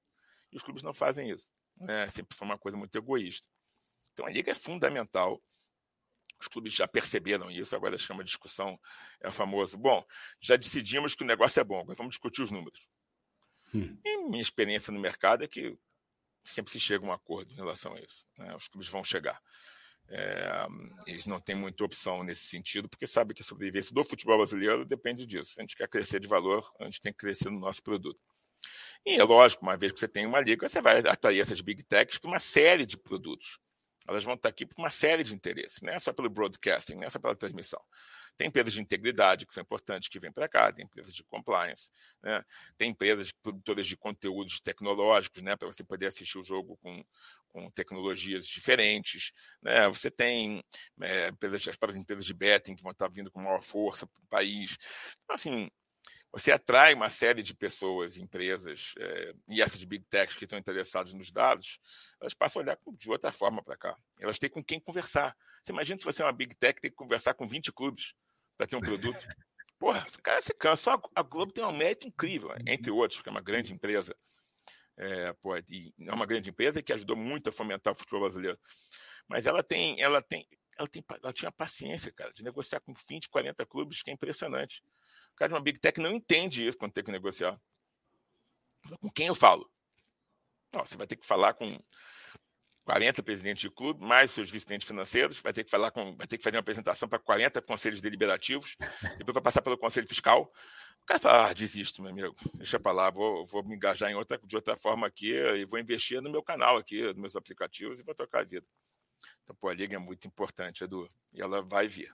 E 0.52 0.58
os 0.58 0.64
clubes 0.64 0.84
não 0.84 0.94
fazem 0.94 1.30
isso. 1.30 1.48
Né? 1.78 2.08
Sempre 2.10 2.36
foi 2.36 2.46
uma 2.46 2.58
coisa 2.58 2.78
muito 2.78 2.96
egoísta. 2.96 3.48
Então 4.14 4.26
a 4.26 4.30
liga 4.30 4.52
é 4.52 4.56
fundamental 4.56 5.42
os 6.42 6.48
clubes 6.48 6.74
já 6.74 6.88
perceberam 6.88 7.50
isso, 7.50 7.76
agora 7.76 7.98
chama 7.98 8.24
discussão, 8.24 8.80
é 9.22 9.32
famoso. 9.32 9.78
Bom, 9.78 10.04
já 10.40 10.56
decidimos 10.56 11.16
que 11.16 11.24
o 11.24 11.28
negócio 11.28 11.60
é 11.60 11.64
bom, 11.64 11.80
agora 11.80 11.96
vamos 11.96 12.12
discutir 12.12 12.42
os 12.42 12.52
números. 12.52 12.88
Hum. 13.74 13.98
E 14.04 14.18
minha 14.30 14.42
experiência 14.42 14.92
no 14.92 15.00
mercado 15.00 15.44
é 15.44 15.48
que 15.48 15.78
sempre 16.44 16.72
se 16.72 16.80
chega 16.80 17.06
a 17.06 17.10
um 17.10 17.14
acordo 17.14 17.52
em 17.52 17.56
relação 17.56 17.94
a 17.94 18.00
isso. 18.00 18.26
Né? 18.38 18.56
Os 18.56 18.68
clubes 18.68 18.90
vão 18.90 19.04
chegar. 19.04 19.40
É, 20.10 20.68
eles 21.08 21.26
não 21.26 21.40
têm 21.40 21.56
muita 21.56 21.86
opção 21.86 22.24
nesse 22.24 22.46
sentido, 22.46 22.90
porque 22.90 23.08
sabem 23.08 23.34
que 23.34 23.42
a 23.42 23.46
sobrevivência 23.46 23.94
do 23.94 24.04
futebol 24.04 24.38
brasileiro 24.38 24.84
depende 24.84 25.26
disso. 25.26 25.54
Se 25.54 25.60
a 25.60 25.64
gente 25.64 25.76
quer 25.76 25.88
crescer 25.88 26.20
de 26.20 26.28
valor, 26.28 26.70
a 26.80 26.86
gente 26.86 27.00
tem 27.00 27.14
que 27.14 27.20
crescer 27.20 27.50
no 27.50 27.60
nosso 27.60 27.82
produto. 27.82 28.20
E 29.06 29.16
é 29.16 29.24
lógico, 29.24 29.64
uma 29.64 29.78
vez 29.78 29.92
que 29.92 30.00
você 30.00 30.08
tem 30.08 30.26
uma 30.26 30.42
liga, 30.42 30.68
você 30.68 30.82
vai 30.82 31.00
atrair 31.00 31.40
essas 31.40 31.62
big 31.62 31.84
techs 31.84 32.18
para 32.18 32.30
uma 32.30 32.40
série 32.40 32.86
de 32.86 32.98
produtos. 32.98 33.58
Elas 34.08 34.24
vão 34.24 34.34
estar 34.34 34.50
aqui 34.50 34.66
por 34.66 34.80
uma 34.80 34.90
série 34.90 35.24
de 35.24 35.34
interesses, 35.34 35.82
não 35.82 35.94
é 35.94 36.00
só 36.00 36.12
pelo 36.12 36.30
broadcasting, 36.30 36.96
não 36.96 37.04
é 37.04 37.10
só 37.10 37.20
pela 37.20 37.36
transmissão. 37.36 37.82
Tem 38.38 38.48
empresas 38.48 38.74
de 38.74 38.82
integridade 38.82 39.46
que 39.46 39.54
são 39.54 39.62
importantes 39.62 40.10
que 40.10 40.20
vêm 40.20 40.32
para 40.32 40.48
cá, 40.48 40.72
tem 40.72 40.86
empresas 40.86 41.14
de 41.14 41.24
compliance, 41.24 41.92
né? 42.24 42.44
tem 42.78 42.90
empresas 42.90 43.32
produtoras 43.32 43.86
de 43.86 43.96
conteúdos 43.96 44.60
tecnológicos, 44.62 45.44
né? 45.44 45.56
para 45.56 45.68
você 45.68 45.84
poder 45.84 46.08
assistir 46.08 46.40
o 46.40 46.44
jogo 46.44 46.78
com, 46.78 47.04
com 47.50 47.70
tecnologias 47.70 48.48
diferentes. 48.48 49.32
Né? 49.62 49.88
Você 49.90 50.10
tem 50.10 50.64
é, 51.02 51.28
empresas, 51.30 51.68
as 51.68 51.96
empresas 51.96 52.26
de 52.26 52.34
betting 52.34 52.76
que 52.76 52.84
vão 52.84 52.94
estar 52.94 53.10
vindo 53.10 53.30
com 53.30 53.42
maior 53.42 53.62
força 53.62 54.08
para 54.08 54.22
o 54.22 54.28
país. 54.28 54.78
Então, 55.24 55.36
assim, 55.36 55.70
você 56.32 56.52
atrai 56.52 56.94
uma 56.94 57.10
série 57.10 57.44
de 57.44 57.54
pessoas, 57.54 58.16
empresas 58.16 58.94
é, 58.98 59.34
e 59.50 59.62
essas 59.62 59.84
big 59.84 60.06
techs 60.06 60.38
que 60.38 60.46
estão 60.46 60.58
interessadas 60.58 61.14
nos 61.14 61.30
dados, 61.30 61.78
elas 62.22 62.34
passam 62.34 62.62
a 62.62 62.64
olhar 62.64 62.78
de 62.94 63.10
outra 63.10 63.34
forma 63.34 63.62
para 63.62 63.76
cá. 63.76 63.98
Elas 64.18 64.40
têm 64.40 64.50
com 64.50 64.64
quem 64.64 64.80
conversar. 64.80 65.36
Você 65.62 65.74
imagina 65.74 66.00
se 66.00 66.06
você 66.06 66.22
é 66.22 66.26
uma 66.26 66.32
big 66.32 66.56
tech 66.56 66.80
tem 66.80 66.90
que 66.90 66.96
conversar 66.96 67.34
com 67.34 67.48
20 67.48 67.74
clubes 67.74 68.14
para 68.58 68.66
ter 68.66 68.78
um 68.78 68.82
produto. 68.82 69.20
Porra, 69.78 70.08
cara 70.24 70.42
se 70.42 70.54
cansa. 70.54 70.84
Só 70.84 71.02
a 71.14 71.22
Globo 71.22 71.52
tem 71.52 71.66
um 71.66 71.76
mérito 71.76 72.08
incrível, 72.08 72.52
entre 72.66 72.92
outros, 72.92 73.18
porque 73.18 73.30
é 73.30 73.32
uma 73.32 73.42
grande 73.42 73.74
empresa. 73.74 74.16
É, 74.96 75.34
pô, 75.34 75.58
e 75.58 75.94
é 76.00 76.14
uma 76.14 76.26
grande 76.26 76.50
empresa 76.50 76.82
que 76.82 76.94
ajudou 76.94 77.18
muito 77.18 77.50
a 77.50 77.52
fomentar 77.52 77.92
o 77.92 77.96
futebol 77.96 78.22
brasileiro. 78.22 78.58
Mas 79.28 79.48
ela 79.48 79.64
tem, 79.64 80.00
ela 80.02 80.22
tem, 80.22 80.48
ela 80.78 80.88
tem, 80.88 81.04
ela 81.22 81.34
tinha 81.34 81.52
paciência, 81.52 82.12
cara, 82.14 82.32
de 82.32 82.44
negociar 82.44 82.80
com 82.80 82.94
20, 83.10 83.28
40 83.28 83.66
clubes, 83.66 84.02
que 84.02 84.12
é 84.12 84.14
impressionante 84.14 84.82
cara 85.42 85.50
de 85.50 85.54
uma 85.56 85.62
Big 85.62 85.80
Tech 85.80 86.00
não 86.00 86.12
entende 86.12 86.68
isso 86.68 86.78
quando 86.78 86.92
tem 86.92 87.04
que 87.04 87.12
negociar. 87.12 87.60
Com 89.00 89.10
quem 89.10 89.28
eu 89.28 89.36
falo? 89.36 89.70
Não, 90.74 90.86
você 90.86 90.96
vai 90.96 91.08
ter 91.08 91.16
que 91.16 91.26
falar 91.26 91.56
com 91.56 91.80
40 92.86 93.24
presidentes 93.24 93.62
de 93.62 93.70
clube, 93.70 94.06
mais 94.06 94.32
seus 94.32 94.50
vice-presidentes 94.50 94.88
financeiros, 94.88 95.40
vai 95.40 95.52
ter 95.52 95.64
que 95.64 95.72
falar 95.72 95.92
com, 95.92 96.16
vai 96.16 96.28
ter 96.28 96.38
que 96.38 96.44
fazer 96.44 96.58
uma 96.58 96.62
apresentação 96.62 97.10
para 97.10 97.20
40 97.20 97.62
conselhos 97.62 98.02
deliberativos, 98.02 98.76
depois 99.18 99.34
vai 99.34 99.42
passar 99.42 99.62
pelo 99.62 99.78
conselho 99.78 100.08
fiscal. 100.08 100.52
O 101.02 101.06
cara 101.06 101.20
fala, 101.20 101.50
ah, 101.50 101.54
desisto, 101.54 102.02
meu 102.02 102.12
amigo, 102.12 102.36
deixa 102.54 102.80
para 102.80 102.92
lá, 102.92 103.10
vou, 103.10 103.46
vou 103.46 103.64
me 103.64 103.76
engajar 103.76 104.12
em 104.12 104.16
outra, 104.16 104.40
de 104.44 104.56
outra 104.56 104.78
forma 104.78 105.08
aqui 105.08 105.34
e 105.34 105.66
vou 105.66 105.80
investir 105.80 106.22
no 106.22 106.30
meu 106.30 106.44
canal 106.44 106.78
aqui, 106.78 107.02
nos 107.02 107.18
meus 107.18 107.36
aplicativos 107.36 108.00
e 108.00 108.04
vou 108.04 108.14
tocar 108.14 108.42
a 108.42 108.44
vida. 108.44 108.66
Então, 109.44 109.56
pô, 109.56 109.70
a 109.70 109.74
liga 109.74 109.96
é 109.96 110.00
muito 110.00 110.28
importante, 110.28 110.84
Edu, 110.84 111.08
e 111.34 111.42
ela 111.42 111.62
vai 111.64 111.88
vir. 111.88 112.14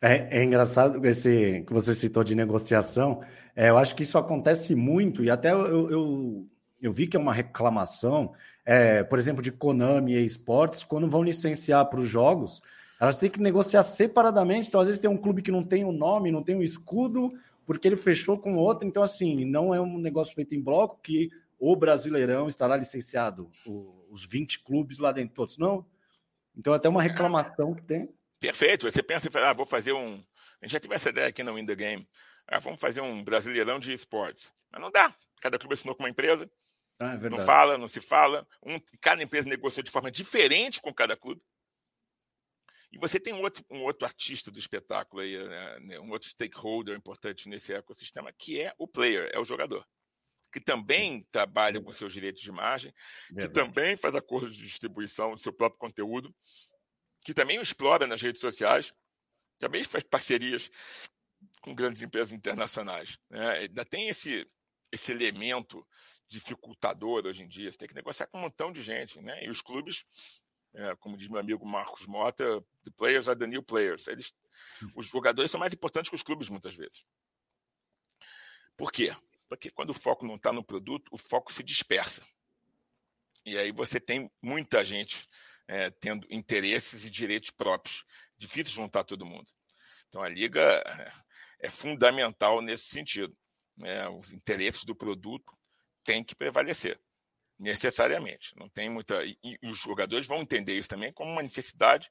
É, 0.00 0.40
é, 0.40 0.44
engraçado 0.44 1.04
esse 1.06 1.64
que 1.66 1.72
você 1.72 1.94
citou 1.94 2.24
de 2.24 2.34
negociação. 2.34 3.22
É, 3.54 3.70
eu 3.70 3.78
acho 3.78 3.94
que 3.94 4.02
isso 4.02 4.18
acontece 4.18 4.74
muito, 4.74 5.24
e 5.24 5.30
até 5.30 5.52
eu, 5.52 5.90
eu, 5.90 6.46
eu 6.80 6.92
vi 6.92 7.06
que 7.06 7.16
é 7.16 7.20
uma 7.20 7.32
reclamação 7.32 8.32
é, 8.70 9.02
por 9.02 9.18
exemplo, 9.18 9.42
de 9.42 9.50
Konami 9.50 10.12
e 10.12 10.22
esportes, 10.22 10.84
quando 10.84 11.08
vão 11.08 11.22
licenciar 11.22 11.86
para 11.86 12.00
os 12.00 12.06
jogos, 12.06 12.60
elas 13.00 13.16
têm 13.16 13.30
que 13.30 13.40
negociar 13.40 13.82
separadamente. 13.82 14.68
Então, 14.68 14.78
às 14.78 14.88
vezes, 14.88 15.00
tem 15.00 15.08
um 15.08 15.16
clube 15.16 15.40
que 15.40 15.50
não 15.50 15.64
tem 15.64 15.84
o 15.84 15.88
um 15.88 15.92
nome, 15.92 16.30
não 16.30 16.42
tem 16.42 16.54
o 16.54 16.58
um 16.58 16.62
escudo, 16.62 17.30
porque 17.64 17.88
ele 17.88 17.96
fechou 17.96 18.36
com 18.36 18.56
outro. 18.56 18.86
Então, 18.86 19.02
assim, 19.02 19.46
não 19.46 19.74
é 19.74 19.80
um 19.80 19.96
negócio 19.96 20.34
feito 20.34 20.54
em 20.54 20.60
bloco 20.60 21.00
que 21.02 21.30
o 21.58 21.74
Brasileirão 21.74 22.46
estará 22.46 22.76
licenciado, 22.76 23.50
os 24.10 24.26
20 24.26 24.62
clubes 24.62 24.98
lá 24.98 25.12
dentro, 25.12 25.34
todos. 25.34 25.56
Não. 25.56 25.82
Então, 26.54 26.74
é 26.74 26.76
até 26.76 26.90
uma 26.90 27.00
reclamação 27.00 27.72
que 27.72 27.82
tem. 27.82 28.10
Perfeito. 28.40 28.90
Você 28.90 29.02
pensa, 29.02 29.28
ah, 29.34 29.52
vou 29.52 29.66
fazer 29.66 29.92
um. 29.92 30.24
A 30.60 30.66
gente 30.66 30.72
já 30.72 30.80
teve 30.80 30.94
essa 30.94 31.10
ideia 31.10 31.28
aqui 31.28 31.42
no 31.42 31.54
Win 31.54 31.66
the 31.66 31.74
Game. 31.74 32.08
Ah, 32.46 32.58
vamos 32.58 32.80
fazer 32.80 33.00
um 33.00 33.22
Brasileirão 33.22 33.78
de 33.78 33.92
esportes. 33.92 34.52
Mas 34.70 34.80
não 34.80 34.90
dá. 34.90 35.14
Cada 35.40 35.58
clube 35.58 35.74
assinou 35.74 35.94
com 35.94 36.02
uma 36.02 36.10
empresa. 36.10 36.50
Ah, 37.00 37.14
é 37.14 37.30
não 37.30 37.40
fala, 37.40 37.78
não 37.78 37.88
se 37.88 38.00
fala. 38.00 38.46
Um, 38.62 38.80
cada 39.00 39.22
empresa 39.22 39.48
negociou 39.48 39.84
de 39.84 39.90
forma 39.90 40.10
diferente 40.10 40.80
com 40.80 40.92
cada 40.92 41.16
clube. 41.16 41.40
E 42.90 42.98
você 42.98 43.20
tem 43.20 43.34
um 43.34 43.42
outro, 43.42 43.64
um 43.70 43.82
outro 43.82 44.06
artista 44.06 44.50
do 44.50 44.58
espetáculo 44.58 45.22
aí, 45.22 45.36
né, 45.36 45.80
né 45.80 46.00
um 46.00 46.10
outro 46.10 46.28
stakeholder 46.28 46.96
importante 46.96 47.48
nesse 47.48 47.72
ecossistema, 47.72 48.32
que 48.32 48.60
é 48.60 48.72
o 48.78 48.88
player, 48.88 49.30
é 49.32 49.38
o 49.38 49.44
jogador. 49.44 49.86
Que 50.50 50.60
também 50.60 51.26
trabalha 51.30 51.80
com 51.80 51.92
seus 51.92 52.12
direitos 52.12 52.40
de 52.40 52.50
margem, 52.50 52.92
Verdade. 53.30 53.48
que 53.48 53.54
também 53.54 53.96
faz 53.96 54.14
acordos 54.14 54.56
de 54.56 54.62
distribuição 54.62 55.32
do 55.32 55.38
seu 55.38 55.52
próprio 55.52 55.78
conteúdo, 55.78 56.34
que 57.24 57.34
também 57.34 57.58
o 57.58 57.62
explora 57.62 58.06
nas 58.06 58.22
redes 58.22 58.40
sociais, 58.40 58.92
também 59.58 59.84
faz 59.84 60.04
parcerias 60.04 60.70
com 61.60 61.74
grandes 61.74 62.02
empresas 62.02 62.32
internacionais. 62.32 63.18
Né? 63.28 63.50
Ainda 63.58 63.84
tem 63.84 64.08
esse, 64.08 64.46
esse 64.92 65.12
elemento 65.12 65.86
dificultador 66.28 67.26
hoje 67.26 67.42
em 67.42 67.48
dia. 67.48 67.70
Você 67.70 67.78
tem 67.78 67.88
que 67.88 67.94
negociar 67.94 68.26
com 68.26 68.38
um 68.38 68.42
montão 68.42 68.72
de 68.72 68.82
gente, 68.82 69.20
né? 69.20 69.44
E 69.44 69.48
os 69.48 69.62
clubes, 69.62 70.04
é, 70.74 70.94
como 70.96 71.16
diz 71.16 71.28
meu 71.28 71.40
amigo 71.40 71.66
Marcos 71.66 72.06
Mota, 72.06 72.62
the 72.84 72.90
players 72.96 73.28
are 73.28 73.38
the 73.38 73.46
new 73.46 73.62
players. 73.62 74.06
Eles, 74.06 74.34
os 74.94 75.06
jogadores 75.06 75.50
são 75.50 75.58
mais 75.58 75.72
importantes 75.72 76.10
que 76.10 76.16
os 76.16 76.22
clubes 76.22 76.48
muitas 76.48 76.74
vezes. 76.74 77.02
Por 78.76 78.92
quê? 78.92 79.16
Porque 79.48 79.70
quando 79.70 79.90
o 79.90 79.94
foco 79.94 80.26
não 80.26 80.36
está 80.36 80.52
no 80.52 80.62
produto, 80.62 81.08
o 81.10 81.18
foco 81.18 81.52
se 81.52 81.62
dispersa. 81.62 82.24
E 83.44 83.56
aí 83.56 83.72
você 83.72 83.98
tem 83.98 84.30
muita 84.42 84.84
gente 84.84 85.26
é, 85.68 85.90
tendo 85.90 86.26
interesses 86.30 87.04
e 87.04 87.10
direitos 87.10 87.50
próprios. 87.50 88.04
Difícil 88.38 88.72
juntar 88.72 89.04
todo 89.04 89.26
mundo. 89.26 89.46
Então 90.08 90.22
a 90.22 90.28
liga 90.28 90.60
é, 90.60 91.12
é 91.60 91.70
fundamental 91.70 92.62
nesse 92.62 92.88
sentido. 92.88 93.36
É, 93.84 94.08
os 94.08 94.32
interesses 94.32 94.84
do 94.84 94.96
produto 94.96 95.56
tem 96.02 96.24
que 96.24 96.34
prevalecer, 96.34 96.98
necessariamente. 97.58 98.56
Não 98.56 98.68
tem 98.68 98.88
muita. 98.88 99.22
E, 99.24 99.38
e, 99.44 99.68
os 99.68 99.78
jogadores 99.78 100.26
vão 100.26 100.40
entender 100.40 100.76
isso 100.76 100.88
também 100.88 101.12
como 101.12 101.30
uma 101.30 101.42
necessidade 101.42 102.08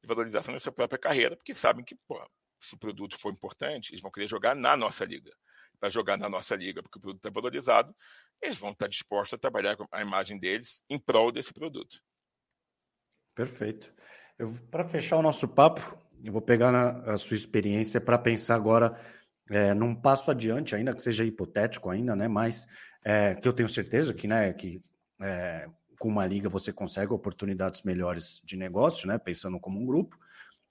de 0.00 0.06
valorização 0.06 0.52
da 0.54 0.60
sua 0.60 0.72
própria 0.72 0.98
carreira, 0.98 1.36
porque 1.36 1.54
sabem 1.54 1.84
que, 1.84 1.96
pô, 2.06 2.22
se 2.60 2.74
o 2.74 2.78
produto 2.78 3.18
for 3.18 3.32
importante, 3.32 3.90
eles 3.90 4.02
vão 4.02 4.12
querer 4.12 4.28
jogar 4.28 4.54
na 4.54 4.76
nossa 4.76 5.04
liga. 5.04 5.32
Para 5.80 5.88
jogar 5.88 6.16
na 6.16 6.28
nossa 6.28 6.56
liga, 6.56 6.82
porque 6.82 6.98
o 6.98 7.00
produto 7.00 7.20
está 7.20 7.30
valorizado, 7.30 7.94
eles 8.42 8.58
vão 8.58 8.72
estar 8.72 8.88
dispostos 8.88 9.34
a 9.34 9.38
trabalhar 9.38 9.76
com 9.76 9.86
a 9.92 10.02
imagem 10.02 10.38
deles 10.38 10.82
em 10.90 10.98
prol 10.98 11.30
desse 11.30 11.52
produto. 11.52 12.00
Perfeito. 13.38 13.94
Para 14.68 14.82
fechar 14.82 15.16
o 15.16 15.22
nosso 15.22 15.46
papo, 15.46 15.96
eu 16.24 16.32
vou 16.32 16.42
pegar 16.42 16.72
na, 16.72 17.12
a 17.12 17.16
sua 17.16 17.36
experiência 17.36 18.00
para 18.00 18.18
pensar 18.18 18.56
agora 18.56 19.00
é, 19.48 19.72
num 19.72 19.94
passo 19.94 20.32
adiante, 20.32 20.74
ainda 20.74 20.92
que 20.92 21.00
seja 21.00 21.24
hipotético 21.24 21.88
ainda, 21.88 22.16
né? 22.16 22.26
Mas 22.26 22.66
é, 23.04 23.36
que 23.36 23.46
eu 23.46 23.52
tenho 23.52 23.68
certeza 23.68 24.12
que, 24.12 24.26
né, 24.26 24.52
que 24.52 24.80
é, 25.22 25.68
com 26.00 26.08
uma 26.08 26.26
liga 26.26 26.48
você 26.48 26.72
consegue 26.72 27.12
oportunidades 27.12 27.82
melhores 27.84 28.42
de 28.44 28.56
negócio, 28.56 29.06
né? 29.06 29.18
Pensando 29.18 29.60
como 29.60 29.80
um 29.80 29.86
grupo. 29.86 30.18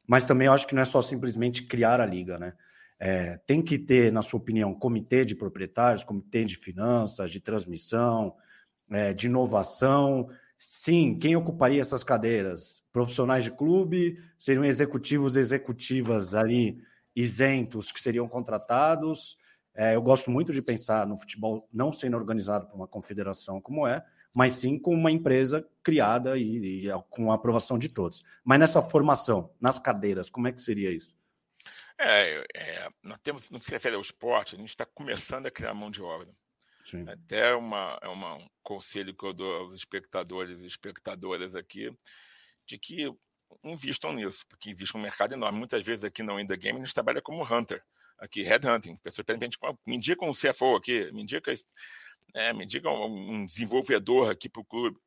Mas 0.06 0.26
também 0.26 0.48
eu 0.48 0.54
acho 0.54 0.68
que 0.68 0.76
não 0.76 0.82
é 0.82 0.86
só 0.86 1.02
simplesmente 1.02 1.64
criar 1.64 2.02
a 2.02 2.06
liga, 2.06 2.38
né? 2.38 2.52
É, 3.00 3.38
tem 3.48 3.62
que 3.62 3.80
ter, 3.80 4.12
na 4.12 4.22
sua 4.22 4.42
opinião, 4.42 4.74
comitê 4.74 5.24
de 5.24 5.36
proprietários, 5.36 6.04
comitê 6.04 6.44
de 6.44 6.58
finanças, 6.58 7.32
de 7.32 7.40
transmissão, 7.40 8.36
é, 8.92 9.14
de 9.14 9.28
inovação. 9.28 10.30
Sim, 10.58 11.18
quem 11.20 11.36
ocuparia 11.36 11.80
essas 11.80 12.04
cadeiras? 12.04 12.84
Profissionais 12.92 13.44
de 13.44 13.52
clube? 13.52 14.20
Seriam 14.38 14.66
executivos, 14.66 15.36
executivas 15.36 16.34
ali 16.34 16.82
isentos 17.16 17.92
que 17.92 18.02
seriam 18.02 18.28
contratados. 18.28 19.38
É, 19.76 19.96
eu 19.96 20.02
gosto 20.02 20.32
muito 20.32 20.52
de 20.52 20.62
pensar 20.62 21.06
no 21.06 21.18
futebol 21.18 21.68
não 21.72 21.92
sendo 21.92 22.18
organizado 22.18 22.66
por 22.68 22.76
uma 22.76 22.88
confederação 22.88 23.62
como 23.62 23.86
é, 23.86 24.04
mas 24.34 24.54
sim 24.54 24.80
com 24.80 24.94
uma 24.94 25.12
empresa 25.12 25.68
criada 25.84 26.38
e, 26.38 26.88
e, 26.88 26.92
com 27.10 27.32
a 27.32 27.36
aprovação 27.36 27.78
de 27.78 27.90
todos. 27.90 28.24
Mas 28.44 28.60
nessa 28.60 28.82
formação, 28.82 29.52
nas 29.62 29.78
cadeiras, 29.78 30.30
como 30.30 30.48
é 30.48 30.52
que 30.52 30.62
seria 30.62 30.92
isso? 30.92 31.16
É, 32.00 32.44
é 32.56 32.90
nós 33.04 33.20
temos, 33.20 33.50
no 33.50 33.60
que 33.60 33.66
se 33.66 33.72
refere 33.72 33.96
ao 33.96 34.02
esporte, 34.02 34.56
a 34.56 34.60
gente 34.60 34.70
está 34.70 34.86
começando 34.86 35.46
a 35.46 35.52
criar 35.52 35.74
mão 35.74 35.92
de 35.92 36.02
obra. 36.02 36.30
Sim. 36.88 37.04
Até 37.06 37.54
uma, 37.54 38.00
é 38.02 38.08
uma, 38.08 38.36
um 38.36 38.48
conselho 38.64 39.14
que 39.14 39.26
eu 39.26 39.34
dou 39.34 39.54
aos 39.58 39.74
espectadores 39.74 40.62
e 40.62 40.68
espectadoras 40.68 41.54
aqui, 41.54 41.94
de 42.66 42.80
que 42.80 43.14
invistam 43.62 44.14
nisso, 44.14 44.46
porque 44.48 44.70
existe 44.70 44.96
um 44.96 45.02
mercado 45.02 45.34
enorme. 45.34 45.60
Muitas 45.60 45.86
vezes 45.86 46.06
aqui 46.06 46.24
no 46.24 46.40
In 46.40 46.48
The 46.48 46.56
Game 46.56 46.80
a 46.80 46.86
gente 46.86 46.94
trabalha 46.94 47.22
como 47.22 47.44
hunter, 47.44 47.84
aqui, 48.18 48.42
headhunting. 48.42 48.96
Pessoas 49.04 49.26
pedem 49.26 49.50
me 49.86 49.98
indica 49.98 50.24
um 50.24 50.32
CFO 50.32 50.78
aqui, 50.78 51.12
me 51.12 51.24
indica, 51.24 51.52
é, 52.34 52.54
me 52.54 52.64
indica 52.64 52.90
um, 52.90 53.34
um 53.34 53.46
desenvolvedor 53.46 54.32
aqui 54.32 54.48
para 54.48 54.62
o 54.62 54.66
clube. 54.66 54.98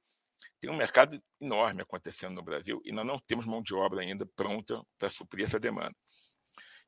Tem 0.60 0.70
um 0.70 0.76
mercado 0.76 1.18
enorme 1.40 1.80
acontecendo 1.80 2.34
no 2.34 2.42
Brasil 2.42 2.82
e 2.84 2.92
nós 2.92 3.06
não 3.06 3.18
temos 3.18 3.46
mão 3.46 3.62
de 3.62 3.74
obra 3.74 4.02
ainda 4.02 4.26
pronta 4.36 4.84
para 4.98 5.08
suprir 5.08 5.46
essa 5.46 5.58
demanda. 5.58 5.96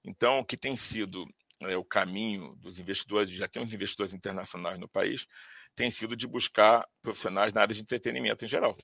Então, 0.04 0.40
o 0.40 0.44
que 0.44 0.56
tem 0.58 0.76
sido 0.76 1.26
é, 1.68 1.76
o 1.76 1.84
caminho 1.84 2.54
dos 2.56 2.78
investidores, 2.78 3.30
já 3.30 3.48
temos 3.48 3.72
investidores 3.72 4.14
internacionais 4.14 4.78
no 4.78 4.88
país, 4.88 5.26
tem 5.74 5.90
sido 5.90 6.16
de 6.16 6.26
buscar 6.26 6.86
profissionais 7.02 7.52
na 7.52 7.62
área 7.62 7.74
de 7.74 7.80
entretenimento 7.80 8.44
em 8.44 8.48
geral. 8.48 8.76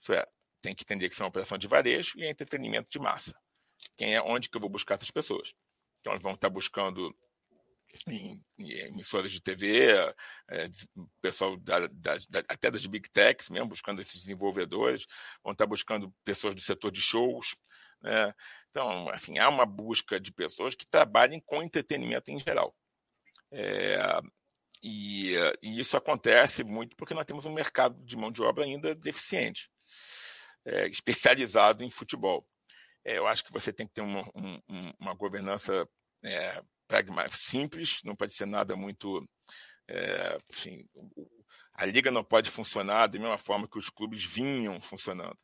Isso 0.00 0.12
é, 0.12 0.26
tem 0.62 0.74
que 0.74 0.84
entender 0.84 1.08
que 1.08 1.14
isso 1.14 1.22
é 1.22 1.24
uma 1.24 1.30
operação 1.30 1.58
de 1.58 1.66
varejo 1.66 2.12
e 2.16 2.24
é 2.24 2.30
entretenimento 2.30 2.88
de 2.90 2.98
massa. 2.98 3.34
Quem 3.96 4.14
é 4.14 4.22
onde 4.22 4.48
que 4.48 4.56
eu 4.56 4.60
vou 4.60 4.70
buscar 4.70 4.94
essas 4.94 5.10
pessoas? 5.10 5.52
Então, 6.00 6.12
eles 6.12 6.22
vão 6.22 6.34
estar 6.34 6.48
buscando 6.48 7.14
em, 8.06 8.44
em 8.58 8.70
emissoras 8.70 9.32
de 9.32 9.40
TV, 9.40 9.92
é, 10.48 10.70
pessoal 11.20 11.56
da, 11.56 11.86
da, 11.86 12.18
da, 12.28 12.40
até 12.48 12.70
das 12.70 12.84
big 12.86 13.08
techs 13.10 13.48
mesmo, 13.48 13.68
buscando 13.68 14.00
esses 14.00 14.20
desenvolvedores, 14.20 15.06
vão 15.42 15.52
estar 15.52 15.66
buscando 15.66 16.14
pessoas 16.24 16.54
do 16.54 16.60
setor 16.60 16.90
de 16.90 17.00
shows. 17.00 17.56
Né? 18.02 18.32
Então, 18.70 19.08
assim, 19.10 19.38
há 19.38 19.48
uma 19.48 19.66
busca 19.66 20.20
de 20.20 20.32
pessoas 20.32 20.74
que 20.74 20.86
trabalhem 20.86 21.40
com 21.44 21.62
entretenimento 21.62 22.30
em 22.30 22.38
geral. 22.38 22.74
É, 23.50 24.20
e, 24.82 25.34
e, 25.62 25.80
isso 25.80 25.96
acontece 25.96 26.62
muito 26.62 26.94
porque 26.96 27.14
nós 27.14 27.26
temos 27.26 27.46
um 27.46 27.52
mercado 27.52 28.02
de 28.04 28.16
mão 28.16 28.30
de 28.30 28.42
obra 28.42 28.64
ainda 28.64 28.94
deficiente 28.94 29.68
é, 30.64 30.86
especializado 30.88 31.82
em 31.82 31.90
futebol. 31.90 32.46
É, 33.04 33.18
eu 33.18 33.26
acho 33.26 33.44
que 33.44 33.52
você 33.52 33.72
tem 33.72 33.86
que 33.86 33.94
ter 33.94 34.02
uma, 34.02 34.22
um, 34.34 34.92
uma 35.00 35.14
governança 35.14 35.88
é, 36.22 36.62
simples, 37.30 38.00
não 38.04 38.14
pode 38.14 38.34
ser 38.34 38.46
nada 38.46 38.76
muito. 38.76 39.26
Assim, 40.50 40.84
a 41.72 41.86
liga 41.86 42.10
não 42.10 42.22
pode 42.22 42.50
funcionar 42.50 43.06
da 43.06 43.18
mesma 43.18 43.38
forma 43.38 43.66
que 43.66 43.78
os 43.78 43.88
clubes 43.88 44.22
vinham 44.22 44.78
funcionando. 44.82 45.38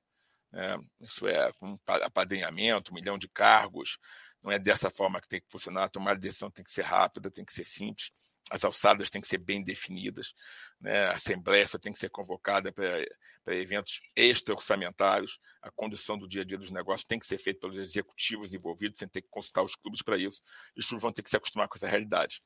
Né? 0.54 0.78
Isso 1.00 1.26
é 1.26 1.52
com 1.54 1.76
apadrinhamento, 1.86 2.92
um 2.92 2.94
milhão 2.94 3.18
de 3.18 3.28
cargos. 3.28 3.98
Não 4.42 4.52
é 4.52 4.58
dessa 4.58 4.88
forma 4.88 5.20
que 5.20 5.28
tem 5.28 5.40
que 5.40 5.50
funcionar. 5.50 5.88
Tomar 5.90 6.16
decisão 6.16 6.50
tem 6.50 6.64
que 6.64 6.70
ser 6.70 6.82
rápida, 6.82 7.30
tem 7.30 7.44
que 7.44 7.52
ser 7.52 7.64
simples. 7.64 8.12
as 8.50 8.64
alçadas 8.64 9.10
têm 9.10 9.20
que 9.20 9.26
ser 9.26 9.38
bem 9.38 9.64
definidas, 9.64 10.34
né? 10.78 11.06
a 11.06 11.12
Assembleia 11.14 11.66
só 11.66 11.78
tem 11.78 11.92
que 11.92 11.98
ser 11.98 12.10
convocada 12.10 12.70
para 12.72 13.56
eventos 13.56 14.00
extra-orçamentários, 14.14 15.40
a 15.62 15.70
condução 15.70 16.18
do 16.18 16.28
dia 16.28 16.42
a 16.42 16.44
dia 16.44 16.58
dos 16.58 16.70
negócios 16.70 17.06
tem 17.06 17.18
que 17.18 17.26
ser 17.26 17.38
feita 17.38 17.60
pelos 17.60 17.78
executivos 17.78 18.52
envolvidos, 18.52 18.98
sem 18.98 19.08
ter 19.08 19.22
que 19.22 19.28
consultar 19.30 19.62
os 19.64 19.74
clubes 19.74 20.02
para 20.02 20.18
isso, 20.18 20.42
e 20.76 20.80
os 20.80 20.86
clubes 20.86 21.02
vão 21.02 21.12
ter 21.12 21.22
que 21.22 21.30
se 21.30 21.36
acostumar 21.36 21.68
com 21.68 21.76
essa 21.76 21.88
realidade. 21.88 22.40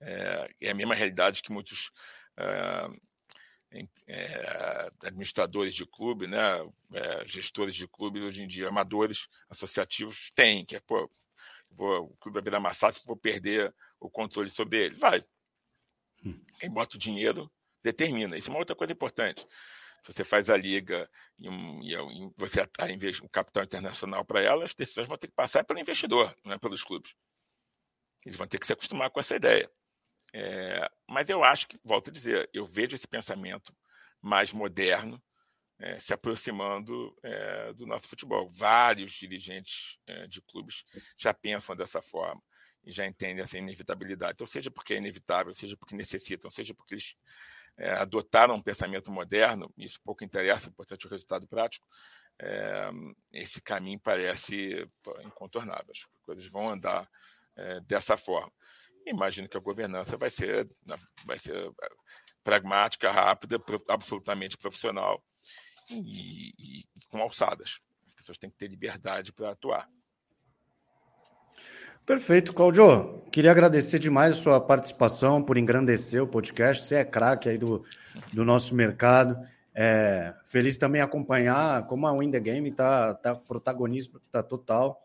É, 0.00 0.48
é 0.60 0.70
a 0.70 0.74
mesma 0.74 0.94
realidade 0.94 1.42
que 1.42 1.52
muitos 1.52 1.90
é, 2.38 2.88
é, 4.06 4.90
administradores 5.02 5.74
de 5.74 5.84
clube, 5.86 6.26
né, 6.26 6.38
é, 6.92 7.26
gestores 7.28 7.74
de 7.74 7.86
clubes 7.88 8.22
hoje 8.22 8.42
em 8.42 8.46
dia, 8.46 8.68
amadores, 8.68 9.28
associativos, 9.48 10.30
têm, 10.34 10.64
que 10.64 10.76
é, 10.76 10.80
pô, 10.80 11.10
vou, 11.70 12.04
o 12.06 12.16
clube 12.16 12.34
vai 12.34 12.42
virar 12.42 12.60
massacre, 12.60 13.02
vou 13.06 13.16
perder 13.16 13.74
o 14.00 14.10
controle 14.10 14.50
sobre 14.50 14.86
ele. 14.86 14.94
Vai. 14.94 15.24
Hum. 16.24 16.40
Quem 16.58 16.70
bota 16.70 16.96
o 16.96 16.98
dinheiro 16.98 17.50
determina. 17.82 18.36
Isso 18.36 18.48
é 18.48 18.52
uma 18.52 18.58
outra 18.58 18.76
coisa 18.76 18.92
importante. 18.92 19.46
Se 20.04 20.12
você 20.12 20.24
faz 20.24 20.48
a 20.48 20.56
liga 20.56 21.10
e, 21.38 21.48
um, 21.48 21.82
e 21.82 22.32
você 22.36 22.60
atrai 22.60 22.96
um 23.22 23.28
capital 23.28 23.64
internacional 23.64 24.24
para 24.24 24.40
ela, 24.40 24.64
as 24.64 24.74
decisões 24.74 25.08
vão 25.08 25.18
ter 25.18 25.26
que 25.26 25.34
passar 25.34 25.64
pelo 25.64 25.80
investidor, 25.80 26.34
não 26.44 26.52
é 26.52 26.58
pelos 26.58 26.84
clubes. 26.84 27.14
Eles 28.24 28.38
vão 28.38 28.46
ter 28.46 28.58
que 28.58 28.66
se 28.66 28.72
acostumar 28.72 29.10
com 29.10 29.20
essa 29.20 29.36
ideia. 29.36 29.70
É, 30.32 30.90
mas 31.08 31.28
eu 31.28 31.42
acho 31.42 31.68
que, 31.68 31.78
volto 31.84 32.10
a 32.10 32.12
dizer, 32.12 32.48
eu 32.52 32.66
vejo 32.66 32.94
esse 32.94 33.08
pensamento 33.08 33.74
mais 34.20 34.52
moderno 34.52 35.22
é, 35.78 35.98
se 35.98 36.12
aproximando 36.12 37.14
é, 37.22 37.72
do 37.74 37.86
nosso 37.86 38.08
futebol. 38.08 38.48
Vários 38.50 39.12
dirigentes 39.12 39.98
é, 40.06 40.26
de 40.26 40.40
clubes 40.40 40.84
já 41.18 41.34
pensam 41.34 41.76
dessa 41.76 42.00
forma 42.00 42.42
e 42.84 42.90
já 42.92 43.06
entendem 43.06 43.42
essa 43.42 43.58
inevitabilidade. 43.58 44.34
Então, 44.34 44.46
seja 44.46 44.70
porque 44.70 44.94
é 44.94 44.96
inevitável, 44.96 45.54
seja 45.54 45.76
porque 45.76 45.94
necessitam, 45.94 46.50
seja 46.50 46.72
porque 46.72 46.94
eles 46.94 47.14
é, 47.76 47.90
adotaram 47.92 48.54
um 48.54 48.62
pensamento 48.62 49.10
moderno, 49.10 49.70
isso 49.76 50.00
pouco 50.02 50.24
interessa, 50.24 50.68
importante 50.68 51.04
é 51.04 51.08
o 51.08 51.10
resultado 51.10 51.46
prático, 51.46 51.86
esse 53.32 53.62
caminho 53.62 53.98
parece 53.98 54.86
incontornável. 55.24 55.90
As 55.90 56.04
coisas 56.22 56.46
vão 56.48 56.68
andar 56.68 57.08
dessa 57.86 58.14
forma. 58.14 58.52
Imagino 59.06 59.48
que 59.48 59.56
a 59.56 59.60
governança 59.60 60.16
vai 60.16 60.30
ser, 60.30 60.68
vai 61.24 61.38
ser 61.38 61.70
pragmática, 62.42 63.10
rápida, 63.10 63.62
absolutamente 63.88 64.58
profissional 64.58 65.22
e, 65.90 66.48
e, 66.58 66.84
com 67.08 67.20
alçadas. 67.20 67.78
As 68.08 68.14
pessoas 68.14 68.38
têm 68.38 68.50
que 68.50 68.56
ter 68.56 68.68
liberdade 68.68 69.32
para 69.32 69.50
atuar. 69.50 69.88
Perfeito, 72.04 72.52
Claudio. 72.52 73.20
Queria 73.32 73.50
agradecer 73.50 73.98
demais 73.98 74.32
a 74.32 74.40
sua 74.40 74.60
participação, 74.60 75.42
por 75.42 75.56
engrandecer 75.56 76.22
o 76.22 76.26
podcast. 76.26 76.86
Você 76.86 76.96
é 76.96 77.04
craque 77.04 77.48
aí 77.48 77.58
do, 77.58 77.84
do 78.32 78.44
nosso 78.44 78.76
mercado. 78.76 79.36
É, 79.74 80.32
feliz 80.44 80.78
também 80.78 81.02
acompanhar 81.02 81.86
como 81.86 82.06
a 82.06 82.16
Win 82.16 82.30
the 82.30 82.40
Game 82.40 82.70
está 82.70 83.12
tá 83.12 83.34
protagonista 83.34 84.20
tá 84.30 84.42
total 84.42 85.04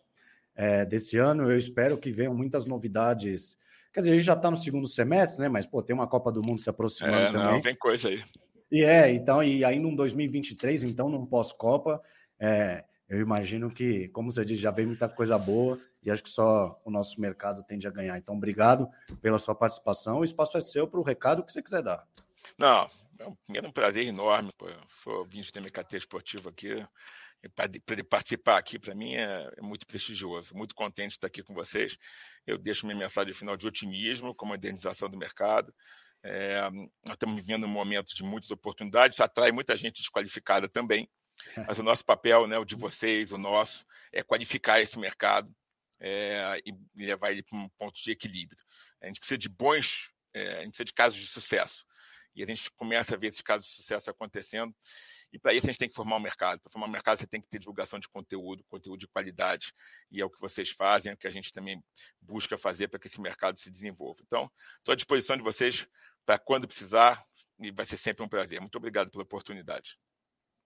é, 0.56 0.86
desse 0.86 1.18
ano. 1.18 1.52
Eu 1.52 1.58
espero 1.58 1.98
que 1.98 2.12
venham 2.12 2.36
muitas 2.36 2.68
novidades. 2.68 3.58
Quer 3.94 4.02
dizer, 4.02 4.12
a 4.12 4.16
gente 4.16 4.26
já 4.26 4.34
está 4.34 4.50
no 4.50 4.56
segundo 4.56 4.88
semestre, 4.88 5.42
né? 5.42 5.50
Mas 5.50 5.66
pô, 5.66 5.82
tem 5.82 5.94
uma 5.94 6.08
Copa 6.08 6.32
do 6.32 6.42
Mundo 6.42 6.60
se 6.60 6.70
aproximando 6.70 7.16
é, 7.16 7.32
também. 7.32 7.54
Não, 7.54 7.62
tem 7.62 7.76
coisa 7.76 8.08
aí. 8.08 8.24
E 8.72 8.84
é, 8.84 9.12
então, 9.12 9.44
e 9.44 9.66
aí 9.66 9.80
num 9.80 9.94
2023, 9.94 10.84
então, 10.84 11.10
num 11.10 11.26
pós-Copa, 11.26 12.02
é, 12.40 12.86
eu 13.10 13.20
imagino 13.20 13.70
que, 13.70 14.08
como 14.10 14.32
você 14.32 14.46
disse, 14.46 14.62
já 14.62 14.72
vem 14.72 14.86
muita 14.86 15.10
coisa 15.10 15.38
boa 15.38 15.78
e 16.02 16.10
acho 16.10 16.24
que 16.24 16.30
só 16.30 16.82
o 16.86 16.90
nosso 16.90 17.20
mercado 17.20 17.62
tende 17.64 17.86
a 17.86 17.92
ganhar. 17.92 18.18
Então, 18.18 18.36
obrigado 18.36 18.88
pela 19.22 19.38
sua 19.38 19.54
participação. 19.54 20.20
O 20.20 20.24
espaço 20.24 20.58
é 20.58 20.62
seu 20.62 20.88
para 20.88 21.00
o 21.00 21.04
recado 21.04 21.44
que 21.44 21.52
você 21.52 21.62
quiser 21.62 21.84
dar. 21.84 22.08
Não, 22.58 22.90
é 23.20 23.28
um, 23.28 23.36
é 23.54 23.68
um 23.68 23.72
prazer 23.72 24.08
enorme. 24.08 24.52
Pô. 24.58 24.68
Sou 24.96 25.26
vinte 25.26 25.52
do 25.52 25.62
MKT 25.62 25.98
Esportivo 25.98 26.48
aqui. 26.48 26.84
Para 27.56 27.70
ele 27.90 28.04
participar 28.04 28.58
aqui, 28.58 28.78
para 28.78 28.94
mim, 28.94 29.16
é, 29.16 29.52
é, 29.58 29.62
muito 29.62 29.86
prestigioso. 29.88 30.56
Muito 30.56 30.76
contente 30.76 31.10
de 31.10 31.16
estar 31.16 31.28
aqui 31.28 31.42
com 31.42 31.54
vocês. 31.54 31.98
Eu 32.46 32.58
deixo 32.58 32.86
minha 32.86 32.98
mensagem 32.98 33.34
final 33.34 33.58
de 33.58 33.68
otimismo 33.68 34.36
com 34.36 34.46
a 34.46 34.50
modernização 34.50 35.10
do 35.10 35.18
mercado. 35.18 35.74
É, 36.24 36.70
nós 37.04 37.16
estamos 37.16 37.36
vivendo 37.36 37.66
um 37.66 37.70
momento 37.70 38.14
de 38.14 38.24
muitas 38.24 38.52
oportunidades, 38.52 39.20
atrai 39.20 39.52
muita 39.52 39.76
gente 39.76 40.02
desqualificada 40.02 40.70
também, 40.70 41.10
mas 41.68 41.80
o 41.80 41.84
nosso 41.84 42.06
papel, 42.06 42.48
né, 42.48 42.60
o 42.60 42.66
de 42.66 42.76
vocês, 42.76 43.32
o 43.32 43.40
nosso, 43.40 43.84
é 44.12 44.22
qualificar 44.22 44.80
esse 44.80 45.00
mercado 45.00 45.52
é, 46.00 46.62
e 46.64 46.74
levar 46.96 47.32
ele 47.32 47.42
para 47.42 47.58
um 47.58 47.70
ponto 47.70 48.00
de 48.00 48.12
equilíbrio. 48.12 48.62
A 49.02 49.08
gente 49.08 49.20
precisa 49.20 49.38
de 49.38 49.50
bons, 49.50 50.12
é, 50.34 50.60
a 50.60 50.62
gente 50.62 50.70
precisa 50.70 50.86
de 50.86 50.94
casos 50.94 51.20
de 51.20 51.28
sucesso. 51.28 51.86
E 52.36 52.44
a 52.44 52.46
gente 52.46 52.72
começa 52.72 53.16
a 53.16 53.18
ver 53.18 53.28
esses 53.28 53.42
casos 53.42 53.68
de 53.68 53.76
sucesso 53.76 54.10
acontecendo. 54.10 54.74
E 55.34 55.40
para 55.40 55.54
isso 55.54 55.66
a 55.66 55.72
gente 55.72 55.80
tem 55.80 55.90
que 55.90 55.96
formar 55.96 56.18
um 56.18 56.20
mercado. 56.20 56.60
Para 56.62 56.72
formar 56.72 56.88
um 56.88 56.92
mercado, 56.92 57.20
você 57.20 57.28
tem 57.28 57.42
que 57.42 57.48
ter 57.48 57.60
divulgação 57.60 58.00
de 58.00 58.08
conteúdo, 58.10 58.64
conteúdo 58.70 59.00
de 59.00 59.08
qualidade. 59.08 59.74
E 60.12 60.22
é 60.22 60.26
o 60.26 60.30
que 60.30 60.40
vocês 60.40 60.70
fazem, 60.70 61.12
é 61.12 61.16
o 61.16 61.18
que 61.18 61.28
a 61.28 61.32
gente 61.32 61.52
também 61.52 61.84
busca 62.22 62.58
fazer 62.58 62.88
para 62.88 63.00
que 63.00 63.08
esse 63.08 63.20
mercado 63.20 63.60
se 63.60 63.70
desenvolva. 63.70 64.22
Então, 64.26 64.52
estou 64.78 64.94
à 64.94 64.96
disposição 64.96 65.38
de 65.38 65.44
vocês 65.44 65.88
para 66.26 66.38
quando 66.38 66.68
precisar, 66.68 67.24
e 67.60 67.72
vai 67.72 67.86
ser 67.86 67.98
sempre 67.98 68.24
um 68.24 68.30
prazer. 68.30 68.60
Muito 68.60 68.78
obrigado 68.78 69.10
pela 69.10 69.24
oportunidade. 69.24 69.98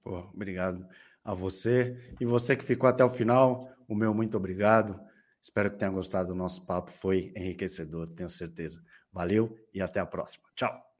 Pô, 0.03 0.19
obrigado 0.33 0.87
a 1.23 1.33
você. 1.33 2.15
E 2.19 2.25
você 2.25 2.55
que 2.55 2.63
ficou 2.63 2.87
até 2.87 3.03
o 3.03 3.09
final, 3.09 3.69
o 3.87 3.95
meu 3.95 4.13
muito 4.13 4.37
obrigado. 4.37 4.99
Espero 5.41 5.71
que 5.71 5.77
tenha 5.77 5.91
gostado 5.91 6.29
do 6.29 6.35
nosso 6.35 6.65
papo, 6.65 6.91
foi 6.91 7.31
enriquecedor, 7.35 8.09
tenho 8.09 8.29
certeza. 8.29 8.83
Valeu 9.11 9.55
e 9.73 9.81
até 9.81 9.99
a 9.99 10.05
próxima. 10.05 10.47
Tchau. 10.55 10.94